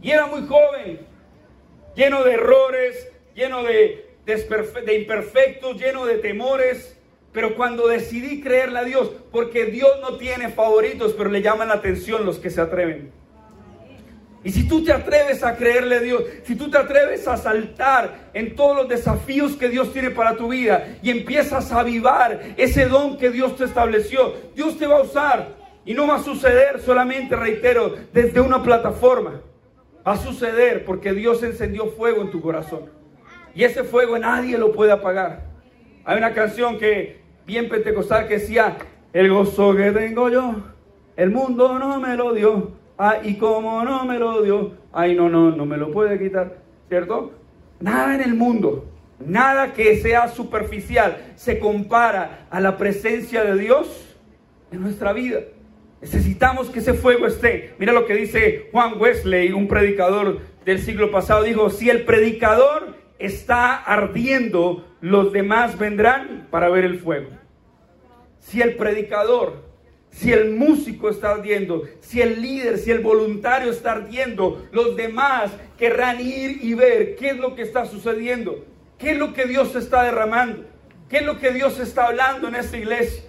Y 0.00 0.10
era 0.10 0.26
muy 0.26 0.46
joven, 0.46 1.00
lleno 1.94 2.24
de 2.24 2.32
errores, 2.34 3.08
lleno 3.34 3.62
de, 3.62 4.06
de 4.26 4.94
imperfectos, 4.94 5.80
lleno 5.80 6.06
de 6.06 6.18
temores. 6.18 6.98
Pero 7.32 7.56
cuando 7.56 7.88
decidí 7.88 8.40
creerle 8.40 8.78
a 8.78 8.84
Dios, 8.84 9.10
porque 9.32 9.66
Dios 9.66 9.90
no 10.00 10.18
tiene 10.18 10.50
favoritos, 10.50 11.14
pero 11.14 11.30
le 11.30 11.42
llaman 11.42 11.68
la 11.68 11.74
atención 11.74 12.24
los 12.24 12.38
que 12.38 12.50
se 12.50 12.60
atreven. 12.60 13.12
Y 14.44 14.50
si 14.52 14.68
tú 14.68 14.84
te 14.84 14.92
atreves 14.92 15.42
a 15.42 15.56
creerle 15.56 15.96
a 15.96 16.00
Dios, 16.00 16.22
si 16.44 16.54
tú 16.54 16.70
te 16.70 16.76
atreves 16.76 17.26
a 17.26 17.38
saltar 17.38 18.30
en 18.34 18.54
todos 18.54 18.76
los 18.76 18.88
desafíos 18.88 19.56
que 19.56 19.70
Dios 19.70 19.90
tiene 19.92 20.10
para 20.10 20.36
tu 20.36 20.48
vida 20.48 20.98
y 21.02 21.10
empiezas 21.10 21.72
a 21.72 21.80
avivar 21.80 22.54
ese 22.58 22.86
don 22.86 23.16
que 23.16 23.30
Dios 23.30 23.56
te 23.56 23.64
estableció, 23.64 24.34
Dios 24.54 24.78
te 24.78 24.86
va 24.86 24.98
a 24.98 25.02
usar. 25.02 25.64
Y 25.86 25.94
no 25.94 26.06
va 26.06 26.16
a 26.16 26.22
suceder 26.22 26.80
solamente, 26.80 27.36
reitero, 27.36 27.96
desde 28.12 28.40
una 28.40 28.62
plataforma. 28.62 29.40
Va 30.06 30.12
a 30.12 30.16
suceder 30.16 30.84
porque 30.84 31.12
Dios 31.12 31.42
encendió 31.42 31.86
fuego 31.86 32.22
en 32.22 32.30
tu 32.30 32.40
corazón. 32.40 32.90
Y 33.54 33.64
ese 33.64 33.84
fuego 33.84 34.18
nadie 34.18 34.58
lo 34.58 34.72
puede 34.72 34.92
apagar. 34.92 35.44
Hay 36.04 36.18
una 36.18 36.34
canción 36.34 36.78
que 36.78 37.20
bien 37.46 37.68
pentecostal 37.68 38.28
que 38.28 38.34
decía, 38.34 38.76
El 39.12 39.30
gozo 39.30 39.74
que 39.74 39.92
tengo 39.92 40.28
yo, 40.28 40.56
el 41.16 41.30
mundo 41.30 41.78
no 41.78 42.00
me 42.00 42.16
lo 42.16 42.34
dio. 42.34 42.72
Ay, 42.96 43.20
y 43.24 43.38
como 43.38 43.82
no 43.84 44.04
me 44.04 44.18
lo 44.18 44.42
dio, 44.42 44.72
ay, 44.92 45.14
no, 45.16 45.28
no, 45.28 45.50
no 45.50 45.66
me 45.66 45.76
lo 45.76 45.90
puede 45.90 46.18
quitar, 46.18 46.58
¿cierto? 46.88 47.32
Nada 47.80 48.14
en 48.14 48.20
el 48.20 48.34
mundo, 48.34 48.86
nada 49.18 49.72
que 49.72 49.96
sea 49.96 50.28
superficial 50.28 51.32
se 51.34 51.58
compara 51.58 52.46
a 52.50 52.60
la 52.60 52.76
presencia 52.76 53.42
de 53.42 53.58
Dios 53.58 54.16
en 54.70 54.82
nuestra 54.82 55.12
vida. 55.12 55.40
Necesitamos 56.00 56.68
que 56.70 56.80
ese 56.80 56.94
fuego 56.94 57.26
esté. 57.26 57.74
Mira 57.78 57.92
lo 57.92 58.06
que 58.06 58.14
dice 58.14 58.68
Juan 58.72 59.00
Wesley, 59.00 59.52
un 59.52 59.68
predicador 59.68 60.40
del 60.64 60.80
siglo 60.80 61.10
pasado. 61.10 61.42
Dijo, 61.42 61.70
si 61.70 61.90
el 61.90 62.04
predicador 62.04 62.96
está 63.18 63.76
ardiendo, 63.76 64.86
los 65.00 65.32
demás 65.32 65.78
vendrán 65.78 66.48
para 66.50 66.68
ver 66.68 66.84
el 66.84 66.98
fuego. 66.98 67.30
Si 68.38 68.60
el 68.60 68.76
predicador, 68.76 69.64
si 70.10 70.32
el 70.32 70.50
músico 70.50 71.08
está 71.08 71.30
ardiendo, 71.32 71.84
si 72.00 72.20
el 72.20 72.40
líder, 72.42 72.78
si 72.78 72.90
el 72.90 73.00
voluntario 73.00 73.70
está 73.70 73.92
ardiendo, 73.92 74.66
los 74.72 74.96
demás 74.96 75.50
querrán 75.78 76.20
ir 76.20 76.58
y 76.62 76.74
ver 76.74 77.16
qué 77.16 77.30
es 77.30 77.36
lo 77.38 77.54
que 77.54 77.62
está 77.62 77.86
sucediendo, 77.86 78.64
qué 78.98 79.12
es 79.12 79.18
lo 79.18 79.32
que 79.32 79.46
Dios 79.46 79.74
está 79.74 80.04
derramando, 80.04 80.64
qué 81.08 81.18
es 81.18 81.24
lo 81.24 81.38
que 81.38 81.52
Dios 81.52 81.80
está 81.80 82.06
hablando 82.06 82.48
en 82.48 82.56
esta 82.56 82.76
iglesia. 82.76 83.24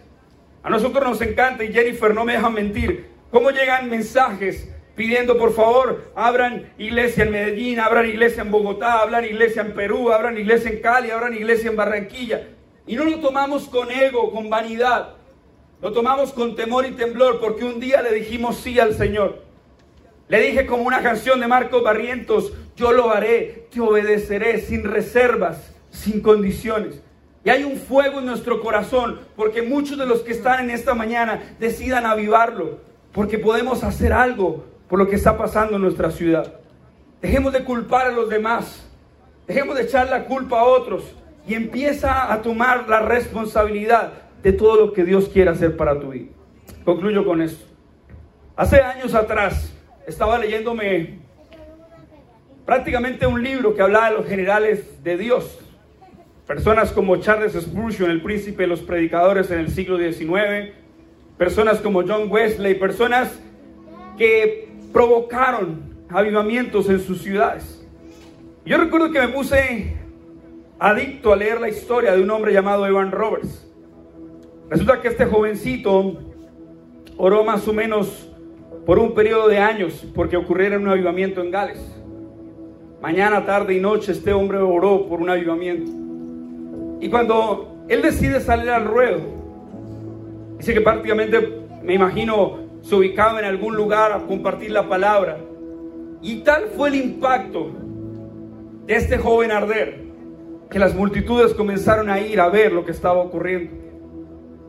A 0.65 0.69
nosotros 0.71 1.03
nos 1.07 1.21
encanta, 1.21 1.63
y 1.63 1.71
Jennifer 1.71 2.11
no 2.11 2.25
me 2.25 2.33
deja 2.33 2.49
mentir, 2.49 3.05
cómo 3.29 3.51
llegan 3.51 3.87
mensajes 3.87 4.67
pidiendo 4.95 5.37
por 5.37 5.53
favor, 5.53 6.11
abran 6.15 6.73
iglesia 6.79 7.23
en 7.23 7.29
Medellín, 7.29 7.79
abran 7.79 8.07
iglesia 8.07 8.41
en 8.41 8.49
Bogotá, 8.49 9.01
abran 9.01 9.25
iglesia 9.25 9.61
en 9.61 9.75
Perú, 9.75 10.11
abran 10.11 10.39
iglesia 10.39 10.71
en 10.71 10.81
Cali, 10.81 11.11
abran 11.11 11.35
iglesia 11.35 11.69
en 11.69 11.75
Barranquilla. 11.75 12.47
Y 12.87 12.95
no 12.95 13.05
lo 13.05 13.19
tomamos 13.19 13.69
con 13.69 13.91
ego, 13.91 14.31
con 14.31 14.49
vanidad. 14.49 15.17
Lo 15.83 15.91
tomamos 15.91 16.33
con 16.33 16.55
temor 16.55 16.87
y 16.87 16.93
temblor 16.93 17.39
porque 17.39 17.63
un 17.63 17.79
día 17.79 18.01
le 18.01 18.15
dijimos 18.15 18.57
sí 18.57 18.79
al 18.79 18.95
Señor. 18.95 19.43
Le 20.29 20.39
dije 20.39 20.65
como 20.65 20.81
una 20.81 21.03
canción 21.03 21.39
de 21.39 21.47
Marcos 21.47 21.83
Barrientos, 21.83 22.53
yo 22.75 22.91
lo 22.91 23.11
haré, 23.11 23.67
te 23.71 23.81
obedeceré 23.81 24.61
sin 24.61 24.83
reservas, 24.83 25.75
sin 25.91 26.21
condiciones. 26.21 27.04
Y 27.45 27.51
hay 27.51 27.63
un 27.63 27.77
fuego 27.77 28.19
en 28.19 28.25
nuestro 28.25 28.59
corazón, 28.59 29.19
porque 29.35 29.61
muchos 29.61 29.99
de 29.99 30.07
los 30.07 30.21
que 30.21 30.31
están 30.31 30.61
en 30.61 30.71
esta 30.71 30.95
mañana 30.95 31.55
decidan 31.59 32.07
avivarlo, 32.07 32.79
porque 33.11 33.37
podemos 33.37 33.83
hacer 33.83 34.11
algo 34.13 34.65
por 34.89 34.97
lo 34.97 35.07
que 35.07 35.15
está 35.15 35.37
pasando 35.37 35.75
en 35.75 35.83
nuestra 35.83 36.09
ciudad. 36.09 36.55
Dejemos 37.21 37.53
de 37.53 37.63
culpar 37.63 38.07
a 38.07 38.11
los 38.11 38.29
demás, 38.29 38.89
dejemos 39.47 39.75
de 39.75 39.83
echar 39.83 40.09
la 40.09 40.25
culpa 40.25 40.59
a 40.59 40.63
otros 40.63 41.03
y 41.47 41.53
empieza 41.53 42.33
a 42.33 42.41
tomar 42.41 42.89
la 42.89 43.01
responsabilidad 43.01 44.13
de 44.41 44.51
todo 44.51 44.87
lo 44.87 44.93
que 44.93 45.03
Dios 45.03 45.29
quiere 45.29 45.51
hacer 45.51 45.77
para 45.77 45.99
tu 45.99 46.09
vida. 46.09 46.31
Concluyo 46.83 47.23
con 47.23 47.43
esto. 47.43 47.63
Hace 48.55 48.81
años 48.81 49.13
atrás 49.13 49.71
estaba 50.07 50.39
leyéndome 50.39 51.19
prácticamente 52.65 53.27
un 53.27 53.43
libro 53.43 53.75
que 53.75 53.83
hablaba 53.83 54.09
de 54.09 54.17
los 54.17 54.25
generales 54.25 55.03
de 55.03 55.17
Dios. 55.17 55.59
Personas 56.47 56.91
como 56.91 57.15
Charles 57.17 57.53
Spurgeon, 57.53 58.11
el 58.11 58.21
príncipe 58.21 58.63
de 58.63 58.67
los 58.67 58.81
predicadores 58.81 59.49
en 59.49 59.59
el 59.59 59.69
siglo 59.69 59.97
XIX, 59.97 60.73
personas 61.39 61.79
como 61.79 62.03
John 62.03 62.29
Wesley, 62.29 62.75
personas 62.75 63.39
que 64.15 64.69
provocaron 64.93 66.05
avivamientos 66.07 66.87
en 66.87 66.99
sus 66.99 67.23
ciudades. 67.23 67.83
Yo 68.63 68.77
recuerdo 68.77 69.11
que 69.11 69.19
me 69.21 69.29
puse 69.29 69.97
adicto 70.77 71.33
a 71.33 71.35
leer 71.35 71.59
la 71.59 71.69
historia 71.69 72.15
de 72.15 72.21
un 72.21 72.29
hombre 72.29 72.53
llamado 72.53 72.85
Evan 72.85 73.11
Roberts. 73.11 73.67
Resulta 74.69 75.01
que 75.01 75.07
este 75.07 75.25
jovencito 75.25 76.19
oró 77.17 77.43
más 77.43 77.67
o 77.67 77.73
menos 77.73 78.29
por 78.85 78.99
un 78.99 79.15
periodo 79.15 79.47
de 79.47 79.57
años 79.57 80.05
porque 80.13 80.37
ocurriera 80.37 80.77
un 80.77 80.87
avivamiento 80.87 81.41
en 81.41 81.49
Gales. 81.49 81.79
Mañana, 83.01 83.45
tarde 83.45 83.73
y 83.73 83.79
noche 83.79 84.11
este 84.11 84.31
hombre 84.31 84.59
oró 84.59 85.07
por 85.07 85.21
un 85.21 85.29
avivamiento. 85.31 86.04
Y 87.05 87.07
cuando 87.07 87.85
él 87.87 88.01
decide 88.01 88.39
salir 88.39 88.71
al 88.71 88.85
ruedo, 88.85 89.19
dice 90.57 90.73
que 90.73 90.81
prácticamente, 90.81 91.39
me 91.83 91.93
imagino, 91.93 92.57
se 92.81 92.95
ubicaba 92.95 93.37
en 93.37 93.45
algún 93.45 93.75
lugar 93.75 94.11
a 94.11 94.25
compartir 94.25 94.71
la 94.71 94.89
palabra. 94.89 95.37
Y 96.23 96.37
tal 96.37 96.63
fue 96.75 96.89
el 96.89 96.95
impacto 96.95 97.69
de 98.87 98.95
este 98.95 99.19
joven 99.19 99.51
arder, 99.51 100.01
que 100.71 100.79
las 100.79 100.95
multitudes 100.95 101.53
comenzaron 101.53 102.09
a 102.09 102.19
ir 102.19 102.39
a 102.39 102.49
ver 102.49 102.71
lo 102.71 102.83
que 102.83 102.91
estaba 102.91 103.19
ocurriendo. 103.19 103.71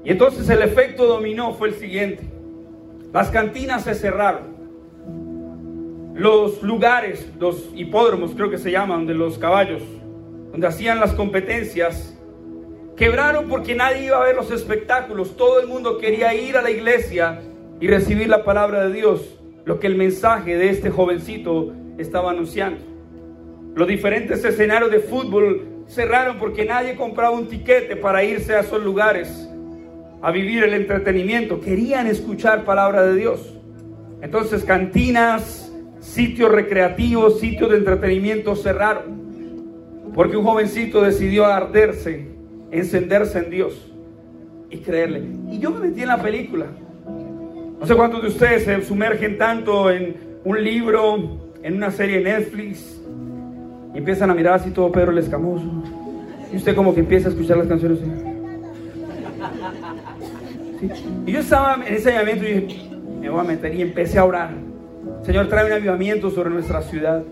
Y 0.04 0.10
entonces 0.10 0.46
el 0.50 0.60
efecto 0.60 1.06
dominó 1.06 1.54
fue 1.54 1.68
el 1.68 1.74
siguiente. 1.76 2.22
Las 3.14 3.30
cantinas 3.30 3.84
se 3.84 3.94
cerraron. 3.94 4.54
Los 6.12 6.62
lugares, 6.62 7.32
los 7.40 7.70
hipódromos 7.74 8.32
creo 8.34 8.50
que 8.50 8.58
se 8.58 8.72
llaman, 8.72 9.06
de 9.06 9.14
los 9.14 9.38
caballos, 9.38 9.82
donde 10.52 10.66
hacían 10.66 11.00
las 11.00 11.14
competencias, 11.14 12.12
Quebraron 12.96 13.46
porque 13.48 13.74
nadie 13.74 14.06
iba 14.06 14.16
a 14.16 14.24
ver 14.24 14.36
los 14.36 14.50
espectáculos. 14.50 15.36
Todo 15.36 15.60
el 15.60 15.66
mundo 15.66 15.98
quería 15.98 16.34
ir 16.34 16.56
a 16.56 16.62
la 16.62 16.70
iglesia 16.70 17.42
y 17.78 17.88
recibir 17.88 18.28
la 18.28 18.42
palabra 18.42 18.86
de 18.88 18.94
Dios, 18.94 19.38
lo 19.66 19.78
que 19.78 19.86
el 19.86 19.96
mensaje 19.96 20.56
de 20.56 20.70
este 20.70 20.88
jovencito 20.88 21.74
estaba 21.98 22.30
anunciando. 22.30 22.80
Los 23.74 23.86
diferentes 23.86 24.42
escenarios 24.42 24.90
de 24.90 25.00
fútbol 25.00 25.84
cerraron 25.86 26.38
porque 26.38 26.64
nadie 26.64 26.96
compraba 26.96 27.36
un 27.36 27.48
tiquete 27.48 27.96
para 27.96 28.24
irse 28.24 28.54
a 28.54 28.60
esos 28.60 28.82
lugares 28.82 29.46
a 30.22 30.30
vivir 30.30 30.64
el 30.64 30.72
entretenimiento. 30.72 31.60
Querían 31.60 32.06
escuchar 32.06 32.64
palabra 32.64 33.02
de 33.02 33.14
Dios. 33.14 33.58
Entonces 34.22 34.64
cantinas, 34.64 35.70
sitios 36.00 36.50
recreativos, 36.50 37.40
sitios 37.40 37.70
de 37.70 37.76
entretenimiento 37.76 38.56
cerraron. 38.56 39.26
Porque 40.14 40.38
un 40.38 40.44
jovencito 40.44 41.02
decidió 41.02 41.44
arderse 41.44 42.35
encenderse 42.70 43.38
en 43.38 43.50
Dios 43.50 43.92
y 44.70 44.78
creerle. 44.78 45.22
Y 45.50 45.58
yo 45.58 45.70
me 45.70 45.88
metí 45.88 46.02
en 46.02 46.08
la 46.08 46.20
película. 46.20 46.66
No 47.78 47.86
sé 47.86 47.94
cuántos 47.94 48.22
de 48.22 48.28
ustedes 48.28 48.64
se 48.64 48.82
sumergen 48.82 49.38
tanto 49.38 49.90
en 49.90 50.16
un 50.44 50.62
libro, 50.62 51.38
en 51.62 51.76
una 51.76 51.90
serie 51.90 52.18
de 52.18 52.24
Netflix, 52.24 53.00
y 53.94 53.98
empiezan 53.98 54.30
a 54.30 54.34
mirar 54.34 54.54
así 54.54 54.70
todo 54.70 54.90
Pedro 54.90 55.10
el 55.10 55.18
Escamoso. 55.18 55.64
Y 56.52 56.56
usted 56.56 56.74
como 56.74 56.94
que 56.94 57.00
empieza 57.00 57.28
a 57.28 57.32
escuchar 57.32 57.58
las 57.58 57.66
canciones. 57.66 57.98
Y 61.26 61.32
yo 61.32 61.40
estaba 61.40 61.82
en 61.86 61.94
ese 61.94 62.10
avivamiento 62.10 62.44
y 62.44 62.52
dije, 62.52 62.90
me 63.20 63.28
voy 63.28 63.40
a 63.40 63.44
meter 63.44 63.74
y 63.74 63.82
empecé 63.82 64.18
a 64.18 64.24
orar. 64.24 64.50
Señor, 65.22 65.48
trae 65.48 65.66
un 65.66 65.72
avivamiento 65.72 66.30
sobre 66.30 66.50
nuestra 66.50 66.82
ciudad. 66.82 67.24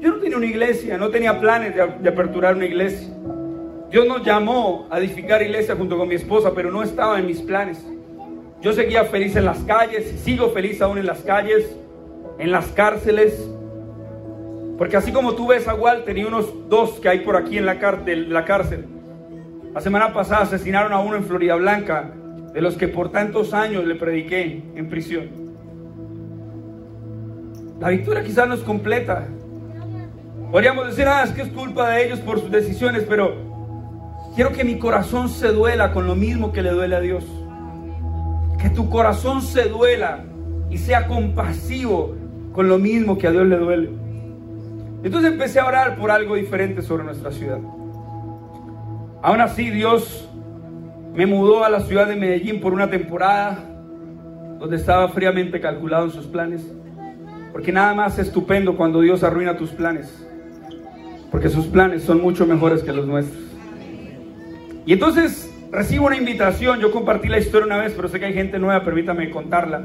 Yo 0.00 0.10
no 0.10 0.16
tenía 0.16 0.36
una 0.36 0.46
iglesia, 0.46 0.98
no 0.98 1.08
tenía 1.08 1.40
planes 1.40 1.74
de, 1.74 1.86
de 2.02 2.08
aperturar 2.08 2.56
una 2.56 2.66
iglesia. 2.66 3.08
Dios 3.90 4.06
nos 4.06 4.24
llamó 4.24 4.86
a 4.90 4.98
edificar 4.98 5.42
iglesia 5.42 5.76
junto 5.76 5.96
con 5.96 6.08
mi 6.08 6.16
esposa, 6.16 6.52
pero 6.54 6.70
no 6.70 6.82
estaba 6.82 7.18
en 7.18 7.26
mis 7.26 7.40
planes. 7.40 7.84
Yo 8.60 8.72
seguía 8.72 9.04
feliz 9.04 9.36
en 9.36 9.44
las 9.44 9.58
calles, 9.60 10.20
sigo 10.22 10.50
feliz 10.50 10.82
aún 10.82 10.98
en 10.98 11.06
las 11.06 11.20
calles, 11.20 11.76
en 12.38 12.50
las 12.50 12.66
cárceles. 12.68 13.48
Porque 14.76 14.96
así 14.96 15.12
como 15.12 15.34
tú 15.34 15.46
ves 15.48 15.68
a 15.68 15.74
Walter 15.74 16.18
y 16.18 16.24
unos 16.24 16.68
dos 16.68 16.98
que 17.00 17.08
hay 17.08 17.20
por 17.20 17.36
aquí 17.36 17.58
en 17.58 17.66
la, 17.66 17.78
cárcel, 17.78 18.32
la 18.32 18.44
cárcel, 18.44 18.84
la 19.72 19.80
semana 19.80 20.12
pasada 20.12 20.42
asesinaron 20.42 20.92
a 20.92 20.98
uno 20.98 21.16
en 21.16 21.24
Florida 21.24 21.54
Blanca, 21.54 22.10
de 22.52 22.60
los 22.60 22.76
que 22.76 22.88
por 22.88 23.12
tantos 23.12 23.54
años 23.54 23.84
le 23.84 23.94
prediqué 23.94 24.62
en 24.74 24.88
prisión. 24.88 25.28
La 27.78 27.90
victoria 27.90 28.24
quizás 28.24 28.48
no 28.48 28.54
es 28.54 28.60
completa. 28.60 29.28
Podríamos 30.50 30.86
decir, 30.86 31.06
ah, 31.06 31.22
es 31.22 31.30
que 31.30 31.42
es 31.42 31.48
culpa 31.48 31.90
de 31.90 32.06
ellos 32.06 32.18
por 32.20 32.40
sus 32.40 32.50
decisiones, 32.50 33.04
pero 33.08 33.55
Quiero 34.36 34.52
que 34.52 34.64
mi 34.64 34.78
corazón 34.78 35.30
se 35.30 35.48
duela 35.48 35.94
con 35.94 36.06
lo 36.06 36.14
mismo 36.14 36.52
que 36.52 36.62
le 36.62 36.70
duele 36.70 36.94
a 36.94 37.00
Dios. 37.00 37.24
Que 38.60 38.68
tu 38.68 38.90
corazón 38.90 39.40
se 39.40 39.64
duela 39.64 40.24
y 40.68 40.76
sea 40.76 41.06
compasivo 41.06 42.14
con 42.52 42.68
lo 42.68 42.76
mismo 42.76 43.16
que 43.16 43.28
a 43.28 43.30
Dios 43.30 43.46
le 43.46 43.56
duele. 43.56 43.90
Entonces 45.02 45.32
empecé 45.32 45.58
a 45.58 45.64
orar 45.64 45.96
por 45.96 46.10
algo 46.10 46.34
diferente 46.34 46.82
sobre 46.82 47.04
nuestra 47.04 47.32
ciudad. 47.32 47.60
Aún 49.22 49.40
así 49.40 49.70
Dios 49.70 50.28
me 51.14 51.24
mudó 51.24 51.64
a 51.64 51.70
la 51.70 51.80
ciudad 51.80 52.06
de 52.06 52.16
Medellín 52.16 52.60
por 52.60 52.74
una 52.74 52.90
temporada 52.90 53.64
donde 54.58 54.76
estaba 54.76 55.08
fríamente 55.08 55.62
calculado 55.62 56.04
en 56.04 56.10
sus 56.10 56.26
planes. 56.26 56.62
Porque 57.52 57.72
nada 57.72 57.94
más 57.94 58.18
estupendo 58.18 58.76
cuando 58.76 59.00
Dios 59.00 59.22
arruina 59.22 59.56
tus 59.56 59.70
planes. 59.70 60.28
Porque 61.30 61.48
sus 61.48 61.66
planes 61.68 62.02
son 62.02 62.20
mucho 62.20 62.44
mejores 62.44 62.82
que 62.82 62.92
los 62.92 63.06
nuestros. 63.06 63.45
Y 64.86 64.92
entonces 64.92 65.52
recibo 65.72 66.06
una 66.06 66.16
invitación, 66.16 66.78
yo 66.78 66.92
compartí 66.92 67.28
la 67.28 67.38
historia 67.38 67.66
una 67.66 67.78
vez, 67.78 67.92
pero 67.94 68.08
sé 68.08 68.20
que 68.20 68.26
hay 68.26 68.32
gente 68.32 68.58
nueva, 68.60 68.84
permítame 68.84 69.28
contarla. 69.30 69.82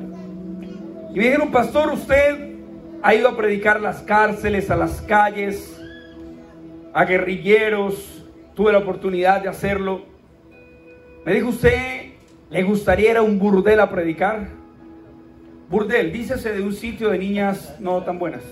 Y 1.10 1.18
me 1.18 1.24
dijeron, 1.26 1.52
pastor, 1.52 1.92
usted 1.92 2.52
ha 3.02 3.16
ido 3.16 3.28
a 3.28 3.36
predicar 3.36 3.82
las 3.82 4.02
cárceles, 4.04 4.70
a 4.70 4.78
las 4.78 5.02
calles, 5.02 5.76
a 6.94 7.04
guerrilleros, 7.04 8.24
tuve 8.54 8.72
la 8.72 8.78
oportunidad 8.78 9.42
de 9.42 9.50
hacerlo. 9.50 10.04
Me 11.26 11.34
dijo 11.34 11.50
usted, 11.50 12.12
le 12.52 12.64
gustaría 12.64 13.12
ir 13.12 13.18
a 13.18 13.24
un 13.24 13.40
burdel 13.40 13.80
a 13.80 13.90
predicar. 13.90 14.50
Burdel, 15.68 16.12
dícese 16.12 16.54
de 16.54 16.62
un 16.62 16.74
sitio 16.74 17.10
de 17.10 17.18
niñas 17.18 17.76
no 17.80 18.04
tan 18.04 18.20
buenas. 18.20 18.44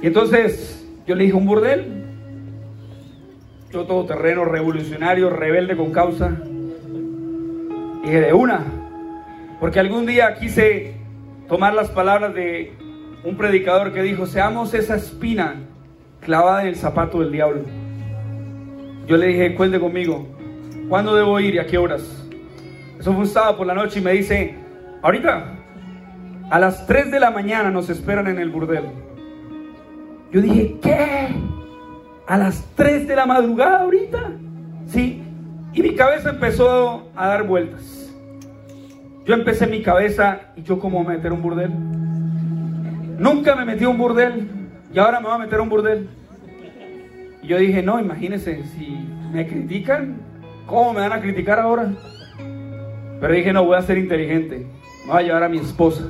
Y 0.00 0.06
entonces 0.06 0.86
yo 1.06 1.14
le 1.14 1.24
dije, 1.24 1.36
¿un 1.36 1.44
burdel? 1.44 2.03
Yo 3.74 3.86
todo 3.86 4.06
terreno, 4.06 4.44
revolucionario, 4.44 5.30
rebelde 5.30 5.76
con 5.76 5.90
causa. 5.90 6.30
Y 8.04 8.06
dije, 8.06 8.20
de 8.20 8.32
una. 8.32 8.60
Porque 9.58 9.80
algún 9.80 10.06
día 10.06 10.32
quise 10.34 10.94
tomar 11.48 11.74
las 11.74 11.90
palabras 11.90 12.32
de 12.34 12.72
un 13.24 13.36
predicador 13.36 13.92
que 13.92 14.02
dijo, 14.02 14.26
seamos 14.26 14.74
esa 14.74 14.94
espina 14.94 15.56
clavada 16.20 16.62
en 16.62 16.68
el 16.68 16.76
zapato 16.76 17.18
del 17.18 17.32
diablo. 17.32 17.62
Yo 19.08 19.16
le 19.16 19.26
dije, 19.26 19.56
cuente 19.56 19.80
conmigo, 19.80 20.24
¿cuándo 20.88 21.16
debo 21.16 21.40
ir 21.40 21.56
y 21.56 21.58
a 21.58 21.66
qué 21.66 21.76
horas? 21.76 22.28
Eso 23.00 23.12
fue 23.12 23.22
un 23.22 23.26
sábado 23.26 23.56
por 23.56 23.66
la 23.66 23.74
noche 23.74 23.98
y 23.98 24.02
me 24.02 24.12
dice, 24.12 24.54
ahorita, 25.02 25.52
a 26.48 26.60
las 26.60 26.86
3 26.86 27.10
de 27.10 27.18
la 27.18 27.32
mañana 27.32 27.72
nos 27.72 27.90
esperan 27.90 28.28
en 28.28 28.38
el 28.38 28.50
burdel. 28.50 28.84
Yo 30.30 30.40
dije, 30.40 30.76
¿qué? 30.80 31.28
A 32.26 32.38
las 32.38 32.64
3 32.74 33.06
de 33.06 33.16
la 33.16 33.26
madrugada 33.26 33.80
ahorita. 33.80 34.32
Sí. 34.86 35.22
Y 35.72 35.82
mi 35.82 35.94
cabeza 35.94 36.30
empezó 36.30 37.10
a 37.14 37.28
dar 37.28 37.46
vueltas. 37.46 38.12
Yo 39.26 39.34
empecé 39.34 39.66
mi 39.66 39.82
cabeza 39.82 40.40
y 40.56 40.62
yo 40.62 40.78
como 40.78 41.02
meter 41.02 41.32
un 41.32 41.42
burdel. 41.42 41.70
Nunca 43.18 43.54
me 43.54 43.64
metí 43.64 43.84
un 43.84 43.98
burdel 43.98 44.48
y 44.92 44.98
ahora 44.98 45.20
me 45.20 45.26
voy 45.26 45.34
a 45.34 45.38
meter 45.38 45.60
un 45.60 45.68
burdel. 45.68 46.08
Y 47.42 47.46
yo 47.46 47.58
dije, 47.58 47.82
no, 47.82 48.00
imagínense, 48.00 48.62
si 48.76 48.98
me 49.32 49.46
critican, 49.46 50.16
¿cómo 50.66 50.92
me 50.92 51.00
van 51.00 51.12
a 51.12 51.20
criticar 51.20 51.58
ahora? 51.58 51.92
Pero 53.20 53.34
dije, 53.34 53.52
no, 53.52 53.64
voy 53.64 53.76
a 53.76 53.82
ser 53.82 53.98
inteligente. 53.98 54.66
Me 55.06 55.12
voy 55.12 55.22
a 55.22 55.26
llevar 55.26 55.44
a 55.44 55.48
mi 55.48 55.58
esposa. 55.58 56.04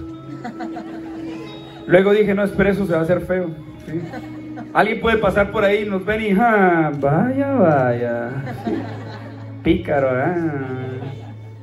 Luego 1.87 2.13
dije, 2.13 2.35
no, 2.35 2.45
espera, 2.45 2.71
eso 2.71 2.87
se 2.87 2.93
va 2.93 3.01
a 3.01 3.03
hacer 3.03 3.21
feo. 3.21 3.51
Alguien 4.75 5.01
puede 5.01 5.19
pasar 5.19 5.53
por 5.53 5.65
ahí 5.65 5.85
y 5.85 5.89
nos 5.89 6.05
ven 6.05 6.21
y, 6.21 6.33
ah, 6.33 6.91
vaya, 6.99 7.53
vaya. 7.53 8.31
Pícaro, 9.63 10.11
ah. 10.11 10.35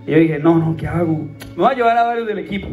Y 0.07 0.11
yo 0.11 0.17
dije, 0.17 0.39
no, 0.39 0.57
no, 0.57 0.77
¿qué 0.77 0.87
hago? 0.87 1.27
Me 1.49 1.57
voy 1.57 1.73
a 1.73 1.75
llevar 1.75 1.97
a 1.97 2.03
varios 2.03 2.25
del 2.25 2.39
equipo. 2.39 2.69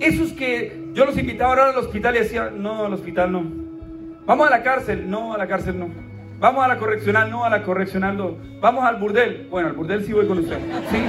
Esos 0.00 0.32
que 0.32 0.90
yo 0.94 1.04
los 1.04 1.16
invitaba 1.16 1.50
ahora 1.50 1.68
al 1.68 1.76
hospital 1.76 2.16
y 2.16 2.18
decía, 2.18 2.50
no, 2.52 2.86
al 2.86 2.92
hospital 2.92 3.30
no. 3.30 3.44
Vamos 4.26 4.48
a 4.48 4.50
la 4.50 4.64
cárcel, 4.64 5.08
no, 5.08 5.32
a 5.32 5.38
la 5.38 5.46
cárcel 5.46 5.78
no. 5.78 5.90
Vamos 6.40 6.64
a 6.64 6.68
la 6.68 6.78
correccional, 6.78 7.30
no, 7.30 7.44
a 7.44 7.50
la 7.50 7.62
correccional 7.62 8.16
no. 8.16 8.36
Vamos 8.60 8.82
al 8.82 8.96
burdel, 8.96 9.46
bueno, 9.48 9.68
al 9.68 9.74
burdel 9.74 10.04
sí 10.04 10.12
voy 10.12 10.26
con 10.26 10.38
usted. 10.38 10.58
¿sí? 10.90 11.04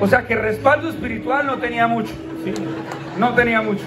O 0.00 0.08
sea 0.08 0.26
que 0.26 0.34
respaldo 0.34 0.88
espiritual 0.88 1.46
no 1.46 1.58
tenía 1.58 1.86
mucho. 1.86 2.14
¿sí? 2.44 2.52
No 3.16 3.32
tenía 3.34 3.62
mucho. 3.62 3.84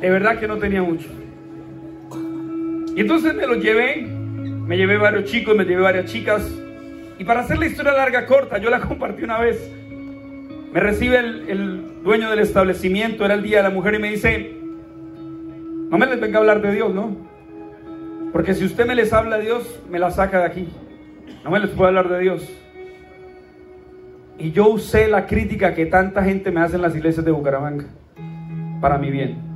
De 0.00 0.08
verdad 0.08 0.38
que 0.38 0.46
no 0.46 0.56
tenía 0.58 0.82
mucho. 0.82 1.19
Y 2.94 3.00
entonces 3.00 3.34
me 3.34 3.46
lo 3.46 3.54
llevé, 3.54 4.02
me 4.02 4.76
llevé 4.76 4.96
varios 4.96 5.24
chicos, 5.24 5.56
me 5.56 5.64
llevé 5.64 5.82
varias 5.82 6.06
chicas. 6.06 6.48
Y 7.18 7.24
para 7.24 7.40
hacer 7.40 7.58
la 7.58 7.66
historia 7.66 7.92
larga 7.92 8.26
corta, 8.26 8.58
yo 8.58 8.70
la 8.70 8.80
compartí 8.88 9.22
una 9.22 9.38
vez. 9.38 9.70
Me 10.72 10.80
recibe 10.80 11.18
el, 11.18 12.02
dueño 12.02 12.30
del 12.30 12.38
establecimiento, 12.38 13.24
era 13.24 13.34
el 13.34 13.42
día 13.42 13.58
de 13.58 13.64
la 13.64 13.70
mujer, 13.70 13.94
y 13.94 13.98
me 13.98 14.10
dice, 14.10 14.56
no 15.90 15.98
me 15.98 16.06
les 16.06 16.18
venga 16.18 16.38
a 16.38 16.40
hablar 16.40 16.62
de 16.62 16.72
Dios, 16.72 16.94
¿no? 16.94 17.14
Porque 18.32 18.54
si 18.54 18.64
usted 18.64 18.86
me 18.86 18.94
les 18.94 19.12
habla 19.12 19.36
de 19.36 19.44
Dios, 19.44 19.80
me 19.90 19.98
la 19.98 20.10
saca 20.10 20.38
de 20.38 20.44
aquí. 20.46 20.68
No 21.44 21.50
me 21.50 21.58
les 21.58 21.70
puedo 21.70 21.88
hablar 21.88 22.08
de 22.08 22.20
Dios. 22.20 22.48
Y 24.38 24.52
yo 24.52 24.68
usé 24.68 25.08
la 25.08 25.26
crítica 25.26 25.74
que 25.74 25.84
tanta 25.84 26.24
gente 26.24 26.50
me 26.50 26.60
hace 26.60 26.76
en 26.76 26.82
las 26.82 26.96
iglesias 26.96 27.24
de 27.24 27.30
Bucaramanga 27.32 27.84
para 28.80 28.96
mi 28.96 29.10
bien. 29.10 29.49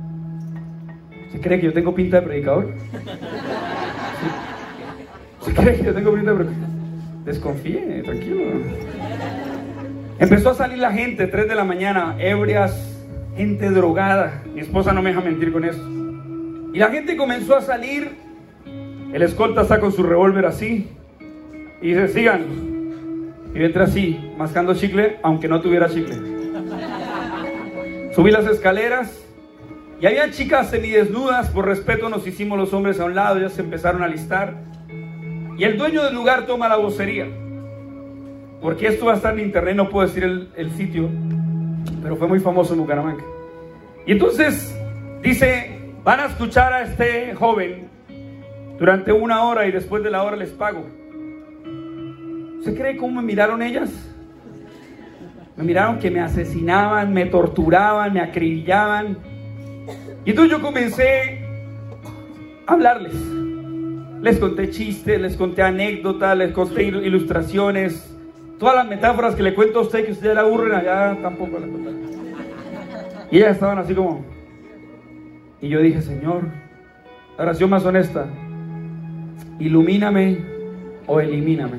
¿Se 1.35 1.41
cree 1.41 1.59
que 1.59 1.65
yo 1.65 1.73
tengo 1.73 1.93
pinta 1.93 2.21
de 2.21 2.27
predicador? 2.27 2.73
¿Se 5.41 5.53
cree 5.53 5.75
que 5.75 5.83
yo 5.83 5.93
tengo 5.93 6.13
pinta 6.13 6.31
de 6.31 6.37
predicador? 6.37 6.69
Desconfíe, 7.25 8.03
tranquilo. 8.05 8.41
Empezó 10.17 10.51
a 10.51 10.53
salir 10.53 10.77
la 10.77 10.93
gente, 10.93 11.27
3 11.27 11.49
de 11.49 11.55
la 11.55 11.65
mañana, 11.65 12.15
ebrias, 12.19 12.73
gente 13.35 13.69
drogada. 13.69 14.43
Mi 14.53 14.61
esposa 14.61 14.93
no 14.93 15.01
me 15.01 15.09
deja 15.09 15.19
mentir 15.19 15.51
con 15.51 15.65
eso. 15.65 15.85
Y 16.73 16.79
la 16.79 16.87
gente 16.89 17.17
comenzó 17.17 17.57
a 17.57 17.61
salir. 17.61 18.11
El 19.11 19.21
escolta 19.21 19.63
está 19.63 19.81
con 19.81 19.91
su 19.91 20.03
revólver 20.03 20.45
así. 20.45 20.87
Y 21.81 21.89
dice, 21.89 22.07
sigan. 22.07 22.45
Y 23.53 23.59
yo 23.59 23.65
entré 23.65 23.83
así, 23.83 24.31
mascando 24.37 24.73
chicle, 24.73 25.17
aunque 25.21 25.49
no 25.49 25.59
tuviera 25.59 25.89
chicle. 25.89 26.15
Subí 28.13 28.31
las 28.31 28.47
escaleras. 28.47 29.24
Y 29.99 30.05
había 30.05 30.29
chicas 30.31 30.69
semidesnudas. 30.69 31.49
Por 31.49 31.65
respeto 31.65 32.09
nos 32.09 32.25
hicimos 32.27 32.57
los 32.57 32.73
hombres 32.73 32.99
a 32.99 33.05
un 33.05 33.15
lado. 33.15 33.39
Ya 33.39 33.49
se 33.49 33.61
empezaron 33.61 34.03
a 34.03 34.07
listar. 34.07 34.55
Y 35.57 35.63
el 35.63 35.77
dueño 35.77 36.03
del 36.03 36.13
lugar 36.13 36.45
toma 36.45 36.67
la 36.67 36.75
vocería. 36.75 37.27
Porque 38.61 38.87
esto 38.87 39.05
va 39.05 39.13
a 39.13 39.15
estar 39.15 39.37
en 39.37 39.45
internet, 39.45 39.75
no 39.75 39.89
puedo 39.89 40.07
decir 40.07 40.23
el, 40.23 40.71
sitio. 40.71 41.09
Pero 42.01 42.15
fue 42.15 42.27
muy 42.27 42.39
famoso 42.39 42.73
en 42.73 42.79
Bucaramanga. 42.79 43.23
Y 44.05 44.11
entonces 44.11 44.75
dice, 45.21 45.75
Van 46.05 46.19
a 46.19 46.25
escuchar 46.25 46.71
a 46.71 46.83
este 46.83 47.33
joven 47.33 47.87
durante 48.77 49.11
una 49.11 49.43
hora 49.45 49.65
y 49.65 49.71
después 49.71 50.03
de 50.03 50.11
la 50.11 50.21
hora 50.21 50.35
les 50.35 50.51
pago. 50.51 50.85
¿Se 52.63 52.75
cree 52.75 52.95
cómo 52.95 53.19
me 53.19 53.25
miraron 53.25 53.63
ellas? 53.63 53.89
Me 55.57 55.63
miraron 55.63 55.97
que 55.97 56.11
me 56.11 56.19
asesinaban, 56.19 57.11
me 57.11 57.25
torturaban, 57.25 58.13
me 58.13 58.21
acribillaban. 58.21 59.17
Y 60.25 60.31
entonces 60.31 60.51
yo 60.51 60.61
comencé 60.61 61.39
a 62.65 62.73
hablarles. 62.73 63.13
Les 64.21 64.39
conté 64.39 64.71
chistes, 64.71 65.21
les 65.21 65.37
conté 65.37 65.61
anécdotas, 65.61 66.35
les 66.35 66.51
conté 66.51 66.83
ilustraciones. 66.83 68.11
Todas 68.57 68.75
las 68.75 68.87
metáforas 68.87 69.35
que 69.35 69.43
le 69.43 69.53
cuento 69.53 69.79
a 69.79 69.81
usted 69.83 70.03
que 70.03 70.13
usted 70.13 70.33
le 70.33 70.39
aburren 70.39 70.73
allá 70.73 71.15
tampoco 71.21 71.59
las 71.59 71.69
conté. 71.69 71.91
Y 73.31 73.37
ellas 73.37 73.51
estaban 73.51 73.77
así 73.77 73.93
como... 73.93 74.25
Y 75.61 75.69
yo 75.69 75.79
dije, 75.79 76.01
Señor, 76.01 76.43
oración 77.37 77.69
más 77.69 77.85
honesta, 77.85 78.27
ilumíname 79.59 80.43
o 81.05 81.19
elimíname. 81.19 81.77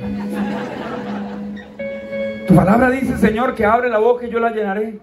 Tu 2.46 2.54
palabra 2.54 2.90
dice, 2.90 3.16
Señor, 3.16 3.54
que 3.54 3.64
abre 3.64 3.88
la 3.88 3.98
boca 3.98 4.26
y 4.26 4.30
yo 4.30 4.38
la 4.38 4.50
llenaré. 4.50 4.98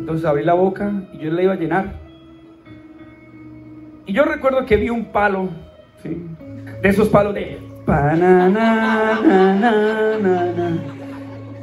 Entonces 0.00 0.24
abrí 0.24 0.44
la 0.44 0.54
boca 0.54 0.90
y 1.12 1.18
yo 1.18 1.30
la 1.30 1.42
iba 1.42 1.52
a 1.52 1.56
llenar. 1.56 1.92
Y 4.06 4.14
yo 4.14 4.24
recuerdo 4.24 4.64
que 4.64 4.76
vi 4.76 4.88
un 4.88 5.04
palo, 5.12 5.50
de 6.02 6.88
esos 6.88 7.08
palos 7.10 7.34
de... 7.34 7.58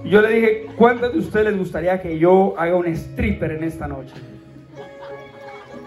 Y 0.04 0.10
yo 0.10 0.22
le 0.22 0.30
dije, 0.30 0.68
¿cuántos 0.78 1.14
de 1.14 1.20
ustedes 1.20 1.48
les 1.48 1.58
gustaría 1.58 2.00
que 2.00 2.20
yo 2.20 2.54
haga 2.60 2.76
un 2.76 2.86
stripper 2.86 3.54
en 3.54 3.64
esta 3.64 3.88
noche? 3.88 4.14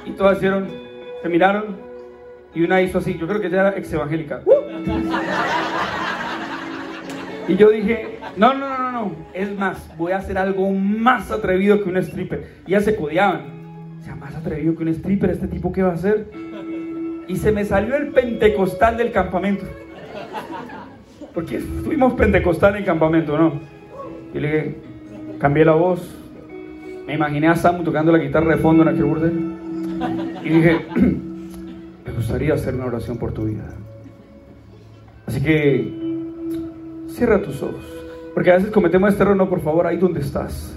Y 0.05 0.11
todas 0.11 0.38
hicieron, 0.38 0.66
se 1.22 1.28
miraron 1.28 1.76
y 2.53 2.62
una 2.62 2.82
hizo 2.82 2.98
así. 2.98 3.16
Yo 3.16 3.28
creo 3.28 3.40
que 3.40 3.46
ella 3.46 3.61
era 3.61 3.78
ex 3.78 3.92
evangélica. 3.92 4.42
Y 7.51 7.57
yo 7.57 7.70
dije, 7.70 8.18
no, 8.36 8.55
no, 8.55 8.78
no, 8.78 8.92
no, 8.92 9.12
es 9.34 9.59
más, 9.59 9.90
voy 9.98 10.12
a 10.12 10.18
hacer 10.18 10.38
algo 10.38 10.70
más 10.70 11.32
atrevido 11.32 11.82
que 11.82 11.88
un 11.88 11.96
stripper. 11.96 12.46
Y 12.64 12.70
ya 12.70 12.80
se 12.80 12.94
codeaban. 12.94 13.40
O 14.01 14.05
sea, 14.05 14.14
más 14.14 14.36
atrevido 14.36 14.76
que 14.76 14.84
un 14.84 14.88
stripper, 14.90 15.30
¿este 15.30 15.48
tipo 15.48 15.72
qué 15.72 15.82
va 15.82 15.90
a 15.90 15.94
hacer? 15.94 16.30
Y 17.26 17.36
se 17.36 17.51
me 17.51 17.64
salió 17.64 17.96
el 17.96 18.12
pentecostal 18.12 18.96
del 18.96 19.11
campamento. 19.11 19.64
Porque 21.34 21.59
fuimos 21.59 22.12
pentecostal 22.12 22.74
en 22.74 22.78
el 22.78 22.84
campamento, 22.84 23.36
¿no? 23.36 23.61
Y 24.32 24.38
le 24.38 24.53
dije, 24.53 24.76
cambié 25.40 25.64
la 25.64 25.74
voz. 25.74 26.09
Me 27.05 27.14
imaginé 27.14 27.48
a 27.48 27.57
Samu 27.57 27.82
tocando 27.82 28.12
la 28.12 28.18
guitarra 28.18 28.55
de 28.55 28.62
fondo 28.62 28.84
en 28.84 28.90
aquel 28.90 29.05
burdel. 29.05 29.57
Y 30.44 30.48
dije, 30.51 30.86
me 30.94 32.12
gustaría 32.14 32.55
hacer 32.55 32.76
una 32.76 32.86
oración 32.86 33.18
por 33.18 33.32
tu 33.32 33.46
vida. 33.46 33.64
Así 35.26 35.42
que 35.42 35.99
cierra 37.12 37.42
tus 37.42 37.62
ojos. 37.62 37.84
Porque 38.34 38.50
a 38.50 38.56
veces 38.56 38.70
cometemos 38.70 39.11
este 39.11 39.22
error, 39.22 39.36
no, 39.36 39.48
por 39.48 39.61
favor, 39.61 39.86
ahí 39.86 39.96
donde 39.96 40.20
estás. 40.20 40.74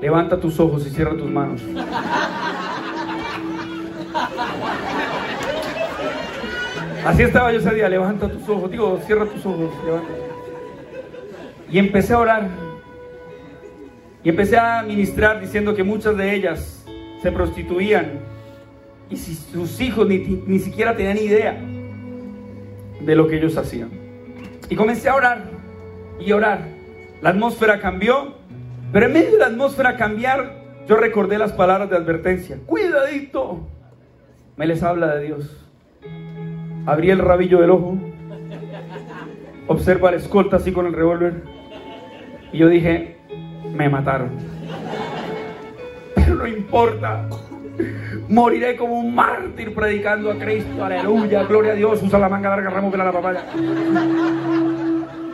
Levanta 0.00 0.40
tus 0.40 0.58
ojos 0.58 0.86
y 0.86 0.90
cierra 0.90 1.16
tus 1.16 1.30
manos. 1.30 1.62
Así 7.04 7.22
estaba 7.22 7.52
yo 7.52 7.58
ese 7.58 7.74
día, 7.74 7.88
levanta 7.88 8.28
tus 8.28 8.48
ojos, 8.48 8.70
digo, 8.70 8.98
cierra 9.06 9.26
tus 9.26 9.44
ojos, 9.44 9.70
levanta. 9.84 10.08
Y 11.70 11.78
empecé 11.78 12.14
a 12.14 12.18
orar. 12.18 12.48
Y 14.24 14.28
empecé 14.28 14.56
a 14.56 14.82
ministrar 14.82 15.40
diciendo 15.40 15.74
que 15.74 15.82
muchas 15.82 16.16
de 16.16 16.34
ellas 16.34 16.84
se 17.22 17.32
prostituían 17.32 18.20
y 19.10 19.16
si 19.16 19.34
sus 19.34 19.80
hijos 19.80 20.08
ni, 20.08 20.18
ni 20.46 20.58
siquiera 20.58 20.96
tenían 20.96 21.18
idea 21.18 21.60
de 23.00 23.16
lo 23.16 23.28
que 23.28 23.36
ellos 23.36 23.56
hacían. 23.56 24.01
Y 24.72 24.74
comencé 24.74 25.10
a 25.10 25.16
orar 25.16 25.42
y 26.18 26.32
orar. 26.32 26.60
La 27.20 27.28
atmósfera 27.28 27.78
cambió, 27.78 28.36
pero 28.90 29.04
en 29.04 29.12
medio 29.12 29.32
de 29.32 29.38
la 29.38 29.46
atmósfera 29.48 29.98
cambiar, 29.98 30.62
yo 30.88 30.96
recordé 30.96 31.36
las 31.36 31.52
palabras 31.52 31.90
de 31.90 31.96
advertencia. 31.96 32.56
Cuidadito. 32.64 33.68
Me 34.56 34.66
les 34.66 34.82
habla 34.82 35.14
de 35.14 35.26
Dios. 35.26 35.68
Abrí 36.86 37.10
el 37.10 37.18
rabillo 37.18 37.60
del 37.60 37.68
ojo. 37.68 37.98
Observa 39.66 40.10
la 40.10 40.16
escolta 40.16 40.56
así 40.56 40.72
con 40.72 40.86
el 40.86 40.94
revólver. 40.94 41.42
Y 42.50 42.56
yo 42.56 42.68
dije, 42.68 43.18
me 43.74 43.90
mataron. 43.90 44.30
Pero 46.14 46.34
no 46.34 46.46
importa. 46.46 47.28
Moriré 48.28 48.76
como 48.76 48.98
un 48.98 49.14
mártir 49.14 49.74
predicando 49.74 50.30
a 50.30 50.38
Cristo. 50.38 50.84
Aleluya, 50.84 51.44
gloria 51.44 51.72
a 51.72 51.74
Dios. 51.74 52.02
Usa 52.02 52.18
la 52.18 52.28
manga 52.28 52.48
larga, 52.50 52.70
ramo, 52.70 52.90
la 52.94 53.12
papaya. 53.12 53.44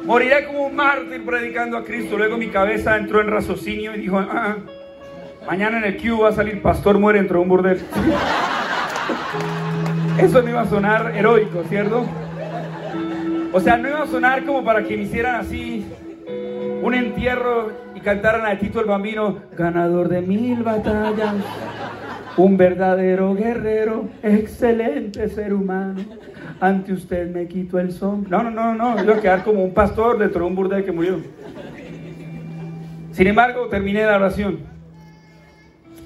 Moriré 0.09 0.45
como 0.47 0.67
un 0.69 0.75
mártir 0.75 1.23
predicando 1.23 1.77
a 1.77 1.85
Cristo. 1.85 2.17
Luego 2.17 2.39
mi 2.39 2.49
cabeza 2.49 2.97
entró 2.97 3.21
en 3.21 3.29
raciocinio 3.29 3.95
y 3.95 4.01
dijo, 4.01 4.19
ah, 4.19 4.57
mañana 5.47 5.77
en 5.77 5.85
el 5.85 5.99
Q 5.99 6.21
va 6.21 6.31
a 6.31 6.33
salir 6.33 6.63
pastor 6.63 6.99
muere 6.99 7.19
dentro 7.19 7.37
de 7.37 7.43
un 7.43 7.49
burdel. 7.51 7.79
Eso 10.19 10.41
no 10.41 10.49
iba 10.49 10.63
a 10.63 10.67
sonar 10.67 11.13
heroico, 11.15 11.63
¿cierto? 11.69 12.07
O 13.53 13.61
sea, 13.61 13.77
no 13.77 13.91
iba 13.91 14.03
a 14.03 14.07
sonar 14.07 14.47
como 14.47 14.65
para 14.65 14.83
que 14.83 14.97
me 14.97 15.03
hicieran 15.03 15.35
así 15.35 15.85
un 16.83 16.95
entierro 16.95 17.71
y 17.95 18.01
cantaran 18.01 18.47
a 18.47 18.59
Tito 18.59 18.81
el 18.81 18.87
Bambino, 18.87 19.43
ganador 19.59 20.09
de 20.09 20.23
mil 20.23 20.63
batallas, 20.63 21.35
un 22.39 22.57
verdadero 22.57 23.35
guerrero, 23.35 24.09
excelente 24.23 25.29
ser 25.29 25.53
humano. 25.53 26.01
Ante 26.61 26.93
usted 26.93 27.31
me 27.31 27.47
quito 27.47 27.79
el 27.79 27.93
son. 27.93 28.27
No, 28.29 28.43
no, 28.43 28.51
no, 28.51 28.75
no, 28.75 29.03
iba 29.03 29.15
a 29.15 29.21
quedar 29.21 29.45
como 29.45 29.63
un 29.63 29.73
pastor 29.73 30.19
dentro 30.19 30.41
de 30.41 30.47
un 30.47 30.57
burdel 30.57 30.85
que 30.85 30.93
murió. 30.93 31.21
Sin 33.13 33.27
embargo, 33.27 33.67
terminé 33.69 34.05
la 34.05 34.17
oración. 34.17 34.61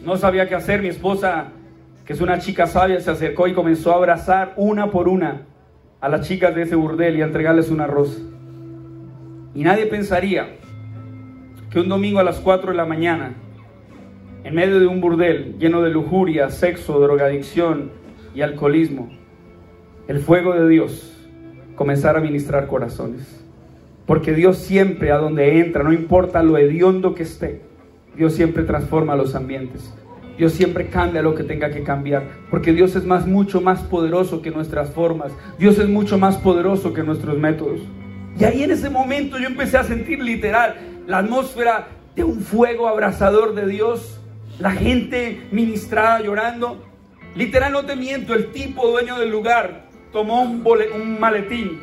No 0.05 0.17
sabía 0.17 0.49
qué 0.49 0.55
hacer. 0.55 0.83
Mi 0.83 0.89
esposa, 0.89 1.49
que 2.05 2.13
es 2.13 2.21
una 2.21 2.39
chica 2.39 2.67
sabia, 2.67 3.01
se 3.01 3.11
acercó 3.11 3.49
y 3.49 3.55
comenzó 3.55 3.93
a 3.93 3.97
abrazar 3.97 4.53
una 4.57 4.91
por 4.91 5.09
una 5.09 5.43
a 6.01 6.09
las 6.09 6.27
chicas 6.27 6.55
de 6.55 6.63
ese 6.63 6.75
burdel 6.75 7.17
y 7.17 7.23
a 7.23 7.27
entregarles 7.27 7.71
un 7.71 7.81
arroz. 7.81 8.21
Y 9.55 9.63
nadie 9.63 9.87
pensaría 9.87 10.57
que 11.71 11.81
un 11.81 11.89
domingo 11.89 12.19
a 12.19 12.25
las 12.25 12.41
4 12.41 12.73
de 12.73 12.77
la 12.77 12.85
mañana, 12.85 13.35
en 14.45 14.55
medio 14.55 14.81
de 14.81 14.87
un 14.87 15.01
burdel 15.01 15.57
lleno 15.59 15.81
de 15.81 15.91
lujuria, 15.91 16.51
sexo, 16.51 16.99
drogadicción 17.01 17.91
y 18.35 18.43
alcoholismo, 18.43 19.22
el 20.13 20.19
fuego 20.19 20.53
de 20.53 20.69
Dios 20.69 21.11
comenzara 21.75 22.19
a 22.19 22.23
ministrar 22.23 22.67
corazones. 22.67 23.43
Porque 24.05 24.35
Dios 24.35 24.59
siempre 24.59 25.11
a 25.11 25.17
donde 25.17 25.59
entra, 25.59 25.83
no 25.83 25.91
importa 25.91 26.43
lo 26.43 26.59
hediondo 26.59 27.15
que 27.15 27.23
esté, 27.23 27.63
Dios 28.15 28.35
siempre 28.35 28.65
transforma 28.65 29.17
los 29.17 29.35
ambientes. 29.35 29.91
Dios 30.37 30.53
siempre 30.53 30.89
cambia 30.89 31.23
lo 31.23 31.35
que 31.35 31.45
tenga 31.45 31.71
que 31.71 31.83
cambiar, 31.83 32.25
porque 32.51 32.75
Dios 32.75 32.95
es 32.95 33.07
más 33.07 33.27
mucho 33.27 33.63
más 33.63 33.81
poderoso 33.85 34.43
que 34.43 34.51
nuestras 34.51 34.91
formas. 34.91 35.33
Dios 35.59 35.79
es 35.79 35.89
mucho 35.89 36.19
más 36.19 36.37
poderoso 36.37 36.93
que 36.93 37.03
nuestros 37.03 37.39
métodos. 37.39 37.81
Y 38.39 38.45
ahí 38.45 38.65
en 38.65 38.71
ese 38.71 38.91
momento 38.91 39.39
yo 39.39 39.47
empecé 39.47 39.79
a 39.79 39.85
sentir 39.85 40.23
literal 40.23 40.75
la 41.07 41.19
atmósfera 41.19 41.89
de 42.15 42.25
un 42.25 42.41
fuego 42.41 42.87
abrasador 42.87 43.55
de 43.55 43.67
Dios, 43.67 44.21
la 44.59 44.73
gente 44.73 45.41
ministrada 45.53 46.21
llorando. 46.21 46.85
Literal, 47.35 47.73
no 47.73 47.87
te 47.87 47.97
miento, 47.97 48.35
el 48.35 48.53
tipo 48.53 48.87
dueño 48.89 49.19
del 49.19 49.31
lugar 49.31 49.92
tomó 50.13 50.43
un, 50.43 51.19
maletín 51.19 51.81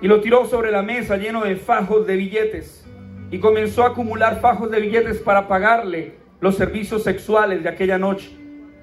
y 0.00 0.08
lo 0.08 0.20
tiró 0.20 0.46
sobre 0.46 0.70
la 0.70 0.82
mesa 0.82 1.16
lleno 1.16 1.44
de 1.44 1.56
fajos 1.56 2.06
de 2.06 2.16
billetes 2.16 2.84
y 3.30 3.38
comenzó 3.38 3.84
a 3.84 3.88
acumular 3.88 4.40
fajos 4.40 4.70
de 4.70 4.80
billetes 4.80 5.18
para 5.18 5.48
pagarle 5.48 6.14
los 6.40 6.56
servicios 6.56 7.04
sexuales 7.04 7.62
de 7.62 7.68
aquella 7.68 7.98
noche. 7.98 8.30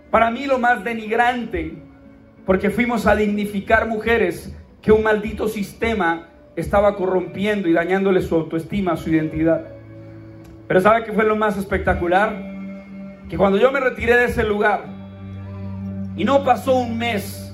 Para 0.09 0.31
mí 0.31 0.45
lo 0.45 0.57
más 0.57 0.83
denigrante, 0.83 1.73
porque 2.45 2.69
fuimos 2.69 3.05
a 3.05 3.15
dignificar 3.15 3.87
mujeres 3.87 4.55
que 4.81 4.91
un 4.91 5.03
maldito 5.03 5.47
sistema 5.47 6.29
estaba 6.55 6.95
corrompiendo 6.95 7.67
y 7.67 7.73
dañándole 7.73 8.21
su 8.21 8.35
autoestima, 8.35 8.95
su 8.95 9.09
identidad. 9.09 9.67
Pero 10.67 10.81
¿sabe 10.81 11.03
qué 11.03 11.11
fue 11.11 11.25
lo 11.25 11.35
más 11.35 11.57
espectacular? 11.57 12.33
Que 13.29 13.37
cuando 13.37 13.57
yo 13.57 13.71
me 13.71 13.79
retiré 13.79 14.15
de 14.17 14.25
ese 14.25 14.43
lugar 14.43 14.85
y 16.15 16.23
no 16.23 16.43
pasó 16.43 16.75
un 16.75 16.97
mes, 16.97 17.48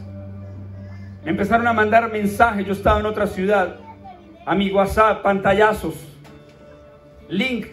empezaron 1.25 1.67
a 1.67 1.73
mandar 1.73 2.11
mensajes, 2.11 2.65
yo 2.65 2.73
estaba 2.73 2.99
en 2.99 3.05
otra 3.05 3.27
ciudad, 3.27 3.77
a 4.45 4.55
mi 4.55 4.71
WhatsApp, 4.71 5.23
pantallazos, 5.23 5.95
links 7.27 7.69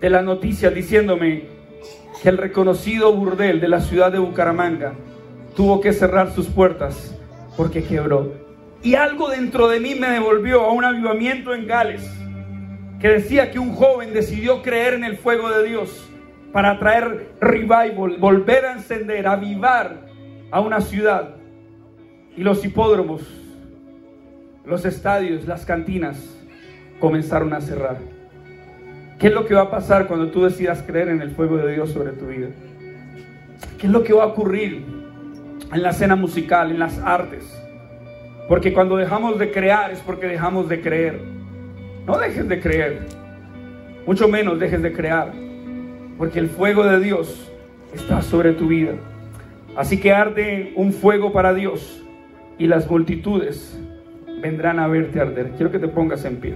de 0.00 0.10
las 0.10 0.24
noticias 0.24 0.74
diciéndome 0.74 1.44
que 2.22 2.28
el 2.28 2.38
reconocido 2.38 3.12
burdel 3.12 3.60
de 3.60 3.68
la 3.68 3.80
ciudad 3.80 4.10
de 4.10 4.18
Bucaramanga 4.18 4.94
tuvo 5.54 5.80
que 5.80 5.92
cerrar 5.92 6.32
sus 6.32 6.46
puertas 6.46 7.14
porque 7.56 7.84
quebró. 7.84 8.32
Y 8.82 8.96
algo 8.96 9.28
dentro 9.28 9.68
de 9.68 9.80
mí 9.80 9.94
me 9.94 10.08
devolvió 10.08 10.62
a 10.62 10.72
un 10.72 10.84
avivamiento 10.84 11.54
en 11.54 11.66
Gales 11.66 12.10
que 13.00 13.08
decía 13.08 13.50
que 13.50 13.58
un 13.58 13.74
joven 13.74 14.12
decidió 14.14 14.62
creer 14.62 14.94
en 14.94 15.04
el 15.04 15.16
fuego 15.16 15.50
de 15.50 15.68
Dios 15.68 16.10
para 16.52 16.78
traer 16.78 17.32
revival, 17.40 18.16
volver 18.18 18.64
a 18.64 18.72
encender, 18.72 19.26
avivar 19.26 20.06
a 20.50 20.60
una 20.60 20.80
ciudad. 20.80 21.33
Y 22.36 22.42
los 22.42 22.64
hipódromos, 22.64 23.22
los 24.66 24.84
estadios, 24.84 25.46
las 25.46 25.64
cantinas 25.64 26.16
comenzaron 26.98 27.52
a 27.52 27.60
cerrar. 27.60 27.98
¿Qué 29.18 29.28
es 29.28 29.32
lo 29.32 29.46
que 29.46 29.54
va 29.54 29.62
a 29.62 29.70
pasar 29.70 30.08
cuando 30.08 30.30
tú 30.30 30.42
decidas 30.42 30.82
creer 30.82 31.08
en 31.08 31.22
el 31.22 31.30
fuego 31.30 31.56
de 31.58 31.72
Dios 31.74 31.90
sobre 31.90 32.12
tu 32.12 32.26
vida? 32.26 32.48
¿Qué 33.78 33.86
es 33.86 33.92
lo 33.92 34.02
que 34.02 34.12
va 34.12 34.24
a 34.24 34.26
ocurrir 34.26 34.84
en 35.72 35.82
la 35.82 35.90
escena 35.90 36.16
musical, 36.16 36.72
en 36.72 36.80
las 36.80 36.98
artes? 36.98 37.44
Porque 38.48 38.72
cuando 38.72 38.96
dejamos 38.96 39.38
de 39.38 39.52
crear 39.52 39.92
es 39.92 40.00
porque 40.00 40.26
dejamos 40.26 40.68
de 40.68 40.80
creer. 40.80 41.20
No 42.06 42.18
dejes 42.18 42.48
de 42.48 42.60
creer. 42.60 43.06
Mucho 44.06 44.28
menos 44.28 44.58
dejes 44.58 44.82
de 44.82 44.92
crear. 44.92 45.32
Porque 46.18 46.40
el 46.40 46.48
fuego 46.48 46.84
de 46.84 46.98
Dios 46.98 47.50
está 47.94 48.22
sobre 48.22 48.52
tu 48.52 48.66
vida. 48.66 48.94
Así 49.76 50.00
que 50.00 50.12
arde 50.12 50.72
un 50.76 50.92
fuego 50.92 51.32
para 51.32 51.54
Dios 51.54 52.03
y 52.58 52.66
las 52.66 52.88
multitudes 52.90 53.78
vendrán 54.40 54.78
a 54.78 54.86
verte 54.86 55.20
arder. 55.20 55.52
Quiero 55.56 55.72
que 55.72 55.78
te 55.78 55.88
pongas 55.88 56.24
en 56.24 56.36
pie. 56.36 56.54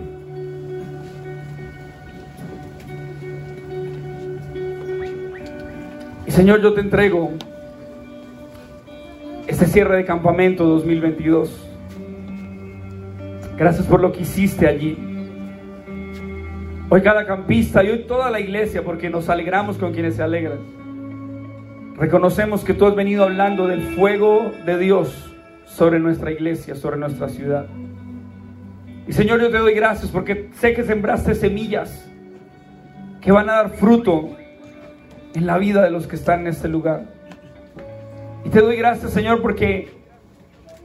Y 6.26 6.30
Señor, 6.30 6.60
yo 6.60 6.74
te 6.74 6.80
entrego 6.80 7.32
este 9.46 9.66
cierre 9.66 9.96
de 9.96 10.04
campamento 10.04 10.64
2022. 10.64 11.66
Gracias 13.56 13.86
por 13.86 14.00
lo 14.00 14.12
que 14.12 14.22
hiciste 14.22 14.68
allí. 14.68 14.96
Hoy 16.90 17.02
cada 17.02 17.26
campista 17.26 17.82
y 17.82 17.88
hoy 17.88 18.04
toda 18.06 18.30
la 18.30 18.40
iglesia, 18.40 18.82
porque 18.82 19.10
nos 19.10 19.28
alegramos 19.28 19.78
con 19.78 19.92
quienes 19.92 20.16
se 20.16 20.22
alegran. 20.22 20.58
Reconocemos 21.96 22.64
que 22.64 22.74
tú 22.74 22.86
has 22.86 22.94
venido 22.94 23.24
hablando 23.24 23.66
del 23.66 23.82
fuego 23.94 24.52
de 24.64 24.78
Dios 24.78 25.27
sobre 25.78 26.00
nuestra 26.00 26.32
iglesia, 26.32 26.74
sobre 26.74 26.96
nuestra 26.96 27.28
ciudad. 27.28 27.66
Y 29.06 29.12
Señor, 29.12 29.40
yo 29.40 29.48
te 29.48 29.58
doy 29.58 29.74
gracias 29.74 30.10
porque 30.10 30.50
sé 30.58 30.74
que 30.74 30.82
sembraste 30.82 31.36
semillas 31.36 32.10
que 33.20 33.30
van 33.30 33.48
a 33.48 33.52
dar 33.52 33.70
fruto 33.70 34.36
en 35.34 35.46
la 35.46 35.56
vida 35.56 35.84
de 35.84 35.90
los 35.90 36.08
que 36.08 36.16
están 36.16 36.40
en 36.40 36.46
este 36.48 36.66
lugar. 36.66 37.04
Y 38.44 38.48
te 38.48 38.60
doy 38.60 38.76
gracias, 38.76 39.12
Señor, 39.12 39.40
porque 39.40 39.88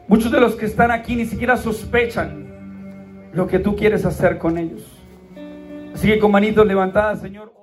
muchos 0.08 0.32
de 0.32 0.40
los 0.40 0.54
que 0.54 0.68
están 0.68 0.92
aquí 0.92 1.16
ni 1.16 1.26
siquiera 1.26 1.58
sospechan 1.58 3.32
lo 3.34 3.48
que 3.48 3.58
tú 3.58 3.76
quieres 3.76 4.06
hacer 4.06 4.38
con 4.38 4.60
ellos. 4.60 4.86
Así 5.96 6.08
que 6.08 6.20
con 6.20 6.32
manitos 6.32 6.68
levantadas, 6.68 7.20
Señor. 7.20 7.63